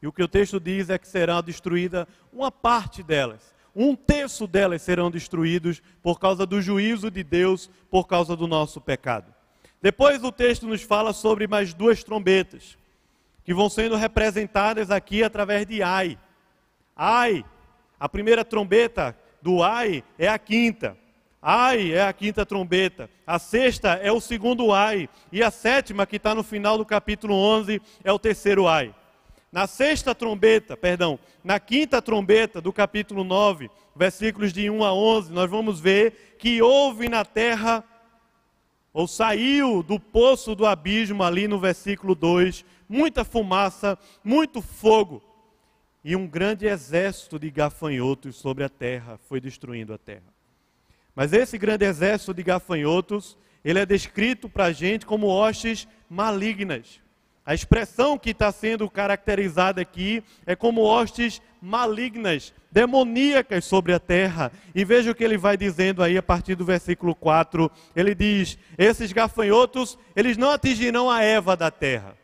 e 0.00 0.06
o 0.06 0.12
que 0.12 0.22
o 0.22 0.28
texto 0.28 0.60
diz 0.60 0.88
é 0.88 0.98
que 0.98 1.08
será 1.08 1.40
destruída 1.40 2.06
uma 2.32 2.52
parte 2.52 3.02
delas. 3.02 3.53
Um 3.74 3.96
terço 3.96 4.46
delas 4.46 4.82
serão 4.82 5.10
destruídos 5.10 5.82
por 6.02 6.20
causa 6.20 6.46
do 6.46 6.62
juízo 6.62 7.10
de 7.10 7.24
Deus, 7.24 7.68
por 7.90 8.06
causa 8.06 8.36
do 8.36 8.46
nosso 8.46 8.80
pecado. 8.80 9.34
Depois 9.82 10.22
o 10.22 10.32
texto 10.32 10.66
nos 10.66 10.82
fala 10.82 11.12
sobre 11.12 11.46
mais 11.46 11.74
duas 11.74 12.02
trombetas, 12.04 12.78
que 13.44 13.52
vão 13.52 13.68
sendo 13.68 13.96
representadas 13.96 14.90
aqui 14.90 15.22
através 15.22 15.66
de 15.66 15.82
Ai. 15.82 16.18
Ai, 16.96 17.44
a 17.98 18.08
primeira 18.08 18.44
trombeta 18.44 19.16
do 19.42 19.62
Ai 19.62 20.04
é 20.18 20.28
a 20.28 20.38
quinta. 20.38 20.96
Ai 21.46 21.92
é 21.92 22.02
a 22.02 22.12
quinta 22.14 22.46
trombeta, 22.46 23.10
a 23.26 23.38
sexta 23.38 24.00
é 24.02 24.10
o 24.10 24.18
segundo 24.18 24.72
ai, 24.72 25.10
e 25.30 25.42
a 25.42 25.50
sétima, 25.50 26.06
que 26.06 26.16
está 26.16 26.34
no 26.34 26.42
final 26.42 26.78
do 26.78 26.86
capítulo 26.86 27.34
11, 27.34 27.82
é 28.02 28.10
o 28.10 28.18
terceiro 28.18 28.66
ai. 28.66 28.94
Na 29.54 29.68
sexta 29.68 30.16
trombeta, 30.16 30.76
perdão, 30.76 31.16
na 31.44 31.60
quinta 31.60 32.02
trombeta 32.02 32.60
do 32.60 32.72
capítulo 32.72 33.22
9, 33.22 33.70
versículos 33.94 34.52
de 34.52 34.68
1 34.68 34.82
a 34.82 34.92
11, 34.92 35.32
nós 35.32 35.48
vamos 35.48 35.78
ver 35.78 36.34
que 36.40 36.60
houve 36.60 37.08
na 37.08 37.24
terra, 37.24 37.84
ou 38.92 39.06
saiu 39.06 39.80
do 39.80 40.00
poço 40.00 40.56
do 40.56 40.66
abismo, 40.66 41.22
ali 41.22 41.46
no 41.46 41.60
versículo 41.60 42.16
2, 42.16 42.64
muita 42.88 43.24
fumaça, 43.24 43.96
muito 44.24 44.60
fogo, 44.60 45.22
e 46.02 46.16
um 46.16 46.26
grande 46.26 46.66
exército 46.66 47.38
de 47.38 47.48
gafanhotos 47.48 48.34
sobre 48.34 48.64
a 48.64 48.68
terra 48.68 49.20
foi 49.28 49.40
destruindo 49.40 49.94
a 49.94 49.98
terra. 49.98 50.34
Mas 51.14 51.32
esse 51.32 51.56
grande 51.56 51.84
exército 51.84 52.34
de 52.34 52.42
gafanhotos, 52.42 53.38
ele 53.64 53.78
é 53.78 53.86
descrito 53.86 54.48
para 54.48 54.64
a 54.64 54.72
gente 54.72 55.06
como 55.06 55.28
hostes 55.28 55.86
malignas. 56.10 57.03
A 57.46 57.52
expressão 57.52 58.18
que 58.18 58.30
está 58.30 58.50
sendo 58.50 58.88
caracterizada 58.88 59.80
aqui 59.80 60.24
é 60.46 60.56
como 60.56 60.80
hostes 60.80 61.42
malignas, 61.60 62.54
demoníacas 62.70 63.66
sobre 63.66 63.92
a 63.92 63.98
terra. 63.98 64.50
E 64.74 64.82
veja 64.82 65.10
o 65.10 65.14
que 65.14 65.22
ele 65.22 65.36
vai 65.36 65.56
dizendo 65.56 66.02
aí 66.02 66.16
a 66.16 66.22
partir 66.22 66.54
do 66.54 66.64
versículo 66.64 67.14
4. 67.14 67.70
Ele 67.94 68.14
diz: 68.14 68.58
Esses 68.78 69.12
gafanhotos, 69.12 69.98
eles 70.16 70.38
não 70.38 70.52
atingirão 70.52 71.10
a 71.10 71.22
Eva 71.22 71.54
da 71.54 71.70
terra. 71.70 72.16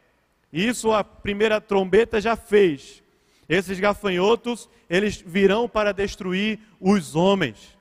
Isso 0.50 0.90
a 0.90 1.04
primeira 1.04 1.60
trombeta 1.60 2.18
já 2.18 2.34
fez. 2.34 3.02
Esses 3.46 3.78
gafanhotos, 3.78 4.70
eles 4.88 5.22
virão 5.24 5.68
para 5.68 5.92
destruir 5.92 6.58
os 6.80 7.14
homens. 7.14 7.76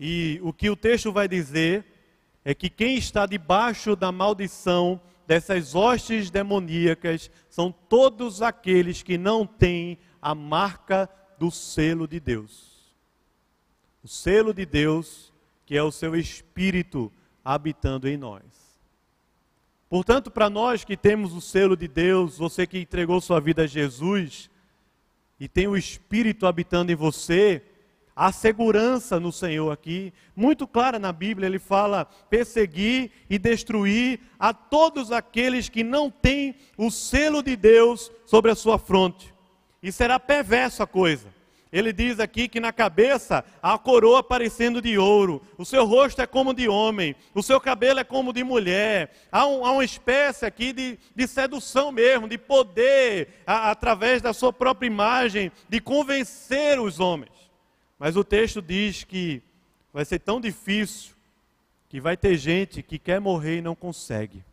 E 0.00 0.40
o 0.42 0.52
que 0.54 0.70
o 0.70 0.76
texto 0.76 1.12
vai 1.12 1.28
dizer 1.28 1.84
é 2.44 2.54
que 2.54 2.70
quem 2.70 2.96
está 2.96 3.26
debaixo 3.26 3.94
da 3.94 4.10
maldição 4.10 5.00
dessas 5.28 5.74
hostes 5.74 6.30
demoníacas 6.30 7.30
são 7.50 7.70
todos 7.70 8.40
aqueles 8.40 9.02
que 9.02 9.18
não 9.18 9.46
têm 9.46 9.98
a 10.22 10.34
marca 10.34 11.06
do 11.38 11.50
selo 11.50 12.08
de 12.08 12.18
Deus. 12.18 12.96
O 14.02 14.08
selo 14.08 14.54
de 14.54 14.64
Deus, 14.64 15.30
que 15.66 15.76
é 15.76 15.82
o 15.82 15.92
seu 15.92 16.16
espírito 16.16 17.12
habitando 17.44 18.08
em 18.08 18.16
nós. 18.16 18.42
Portanto, 19.86 20.30
para 20.30 20.48
nós 20.48 20.82
que 20.82 20.96
temos 20.96 21.34
o 21.34 21.42
selo 21.42 21.76
de 21.76 21.88
Deus, 21.88 22.38
você 22.38 22.66
que 22.66 22.78
entregou 22.78 23.20
sua 23.20 23.38
vida 23.38 23.64
a 23.64 23.66
Jesus 23.66 24.50
e 25.38 25.46
tem 25.46 25.68
o 25.68 25.76
espírito 25.76 26.46
habitando 26.46 26.90
em 26.90 26.96
você, 26.96 27.62
Há 28.20 28.32
segurança 28.32 29.20
no 29.20 29.30
Senhor 29.30 29.70
aqui, 29.70 30.12
muito 30.34 30.66
clara 30.66 30.98
na 30.98 31.12
Bíblia, 31.12 31.46
ele 31.46 31.60
fala 31.60 32.04
perseguir 32.28 33.12
e 33.30 33.38
destruir 33.38 34.18
a 34.36 34.52
todos 34.52 35.12
aqueles 35.12 35.68
que 35.68 35.84
não 35.84 36.10
têm 36.10 36.56
o 36.76 36.90
selo 36.90 37.44
de 37.44 37.54
Deus 37.54 38.10
sobre 38.26 38.50
a 38.50 38.56
sua 38.56 38.76
fronte. 38.76 39.32
E 39.80 39.92
será 39.92 40.18
perverso 40.18 40.82
a 40.82 40.86
coisa. 40.86 41.28
Ele 41.70 41.92
diz 41.92 42.18
aqui 42.18 42.48
que 42.48 42.58
na 42.58 42.72
cabeça 42.72 43.44
há 43.62 43.74
a 43.74 43.78
coroa 43.78 44.20
parecendo 44.20 44.82
de 44.82 44.98
ouro, 44.98 45.40
o 45.56 45.64
seu 45.64 45.84
rosto 45.84 46.20
é 46.20 46.26
como 46.26 46.52
de 46.52 46.68
homem, 46.68 47.14
o 47.32 47.42
seu 47.42 47.60
cabelo 47.60 48.00
é 48.00 48.04
como 48.04 48.32
de 48.32 48.42
mulher. 48.42 49.12
Há, 49.30 49.46
um, 49.46 49.64
há 49.64 49.70
uma 49.70 49.84
espécie 49.84 50.44
aqui 50.44 50.72
de, 50.72 50.98
de 51.14 51.28
sedução 51.28 51.92
mesmo, 51.92 52.26
de 52.26 52.36
poder, 52.36 53.42
a, 53.46 53.70
através 53.70 54.20
da 54.20 54.32
sua 54.32 54.52
própria 54.52 54.88
imagem, 54.88 55.52
de 55.68 55.80
convencer 55.80 56.80
os 56.80 56.98
homens. 56.98 57.37
Mas 57.98 58.16
o 58.16 58.22
texto 58.22 58.62
diz 58.62 59.04
que 59.04 59.42
vai 59.92 60.04
ser 60.04 60.20
tão 60.20 60.40
difícil 60.40 61.14
que 61.88 62.00
vai 62.00 62.16
ter 62.16 62.36
gente 62.36 62.82
que 62.82 62.98
quer 62.98 63.20
morrer 63.20 63.58
e 63.58 63.62
não 63.62 63.74
consegue. 63.74 64.44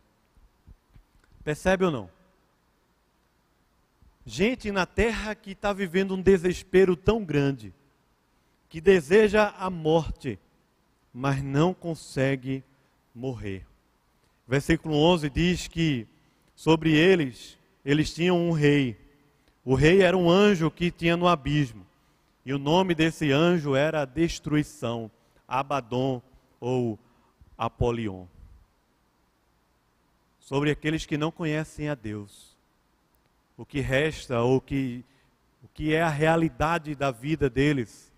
Percebe 1.44 1.84
ou 1.84 1.90
não? 1.90 2.10
Gente 4.24 4.72
na 4.72 4.84
terra 4.84 5.34
que 5.34 5.52
está 5.52 5.72
vivendo 5.72 6.14
um 6.14 6.20
desespero 6.20 6.96
tão 6.96 7.24
grande, 7.24 7.72
que 8.68 8.80
deseja 8.80 9.54
a 9.56 9.70
morte, 9.70 10.38
mas 11.14 11.42
não 11.42 11.72
consegue 11.72 12.64
morrer. 13.14 13.64
Versículo 14.48 14.96
11 14.96 15.30
diz 15.30 15.68
que 15.68 16.08
sobre 16.56 16.92
eles, 16.92 17.56
eles 17.84 18.12
tinham 18.12 18.36
um 18.36 18.50
rei. 18.50 18.96
O 19.64 19.74
rei 19.74 20.02
era 20.02 20.16
um 20.16 20.28
anjo 20.28 20.70
que 20.70 20.90
tinha 20.90 21.16
no 21.16 21.28
abismo. 21.28 21.86
E 22.46 22.54
o 22.54 22.60
nome 22.60 22.94
desse 22.94 23.32
anjo 23.32 23.74
era 23.74 24.04
Destruição, 24.04 25.10
Abaddon 25.48 26.22
ou 26.60 26.96
Apolion. 27.58 28.26
Sobre 30.38 30.70
aqueles 30.70 31.04
que 31.04 31.18
não 31.18 31.32
conhecem 31.32 31.88
a 31.88 31.96
Deus. 31.96 32.56
O 33.56 33.66
que 33.66 33.80
resta, 33.80 34.42
ou 34.42 34.60
que, 34.60 35.04
o 35.60 35.66
que 35.66 35.92
é 35.92 36.00
a 36.00 36.08
realidade 36.08 36.94
da 36.94 37.10
vida 37.10 37.50
deles, 37.50 38.12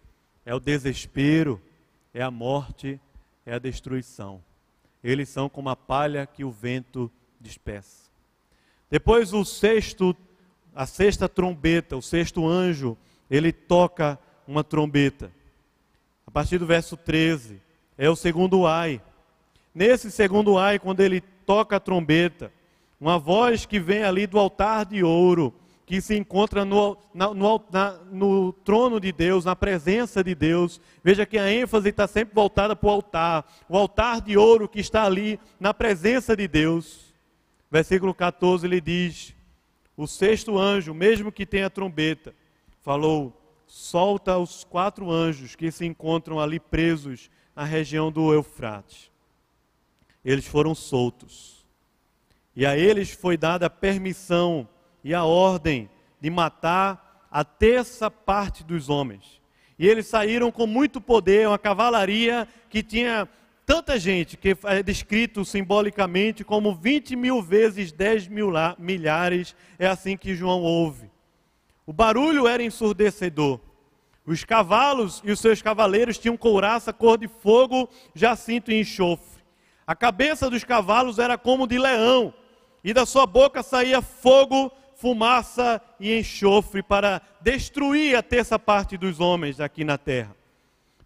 é 0.45 0.55
o 0.55 0.61
desespero, 0.61 1.59
é 2.13 2.21
a 2.23 2.31
morte, 2.31 3.01
é 3.47 3.55
a 3.55 3.59
destruição. 3.59 4.45
Eles 5.03 5.31
são 5.31 5.49
como 5.49 5.71
a 5.71 5.77
palha 5.77 6.27
que 6.27 6.45
o 6.45 6.51
vento 6.51 7.11
dispersa. 7.41 8.11
Depois 8.91 9.33
o 9.33 9.43
sexto, 9.43 10.15
a 10.75 10.85
sexta 10.85 11.31
trombeta, 11.31 11.97
o 11.97 12.03
sexto 12.03 12.47
anjo, 12.47 12.95
ele 13.31 13.53
toca 13.53 14.19
uma 14.47 14.65
trombeta. 14.65 15.31
A 16.27 16.31
partir 16.31 16.59
do 16.59 16.67
verso 16.67 16.97
13, 16.97 17.61
é 17.97 18.09
o 18.09 18.17
segundo 18.17 18.67
ai. 18.67 19.01
Nesse 19.75 20.11
segundo 20.11 20.59
ai, 20.59 20.79
quando 20.79 21.01
ele 21.01 21.21
toca 21.21 21.77
a 21.77 21.81
trombeta, 21.81 22.53
uma 23.01 23.19
voz 23.19 23.65
que 23.65 23.79
vem 23.79 24.03
ali 24.03 24.27
do 24.27 24.39
altar 24.39 24.85
de 24.85 25.03
ouro, 25.03 25.55
que 25.87 26.03
se 26.03 26.15
encontra 26.15 26.67
no, 26.67 26.99
na, 27.15 27.33
no, 27.33 27.65
na, 27.73 27.93
no, 28.13 28.53
trono 28.53 29.01
de 29.01 29.11
Deus, 29.11 29.47
na 29.47 29.57
presença 29.57 30.23
de 30.23 30.35
Deus. 30.35 30.81
Veja 31.03 31.25
que 31.25 31.39
a 31.39 31.51
ênfase 31.51 31.89
está 31.89 32.07
sempre 32.07 32.35
voltada 32.35 32.77
para 32.77 32.89
o 32.89 32.93
altar, 32.93 33.51
o 33.69 33.77
altar 33.77 34.21
de 34.21 34.37
ouro 34.37 34.69
que 34.69 34.81
está 34.81 35.05
ali 35.05 35.41
na 35.59 35.73
presença 35.73 36.37
de 36.37 36.47
Deus. 36.47 37.15
Versículo 37.71 38.15
14 38.15 38.67
ele 38.67 38.83
diz: 38.83 39.35
O 39.97 40.07
sexto 40.07 40.59
anjo, 40.59 40.93
mesmo 40.93 41.33
que 41.33 41.47
tenha 41.47 41.71
trombeta, 41.71 42.35
falou: 42.89 43.39
solta 43.67 44.39
os 44.39 44.65
quatro 44.65 45.11
anjos 45.11 45.55
que 45.55 45.71
se 45.71 45.85
encontram 45.85 46.41
ali 46.41 46.59
presos 46.59 47.31
na 47.55 47.63
região 47.63 48.11
do 48.11 48.33
Eufrates. 48.33 49.11
Eles 50.25 50.47
foram 50.47 50.75
soltos. 50.75 51.67
E 52.57 52.65
a 52.65 52.79
eles 52.79 53.11
foi 53.11 53.37
dada 53.37 53.67
a 53.67 53.71
permissão 53.71 54.67
e 55.05 55.13
a 55.13 55.23
ordem 55.23 55.91
de 56.19 56.31
matar 56.31 57.29
a 57.31 57.45
terça 57.45 58.11
parte 58.11 58.65
dos 58.65 58.89
homens. 58.89 59.39
E 59.79 59.87
eles 59.87 60.07
saíram 60.07 60.51
com 60.51 60.67
muito 60.67 60.99
poder, 60.99 61.47
uma 61.47 61.59
cavalaria 61.59 62.49
que 62.71 62.83
tinha 62.83 63.29
tanta 63.67 63.99
gente, 63.99 64.35
que 64.35 64.57
é 64.65 64.83
descrito 64.83 65.45
simbolicamente 65.45 66.43
como 66.43 66.75
20 66.75 67.17
mil 67.17 67.43
vezes 67.43 67.93
10 67.93 68.29
mil 68.29 68.51
milhares, 68.79 69.55
é 69.79 69.87
assim 69.87 70.17
que 70.17 70.35
João 70.35 70.63
ouve. 70.63 71.11
O 71.89 71.93
barulho 71.95 72.47
era 72.47 72.63
ensurdecedor. 72.63 73.59
Os 74.27 74.45
cavalos 74.45 75.23
e 75.25 75.33
os 75.33 75.41
seus 75.41 75.63
cavaleiros 75.63 76.19
tinham 76.19 76.37
couraça 76.37 76.93
cor 76.93 77.17
de 77.17 77.27
fogo, 77.27 77.89
jacinto 78.15 78.71
e 78.71 78.79
enxofre. 78.79 79.43
A 79.87 79.97
cabeça 79.97 80.51
dos 80.51 80.63
cavalos 80.63 81.19
era 81.19 81.39
como 81.39 81.67
de 81.67 81.79
leão, 81.79 82.35
e 82.85 82.93
da 82.93 83.07
sua 83.07 83.25
boca 83.25 83.63
saía 83.63 84.03
fogo 84.03 84.71
fumaça 84.97 85.81
e 85.99 86.13
enxofre 86.19 86.83
para 86.83 87.23
destruir 87.41 88.19
a 88.19 88.23
terça 88.23 88.59
parte 88.59 88.99
dos 88.99 89.19
homens 89.19 89.59
aqui 89.59 89.83
na 89.83 89.97
terra. 89.97 90.37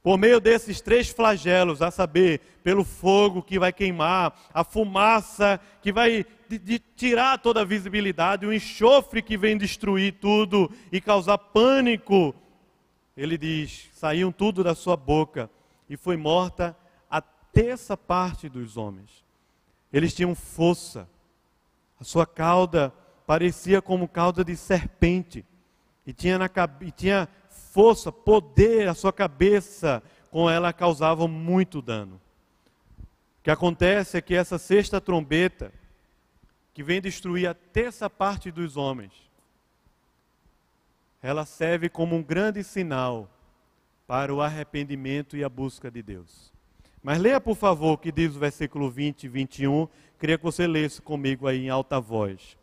Por 0.02 0.18
meio 0.18 0.40
desses 0.40 0.80
três 0.80 1.10
flagelos, 1.10 1.80
a 1.80 1.90
saber, 1.90 2.40
pelo 2.64 2.82
fogo 2.84 3.42
que 3.42 3.58
vai 3.58 3.72
queimar, 3.72 4.36
a 4.52 4.64
fumaça 4.64 5.60
que 5.80 5.92
vai 5.92 6.26
de, 6.48 6.58
de 6.58 6.78
tirar 6.78 7.38
toda 7.38 7.60
a 7.60 7.64
visibilidade, 7.64 8.44
o 8.44 8.52
enxofre 8.52 9.22
que 9.22 9.36
vem 9.36 9.56
destruir 9.56 10.14
tudo 10.14 10.70
e 10.90 11.00
causar 11.00 11.38
pânico, 11.38 12.34
ele 13.16 13.38
diz: 13.38 13.90
saíam 13.92 14.32
tudo 14.32 14.64
da 14.64 14.74
sua 14.74 14.96
boca 14.96 15.48
e 15.88 15.96
foi 15.96 16.16
morta 16.16 16.76
a 17.08 17.20
terça 17.20 17.96
parte 17.96 18.48
dos 18.48 18.76
homens. 18.76 19.24
Eles 19.92 20.12
tinham 20.12 20.34
força, 20.34 21.08
a 22.00 22.02
sua 22.02 22.26
cauda 22.26 22.92
parecia 23.24 23.80
como 23.80 24.08
cauda 24.08 24.44
de 24.44 24.56
serpente, 24.56 25.44
e 26.04 26.12
tinha, 26.12 26.38
na, 26.38 26.50
e 26.80 26.90
tinha 26.90 27.28
força, 27.72 28.12
poder, 28.12 28.86
a 28.86 28.94
sua 28.94 29.12
cabeça, 29.12 30.02
com 30.30 30.48
ela 30.48 30.74
causava 30.74 31.26
muito 31.26 31.80
dano. 31.80 32.20
O 33.40 33.42
que 33.42 33.50
acontece 33.50 34.18
é 34.18 34.20
que 34.20 34.34
essa 34.34 34.58
sexta 34.58 35.00
trombeta, 35.00 35.72
que 36.74 36.82
vem 36.82 37.00
destruir 37.00 37.48
a 37.48 37.54
terça 37.54 38.10
parte 38.10 38.50
dos 38.50 38.76
homens, 38.76 39.12
ela 41.22 41.46
serve 41.46 41.88
como 41.88 42.14
um 42.14 42.22
grande 42.22 42.62
sinal 42.62 43.28
para 44.06 44.34
o 44.34 44.42
arrependimento 44.42 45.34
e 45.34 45.42
a 45.42 45.48
busca 45.48 45.90
de 45.90 46.02
Deus. 46.02 46.52
Mas 47.02 47.18
leia, 47.18 47.40
por 47.40 47.56
favor, 47.56 47.92
o 47.92 47.98
que 47.98 48.12
diz 48.12 48.36
o 48.36 48.38
versículo 48.38 48.90
20 48.90 49.24
e 49.24 49.28
21. 49.28 49.88
Queria 50.18 50.36
que 50.36 50.44
você 50.44 50.66
lesse 50.66 51.00
comigo 51.00 51.48
aí 51.48 51.64
em 51.64 51.70
alta 51.70 51.98
voz. 51.98 52.56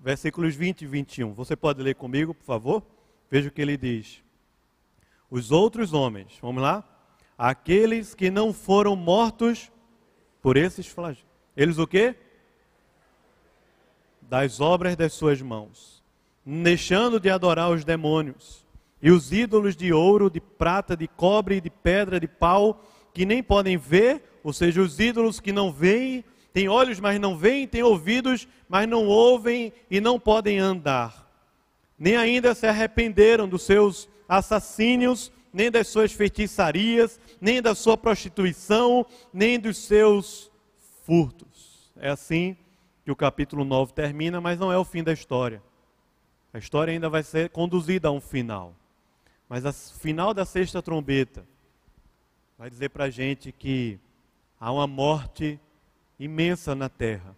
Versículos 0.00 0.54
20 0.54 0.82
e 0.82 0.86
21. 0.86 1.32
Você 1.34 1.54
pode 1.54 1.82
ler 1.82 1.94
comigo, 1.94 2.34
por 2.34 2.44
favor? 2.44 2.82
Veja 3.30 3.48
o 3.48 3.52
que 3.52 3.60
ele 3.60 3.76
diz. 3.76 4.22
Os 5.30 5.52
outros 5.52 5.92
homens, 5.92 6.38
vamos 6.40 6.62
lá? 6.62 6.84
Aqueles 7.38 8.14
que 8.14 8.30
não 8.30 8.52
foram 8.52 8.96
mortos 8.96 9.70
por 10.42 10.56
esses 10.56 10.86
flagelos. 10.86 11.28
Eles 11.56 11.78
o 11.78 11.86
quê? 11.86 12.16
Das 14.22 14.60
obras 14.60 14.96
das 14.96 15.12
suas 15.12 15.40
mãos, 15.42 16.02
deixando 16.44 17.20
de 17.20 17.30
adorar 17.30 17.70
os 17.70 17.84
demônios 17.84 18.66
e 19.02 19.10
os 19.10 19.32
ídolos 19.32 19.76
de 19.76 19.92
ouro, 19.92 20.30
de 20.30 20.40
prata, 20.40 20.96
de 20.96 21.08
cobre, 21.08 21.60
de 21.60 21.70
pedra, 21.70 22.20
de 22.20 22.28
pau, 22.28 22.84
que 23.12 23.24
nem 23.24 23.42
podem 23.42 23.76
ver, 23.76 24.22
ou 24.42 24.52
seja, 24.52 24.80
os 24.80 25.00
ídolos 25.00 25.40
que 25.40 25.52
não 25.52 25.72
veem 25.72 26.24
tem 26.52 26.68
olhos, 26.68 26.98
mas 26.98 27.20
não 27.20 27.36
veem, 27.36 27.66
tem 27.66 27.82
ouvidos, 27.82 28.48
mas 28.68 28.88
não 28.88 29.06
ouvem 29.06 29.72
e 29.90 30.00
não 30.00 30.18
podem 30.18 30.58
andar. 30.58 31.28
Nem 31.98 32.16
ainda 32.16 32.54
se 32.54 32.66
arrependeram 32.66 33.48
dos 33.48 33.62
seus 33.62 34.08
assassínios, 34.28 35.32
nem 35.52 35.70
das 35.70 35.88
suas 35.88 36.12
feitiçarias, 36.12 37.20
nem 37.40 37.60
da 37.60 37.74
sua 37.74 37.96
prostituição, 37.96 39.04
nem 39.32 39.58
dos 39.58 39.78
seus 39.78 40.50
furtos. 41.04 41.92
É 41.96 42.08
assim 42.08 42.56
que 43.04 43.10
o 43.10 43.16
capítulo 43.16 43.64
9 43.64 43.92
termina, 43.92 44.40
mas 44.40 44.58
não 44.58 44.72
é 44.72 44.78
o 44.78 44.84
fim 44.84 45.02
da 45.02 45.12
história. 45.12 45.62
A 46.52 46.58
história 46.58 46.92
ainda 46.92 47.08
vai 47.08 47.22
ser 47.22 47.50
conduzida 47.50 48.08
a 48.08 48.12
um 48.12 48.20
final. 48.20 48.74
Mas 49.48 49.64
o 49.64 49.98
final 49.98 50.32
da 50.32 50.44
sexta 50.44 50.80
trombeta 50.80 51.44
vai 52.56 52.70
dizer 52.70 52.90
para 52.90 53.04
a 53.04 53.10
gente 53.10 53.52
que 53.52 53.98
há 54.58 54.72
uma 54.72 54.86
morte 54.86 55.58
imensa 56.20 56.74
na 56.74 56.90
terra. 56.90 57.34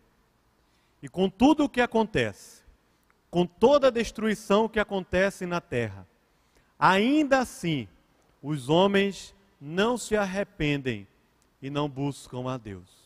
E 1.00 1.08
com 1.08 1.30
tudo 1.30 1.64
o 1.64 1.68
que 1.68 1.80
acontece, 1.80 2.62
com 3.30 3.46
toda 3.46 3.86
a 3.86 3.90
destruição 3.90 4.68
que 4.68 4.80
acontece 4.80 5.46
na 5.46 5.60
terra, 5.60 6.06
ainda 6.78 7.38
assim, 7.38 7.88
os 8.42 8.68
homens 8.68 9.34
não 9.60 9.96
se 9.96 10.16
arrependem 10.16 11.06
e 11.62 11.70
não 11.70 11.88
buscam 11.88 12.50
a 12.50 12.56
Deus. 12.56 13.02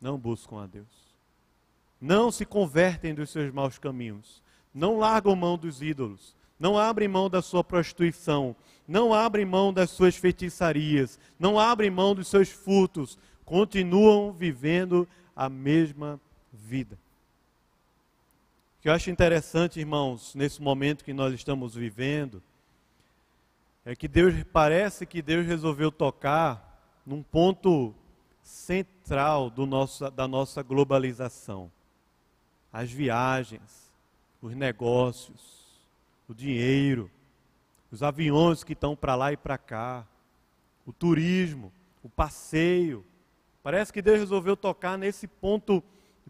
Não 0.00 0.16
buscam 0.16 0.62
a 0.62 0.66
Deus. 0.66 0.86
Não 2.00 2.30
se 2.30 2.44
convertem 2.44 3.14
dos 3.14 3.30
seus 3.30 3.52
maus 3.52 3.78
caminhos. 3.78 4.40
Não 4.72 4.98
largam 4.98 5.34
mão 5.34 5.58
dos 5.58 5.82
ídolos. 5.82 6.36
Não 6.60 6.78
abrem 6.78 7.08
mão 7.08 7.28
da 7.28 7.42
sua 7.42 7.64
prostituição. 7.64 8.54
Não 8.86 9.12
abrem 9.12 9.44
mão 9.44 9.72
das 9.72 9.90
suas 9.90 10.16
feitiçarias. 10.16 11.18
Não 11.38 11.58
abrem 11.58 11.90
mão 11.90 12.14
dos 12.14 12.28
seus 12.28 12.50
furtos 12.50 13.18
continuam 13.46 14.32
vivendo 14.32 15.08
a 15.34 15.48
mesma 15.48 16.20
vida. 16.52 16.98
O 18.78 18.82
que 18.82 18.88
eu 18.88 18.92
acho 18.92 19.08
interessante, 19.08 19.80
irmãos, 19.80 20.34
nesse 20.34 20.60
momento 20.60 21.04
que 21.04 21.12
nós 21.12 21.32
estamos 21.32 21.74
vivendo, 21.74 22.42
é 23.84 23.94
que 23.94 24.08
Deus 24.08 24.34
parece 24.52 25.06
que 25.06 25.22
Deus 25.22 25.46
resolveu 25.46 25.92
tocar 25.92 26.76
num 27.06 27.22
ponto 27.22 27.94
central 28.42 29.52
nosso, 29.56 30.10
da 30.10 30.26
nossa 30.26 30.60
globalização. 30.62 31.70
As 32.72 32.90
viagens, 32.90 33.92
os 34.42 34.54
negócios, 34.54 35.64
o 36.28 36.34
dinheiro, 36.34 37.08
os 37.92 38.02
aviões 38.02 38.64
que 38.64 38.72
estão 38.72 38.96
para 38.96 39.14
lá 39.14 39.32
e 39.32 39.36
para 39.36 39.56
cá, 39.56 40.04
o 40.84 40.92
turismo, 40.92 41.72
o 42.02 42.08
passeio. 42.08 43.04
Parece 43.66 43.92
que 43.92 44.00
Deus 44.00 44.20
resolveu 44.20 44.56
tocar 44.56 44.96
nesse 44.96 45.26
ponto 45.26 45.82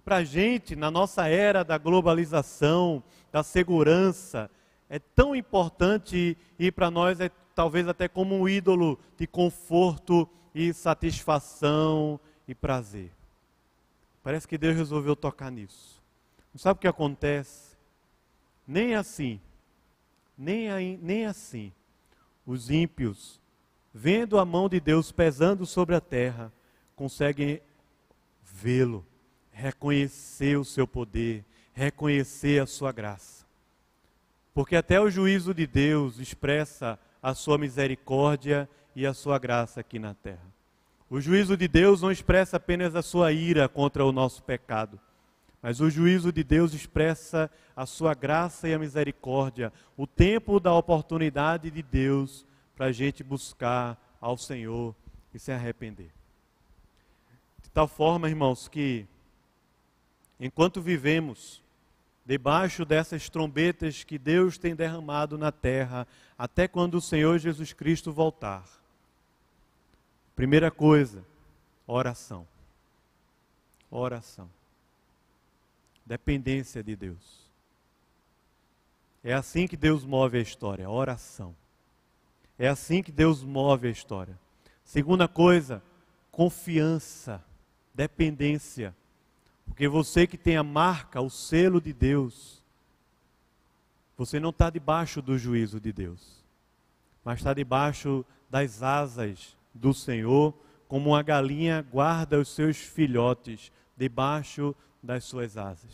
para 0.02 0.16
a 0.16 0.24
gente, 0.24 0.74
na 0.74 0.90
nossa 0.90 1.28
era 1.28 1.62
da 1.62 1.76
globalização, 1.76 3.04
da 3.30 3.42
segurança, 3.42 4.50
é 4.88 4.98
tão 4.98 5.36
importante 5.36 6.34
e 6.58 6.72
para 6.72 6.90
nós 6.90 7.20
é 7.20 7.30
talvez 7.54 7.86
até 7.88 8.08
como 8.08 8.34
um 8.34 8.48
ídolo 8.48 8.98
de 9.18 9.26
conforto 9.26 10.26
e 10.54 10.72
satisfação 10.72 12.18
e 12.48 12.54
prazer. 12.54 13.12
Parece 14.22 14.48
que 14.48 14.56
Deus 14.56 14.74
resolveu 14.74 15.14
tocar 15.14 15.50
nisso. 15.50 16.02
Não 16.54 16.58
sabe 16.58 16.78
o 16.78 16.80
que 16.80 16.88
acontece? 16.88 17.76
Nem 18.66 18.94
assim, 18.94 19.38
nem, 20.38 20.96
nem 21.02 21.26
assim, 21.26 21.70
os 22.46 22.70
ímpios, 22.70 23.38
vendo 23.92 24.38
a 24.38 24.44
mão 24.46 24.70
de 24.70 24.80
Deus 24.80 25.12
pesando 25.12 25.66
sobre 25.66 25.94
a 25.94 26.00
terra, 26.00 26.50
conseguem 26.96 27.60
vê-lo, 28.42 29.04
reconhecer 29.52 30.58
o 30.58 30.64
seu 30.64 30.88
poder, 30.88 31.44
reconhecer 31.74 32.60
a 32.60 32.66
sua 32.66 32.90
graça. 32.90 33.44
Porque 34.54 34.74
até 34.74 34.98
o 34.98 35.10
juízo 35.10 35.52
de 35.52 35.66
Deus 35.66 36.18
expressa 36.18 36.98
a 37.22 37.34
sua 37.34 37.58
misericórdia 37.58 38.68
e 38.94 39.06
a 39.06 39.12
sua 39.12 39.38
graça 39.38 39.80
aqui 39.80 39.98
na 39.98 40.14
terra. 40.14 40.56
O 41.10 41.20
juízo 41.20 41.56
de 41.56 41.68
Deus 41.68 42.00
não 42.00 42.10
expressa 42.10 42.56
apenas 42.56 42.96
a 42.96 43.02
sua 43.02 43.30
ira 43.30 43.68
contra 43.68 44.04
o 44.04 44.10
nosso 44.10 44.42
pecado, 44.42 44.98
mas 45.60 45.80
o 45.80 45.90
juízo 45.90 46.32
de 46.32 46.42
Deus 46.42 46.72
expressa 46.72 47.50
a 47.76 47.84
sua 47.84 48.14
graça 48.14 48.68
e 48.68 48.74
a 48.74 48.78
misericórdia, 48.78 49.72
o 49.96 50.06
tempo 50.06 50.58
da 50.58 50.72
oportunidade 50.72 51.70
de 51.70 51.82
Deus 51.82 52.46
para 52.74 52.86
a 52.86 52.92
gente 52.92 53.22
buscar 53.22 53.98
ao 54.20 54.36
Senhor 54.38 54.94
e 55.34 55.38
se 55.38 55.52
arrepender. 55.52 56.15
Tal 57.76 57.86
forma, 57.86 58.26
irmãos, 58.26 58.68
que 58.68 59.06
enquanto 60.40 60.80
vivemos 60.80 61.62
debaixo 62.24 62.86
dessas 62.86 63.28
trombetas 63.28 64.02
que 64.02 64.16
Deus 64.16 64.56
tem 64.56 64.74
derramado 64.74 65.36
na 65.36 65.52
terra, 65.52 66.08
até 66.38 66.66
quando 66.66 66.94
o 66.94 67.02
Senhor 67.02 67.38
Jesus 67.38 67.74
Cristo 67.74 68.10
voltar. 68.10 68.64
Primeira 70.34 70.70
coisa, 70.70 71.22
oração. 71.86 72.48
Oração. 73.90 74.48
Dependência 76.06 76.82
de 76.82 76.96
Deus. 76.96 77.46
É 79.22 79.34
assim 79.34 79.68
que 79.68 79.76
Deus 79.76 80.02
move 80.02 80.38
a 80.38 80.40
história, 80.40 80.88
oração. 80.88 81.54
É 82.58 82.68
assim 82.68 83.02
que 83.02 83.12
Deus 83.12 83.42
move 83.42 83.86
a 83.86 83.90
história. 83.90 84.38
Segunda 84.82 85.28
coisa, 85.28 85.82
confiança, 86.32 87.44
dependência. 87.96 88.94
Porque 89.66 89.88
você 89.88 90.26
que 90.26 90.36
tem 90.36 90.56
a 90.56 90.62
marca, 90.62 91.20
o 91.20 91.30
selo 91.30 91.80
de 91.80 91.92
Deus, 91.92 92.62
você 94.16 94.38
não 94.38 94.50
está 94.50 94.70
debaixo 94.70 95.20
do 95.20 95.38
juízo 95.38 95.80
de 95.80 95.92
Deus, 95.92 96.44
mas 97.24 97.38
está 97.38 97.52
debaixo 97.52 98.24
das 98.48 98.82
asas 98.82 99.56
do 99.74 99.92
Senhor, 99.92 100.54
como 100.86 101.10
uma 101.10 101.22
galinha 101.22 101.84
guarda 101.90 102.38
os 102.38 102.48
seus 102.48 102.76
filhotes 102.76 103.72
debaixo 103.96 104.74
das 105.02 105.24
suas 105.24 105.56
asas. 105.56 105.90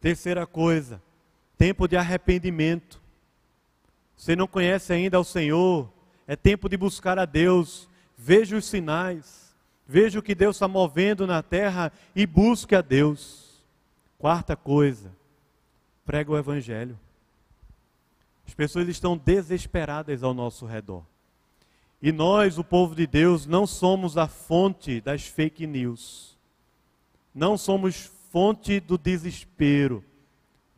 Terceira 0.00 0.46
coisa, 0.46 1.00
tempo 1.56 1.86
de 1.86 1.96
arrependimento. 1.96 3.00
Você 4.16 4.34
não 4.34 4.48
conhece 4.48 4.92
ainda 4.92 5.20
o 5.20 5.24
Senhor, 5.24 5.90
é 6.26 6.34
tempo 6.34 6.68
de 6.68 6.76
buscar 6.76 7.18
a 7.18 7.24
Deus. 7.24 7.88
Veja 8.18 8.56
os 8.56 8.64
sinais. 8.64 9.41
Veja 9.92 10.18
o 10.18 10.22
que 10.22 10.34
Deus 10.34 10.56
está 10.56 10.66
movendo 10.66 11.26
na 11.26 11.42
terra 11.42 11.92
e 12.16 12.24
busque 12.26 12.74
a 12.74 12.80
Deus. 12.80 13.62
Quarta 14.16 14.56
coisa, 14.56 15.12
prega 16.06 16.32
o 16.32 16.38
Evangelho. 16.38 16.98
As 18.46 18.54
pessoas 18.54 18.88
estão 18.88 19.18
desesperadas 19.18 20.22
ao 20.22 20.32
nosso 20.32 20.64
redor. 20.64 21.04
E 22.00 22.10
nós, 22.10 22.56
o 22.56 22.64
povo 22.64 22.94
de 22.94 23.06
Deus, 23.06 23.44
não 23.44 23.66
somos 23.66 24.16
a 24.16 24.26
fonte 24.26 24.98
das 24.98 25.26
fake 25.26 25.66
news. 25.66 26.38
Não 27.34 27.58
somos 27.58 28.10
fonte 28.30 28.80
do 28.80 28.96
desespero. 28.96 30.02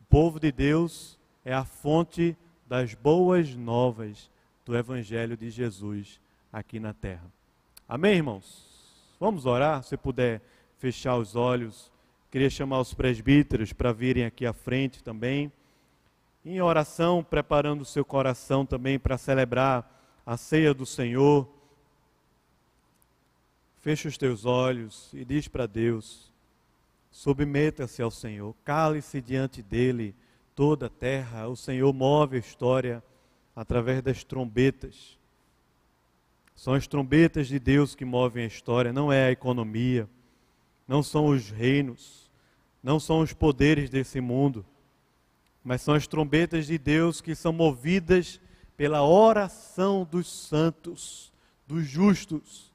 O 0.01 0.03
povo 0.09 0.41
de 0.41 0.51
Deus 0.51 1.17
é 1.45 1.53
a 1.53 1.63
fonte 1.63 2.35
das 2.67 2.93
boas 2.93 3.55
novas 3.55 4.29
do 4.65 4.75
Evangelho 4.75 5.37
de 5.37 5.49
Jesus 5.49 6.19
aqui 6.51 6.81
na 6.81 6.93
terra. 6.93 7.31
Amém, 7.87 8.15
irmãos? 8.15 8.74
Vamos 9.19 9.45
orar, 9.45 9.81
se 9.83 9.95
puder 9.95 10.41
fechar 10.77 11.17
os 11.17 11.35
olhos. 11.35 11.91
Queria 12.29 12.49
chamar 12.49 12.81
os 12.81 12.93
presbíteros 12.93 13.71
para 13.71 13.93
virem 13.93 14.25
aqui 14.25 14.45
à 14.45 14.51
frente 14.51 15.01
também. 15.01 15.51
Em 16.43 16.61
oração, 16.61 17.23
preparando 17.23 17.81
o 17.81 17.85
seu 17.85 18.03
coração 18.03 18.65
também 18.65 18.99
para 18.99 19.17
celebrar 19.17 19.89
a 20.25 20.35
ceia 20.35 20.73
do 20.73 20.85
Senhor. 20.85 21.47
Fecha 23.79 24.07
os 24.09 24.17
teus 24.17 24.45
olhos 24.45 25.11
e 25.13 25.23
diz 25.23 25.47
para 25.47 25.65
Deus: 25.65 26.31
submeta-se 27.09 28.01
ao 28.01 28.11
Senhor, 28.11 28.53
cale-se 28.65 29.21
diante 29.21 29.61
dele 29.61 30.13
toda 30.53 30.87
a 30.87 30.89
terra. 30.89 31.47
O 31.47 31.55
Senhor 31.55 31.93
move 31.93 32.35
a 32.35 32.39
história 32.39 33.03
através 33.55 34.01
das 34.01 34.23
trombetas. 34.23 35.17
São 36.55 36.73
as 36.73 36.87
trombetas 36.87 37.47
de 37.47 37.59
Deus 37.59 37.93
que 37.93 38.05
movem 38.05 38.45
a 38.45 38.47
história, 38.47 38.93
não 38.93 39.11
é 39.11 39.25
a 39.25 39.31
economia, 39.31 40.09
não 40.87 41.03
são 41.03 41.27
os 41.27 41.49
reinos, 41.49 42.31
não 42.81 42.99
são 42.99 43.19
os 43.19 43.33
poderes 43.33 43.89
desse 43.89 44.21
mundo, 44.21 44.65
mas 45.61 45.81
são 45.81 45.93
as 45.93 46.07
trombetas 46.07 46.65
de 46.67 46.77
Deus 46.77 47.19
que 47.19 47.35
são 47.35 47.51
movidas 47.51 48.39
pela 48.77 49.05
oração 49.05 50.07
dos 50.09 50.31
santos, 50.31 51.33
dos 51.67 51.85
justos. 51.85 52.73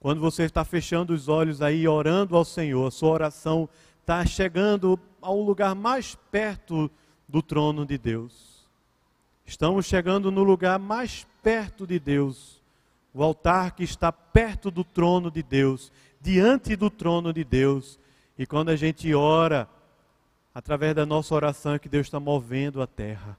Quando 0.00 0.20
você 0.20 0.42
está 0.42 0.64
fechando 0.64 1.12
os 1.14 1.28
olhos 1.28 1.62
aí, 1.62 1.86
orando 1.86 2.36
ao 2.36 2.44
Senhor, 2.44 2.86
a 2.86 2.90
sua 2.90 3.10
oração 3.10 3.68
está 4.00 4.24
chegando 4.26 4.98
ao 5.20 5.40
lugar 5.40 5.74
mais 5.74 6.16
perto 6.30 6.90
do 7.28 7.40
trono 7.40 7.84
de 7.84 7.98
Deus. 7.98 8.66
Estamos 9.44 9.86
chegando 9.86 10.30
no 10.30 10.42
lugar 10.42 10.78
mais 10.78 11.26
perto 11.42 11.86
de 11.86 12.00
Deus 12.00 12.55
o 13.16 13.22
altar 13.22 13.74
que 13.74 13.82
está 13.82 14.12
perto 14.12 14.70
do 14.70 14.84
trono 14.84 15.30
de 15.30 15.42
Deus, 15.42 15.90
diante 16.20 16.76
do 16.76 16.90
trono 16.90 17.32
de 17.32 17.42
Deus. 17.44 17.98
E 18.36 18.46
quando 18.46 18.68
a 18.68 18.76
gente 18.76 19.14
ora, 19.14 19.66
através 20.54 20.94
da 20.94 21.06
nossa 21.06 21.34
oração, 21.34 21.72
é 21.72 21.78
que 21.78 21.88
Deus 21.88 22.08
está 22.08 22.20
movendo 22.20 22.82
a 22.82 22.86
terra. 22.86 23.38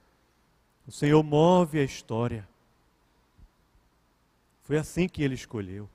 O 0.84 0.90
Senhor 0.90 1.22
move 1.22 1.78
a 1.78 1.84
história. 1.84 2.48
Foi 4.64 4.76
assim 4.76 5.08
que 5.08 5.22
Ele 5.22 5.36
escolheu 5.36 5.88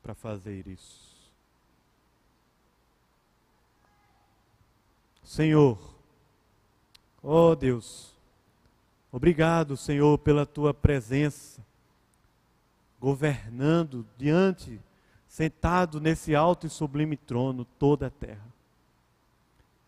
para 0.00 0.14
fazer 0.14 0.68
isso. 0.68 1.10
Senhor, 5.24 5.76
ó 7.20 7.50
oh 7.50 7.56
Deus, 7.56 8.14
obrigado, 9.10 9.76
Senhor, 9.76 10.16
pela 10.18 10.46
tua 10.46 10.72
presença 10.72 11.59
governando 13.00 14.06
diante, 14.18 14.80
sentado 15.26 16.00
nesse 16.00 16.34
alto 16.34 16.66
e 16.66 16.70
sublime 16.70 17.16
trono, 17.16 17.64
toda 17.64 18.08
a 18.08 18.10
terra. 18.10 18.46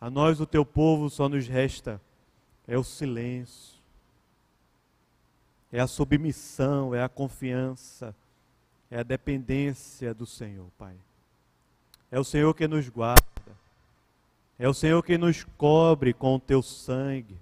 A 0.00 0.10
nós, 0.10 0.40
o 0.40 0.46
teu 0.46 0.64
povo, 0.64 1.10
só 1.10 1.28
nos 1.28 1.46
resta 1.46 2.00
é 2.66 2.78
o 2.78 2.84
silêncio, 2.84 3.78
é 5.70 5.80
a 5.80 5.86
submissão, 5.86 6.94
é 6.94 7.02
a 7.02 7.08
confiança, 7.08 8.14
é 8.90 8.98
a 8.98 9.02
dependência 9.02 10.14
do 10.14 10.26
Senhor, 10.26 10.66
Pai. 10.78 10.94
É 12.10 12.18
o 12.18 12.24
Senhor 12.24 12.54
que 12.54 12.68
nos 12.68 12.88
guarda, 12.88 13.22
é 14.58 14.68
o 14.68 14.74
Senhor 14.74 15.02
que 15.02 15.16
nos 15.16 15.44
cobre 15.56 16.12
com 16.12 16.36
o 16.36 16.40
teu 16.40 16.62
sangue, 16.62 17.38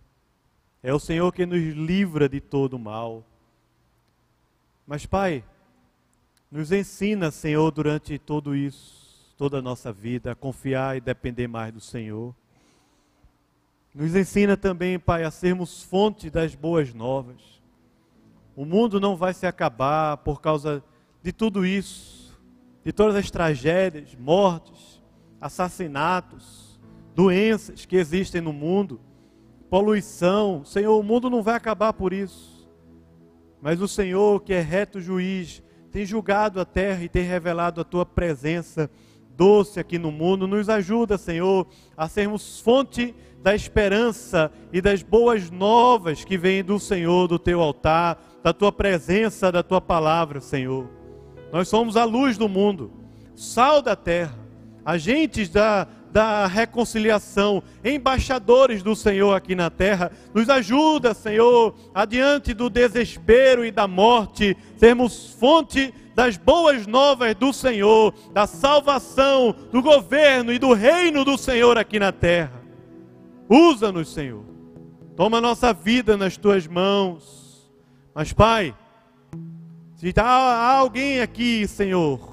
é 0.83 0.95
o 0.95 0.99
Senhor 0.99 1.33
que 1.33 1.45
nos 1.45 1.75
livra 1.75 2.29
de 2.29 2.41
todo 2.41 2.79
mal. 2.79 3.25
Mas, 4.87 5.05
Pai, 5.07 5.45
nos 6.51 6.72
ensina, 6.72 7.30
Senhor, 7.30 7.70
durante 7.70 8.18
todo 8.18 8.57
isso, 8.57 9.32
toda 9.38 9.59
a 9.59 9.62
nossa 9.62 9.92
vida, 9.92 10.32
a 10.32 10.34
confiar 10.34 10.96
e 10.96 11.01
depender 11.01 11.46
mais 11.46 11.72
do 11.72 11.80
Senhor. 11.80 12.34
Nos 13.94 14.16
ensina 14.16 14.57
também, 14.57 14.98
Pai, 14.98 15.22
a 15.22 15.30
sermos 15.30 15.82
fonte 15.82 16.28
das 16.28 16.55
boas 16.55 16.92
novas. 16.92 17.61
O 18.57 18.64
mundo 18.64 19.01
não 19.01 19.16
vai 19.16 19.32
se 19.32 19.46
acabar 19.46 20.16
por 20.18 20.40
causa 20.40 20.82
de 21.22 21.32
tudo 21.32 21.64
isso, 21.64 22.36
de 22.84 22.92
todas 22.92 23.14
as 23.14 23.30
tragédias, 23.30 24.16
mortes, 24.16 25.01
assassinatos, 25.40 26.80
doenças 27.14 27.86
que 27.86 27.96
existem 27.96 28.40
no 28.40 28.53
mundo, 28.53 29.01
poluição. 29.68 30.64
Senhor, 30.64 30.98
o 30.98 31.03
mundo 31.03 31.30
não 31.30 31.42
vai 31.42 31.55
acabar 31.55 31.92
por 31.92 32.12
isso. 32.12 32.68
Mas 33.62 33.80
o 33.80 33.86
Senhor, 33.86 34.42
que 34.42 34.53
é 34.53 34.61
reto 34.61 35.01
juiz, 35.01 35.62
tem 35.91 36.07
julgado 36.07 36.61
a 36.61 36.64
terra 36.64 37.03
e 37.03 37.09
tem 37.09 37.24
revelado 37.24 37.80
a 37.80 37.84
tua 37.84 38.07
presença 38.07 38.91
doce 39.36 39.80
aqui 39.80 39.99
no 39.99 40.12
mundo. 40.12 40.47
Nos 40.47 40.68
ajuda, 40.68 41.18
Senhor, 41.18 41.66
a 41.97 42.09
sermos 42.09 42.61
fonte 42.61 43.14
da 43.43 43.55
esperança 43.55 44.53
e 44.72 44.80
das 44.80 45.03
boas 45.03 45.51
novas 45.51 46.24
que 46.24 46.36
vêm 46.36 46.62
do 46.62 46.78
Senhor, 46.78 47.26
do 47.26 47.38
teu 47.38 47.61
altar, 47.61 48.22
da 48.43 48.53
tua 48.53 48.70
presença, 48.70 49.51
da 49.51 49.62
tua 49.62 49.80
palavra, 49.80 50.41
Senhor. 50.41 50.88
Nós 51.53 51.68
somos 51.68 51.97
a 51.97 52.05
luz 52.05 52.38
do 52.38 52.49
mundo, 52.49 52.93
sal 53.34 53.82
da 53.82 53.97
terra, 53.97 54.38
agentes 54.84 55.49
da, 55.49 55.88
da 56.13 56.47
reconciliação, 56.47 57.63
embaixadores 57.85 58.83
do 58.83 58.97
Senhor 58.97 59.35
aqui 59.35 59.55
na 59.55 59.71
terra. 59.71 60.11
Nos 60.35 60.49
ajuda, 60.49 61.15
Senhor, 61.15 61.75
adiante 61.95 62.53
do 62.53 62.69
desespero 62.69 63.65
e 63.65 63.71
da 63.71 63.87
morte, 63.87 64.57
sermos 64.77 65.33
fonte 65.35 65.95
das 66.15 66.37
boas 66.37 66.87
novas 66.87 67.35
do 67.35 67.53
Senhor, 67.53 68.13
da 68.33 68.47
salvação, 68.47 69.55
do 69.73 69.81
governo 69.81 70.53
e 70.53 70.59
do 70.59 70.73
reino 70.73 71.25
do 71.25 71.39
Senhor 71.39 71.79
aqui 71.79 71.99
na 71.99 72.13
terra. 72.13 72.61
Usa-nos, 73.49 74.13
Senhor. 74.13 74.45
Toma 75.17 75.41
nossa 75.41 75.73
vida 75.73 76.17
nas 76.17 76.37
tuas 76.37 76.67
mãos. 76.67 77.71
Mas, 78.15 78.33
Pai, 78.33 78.75
se 79.97 80.13
há 80.17 80.77
alguém 80.79 81.21
aqui, 81.21 81.67
Senhor, 81.67 82.30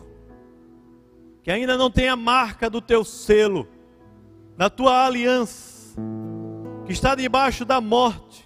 que 1.48 1.52
ainda 1.52 1.78
não 1.78 1.90
tem 1.90 2.10
a 2.10 2.16
marca 2.18 2.70
do 2.70 2.82
teu 2.82 3.06
selo, 3.06 3.66
da 4.58 4.70
tua 4.70 5.06
aliança, 5.06 5.98
que 6.86 6.92
está 6.92 7.16
debaixo 7.16 7.64
da 7.64 7.80
morte, 7.80 8.46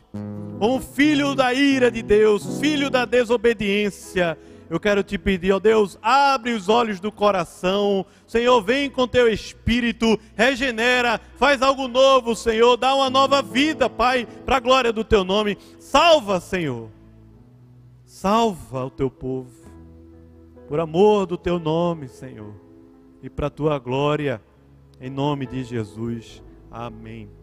como 0.59 0.79
filho 0.79 1.33
da 1.33 1.51
ira 1.51 1.89
de 1.89 2.03
Deus, 2.03 2.59
filho 2.59 2.91
da 2.91 3.03
desobediência, 3.03 4.37
eu 4.69 4.79
quero 4.79 5.01
te 5.01 5.17
pedir, 5.17 5.51
ó 5.51 5.57
Deus, 5.57 5.97
abre 5.99 6.53
os 6.53 6.69
olhos 6.69 6.99
do 6.99 7.11
coração. 7.11 8.05
Senhor, 8.27 8.61
vem 8.61 8.87
com 8.87 9.07
teu 9.07 9.27
espírito, 9.27 10.19
regenera, 10.35 11.19
faz 11.37 11.63
algo 11.63 11.87
novo, 11.87 12.35
Senhor, 12.35 12.77
dá 12.77 12.93
uma 12.93 13.09
nova 13.09 13.41
vida, 13.41 13.89
Pai, 13.89 14.27
para 14.45 14.57
a 14.57 14.59
glória 14.59 14.93
do 14.93 15.03
teu 15.03 15.23
nome. 15.23 15.57
Salva, 15.79 16.39
Senhor. 16.39 16.87
Salva 18.05 18.85
o 18.85 18.91
teu 18.91 19.09
povo. 19.09 19.49
Por 20.67 20.79
amor 20.79 21.25
do 21.25 21.35
teu 21.35 21.57
nome, 21.57 22.07
Senhor, 22.07 22.69
e 23.21 23.29
para 23.29 23.47
a 23.47 23.51
tua 23.51 23.77
glória, 23.79 24.41
em 24.99 25.09
nome 25.09 25.45
de 25.45 25.63
Jesus. 25.63 26.43
Amém. 26.69 27.40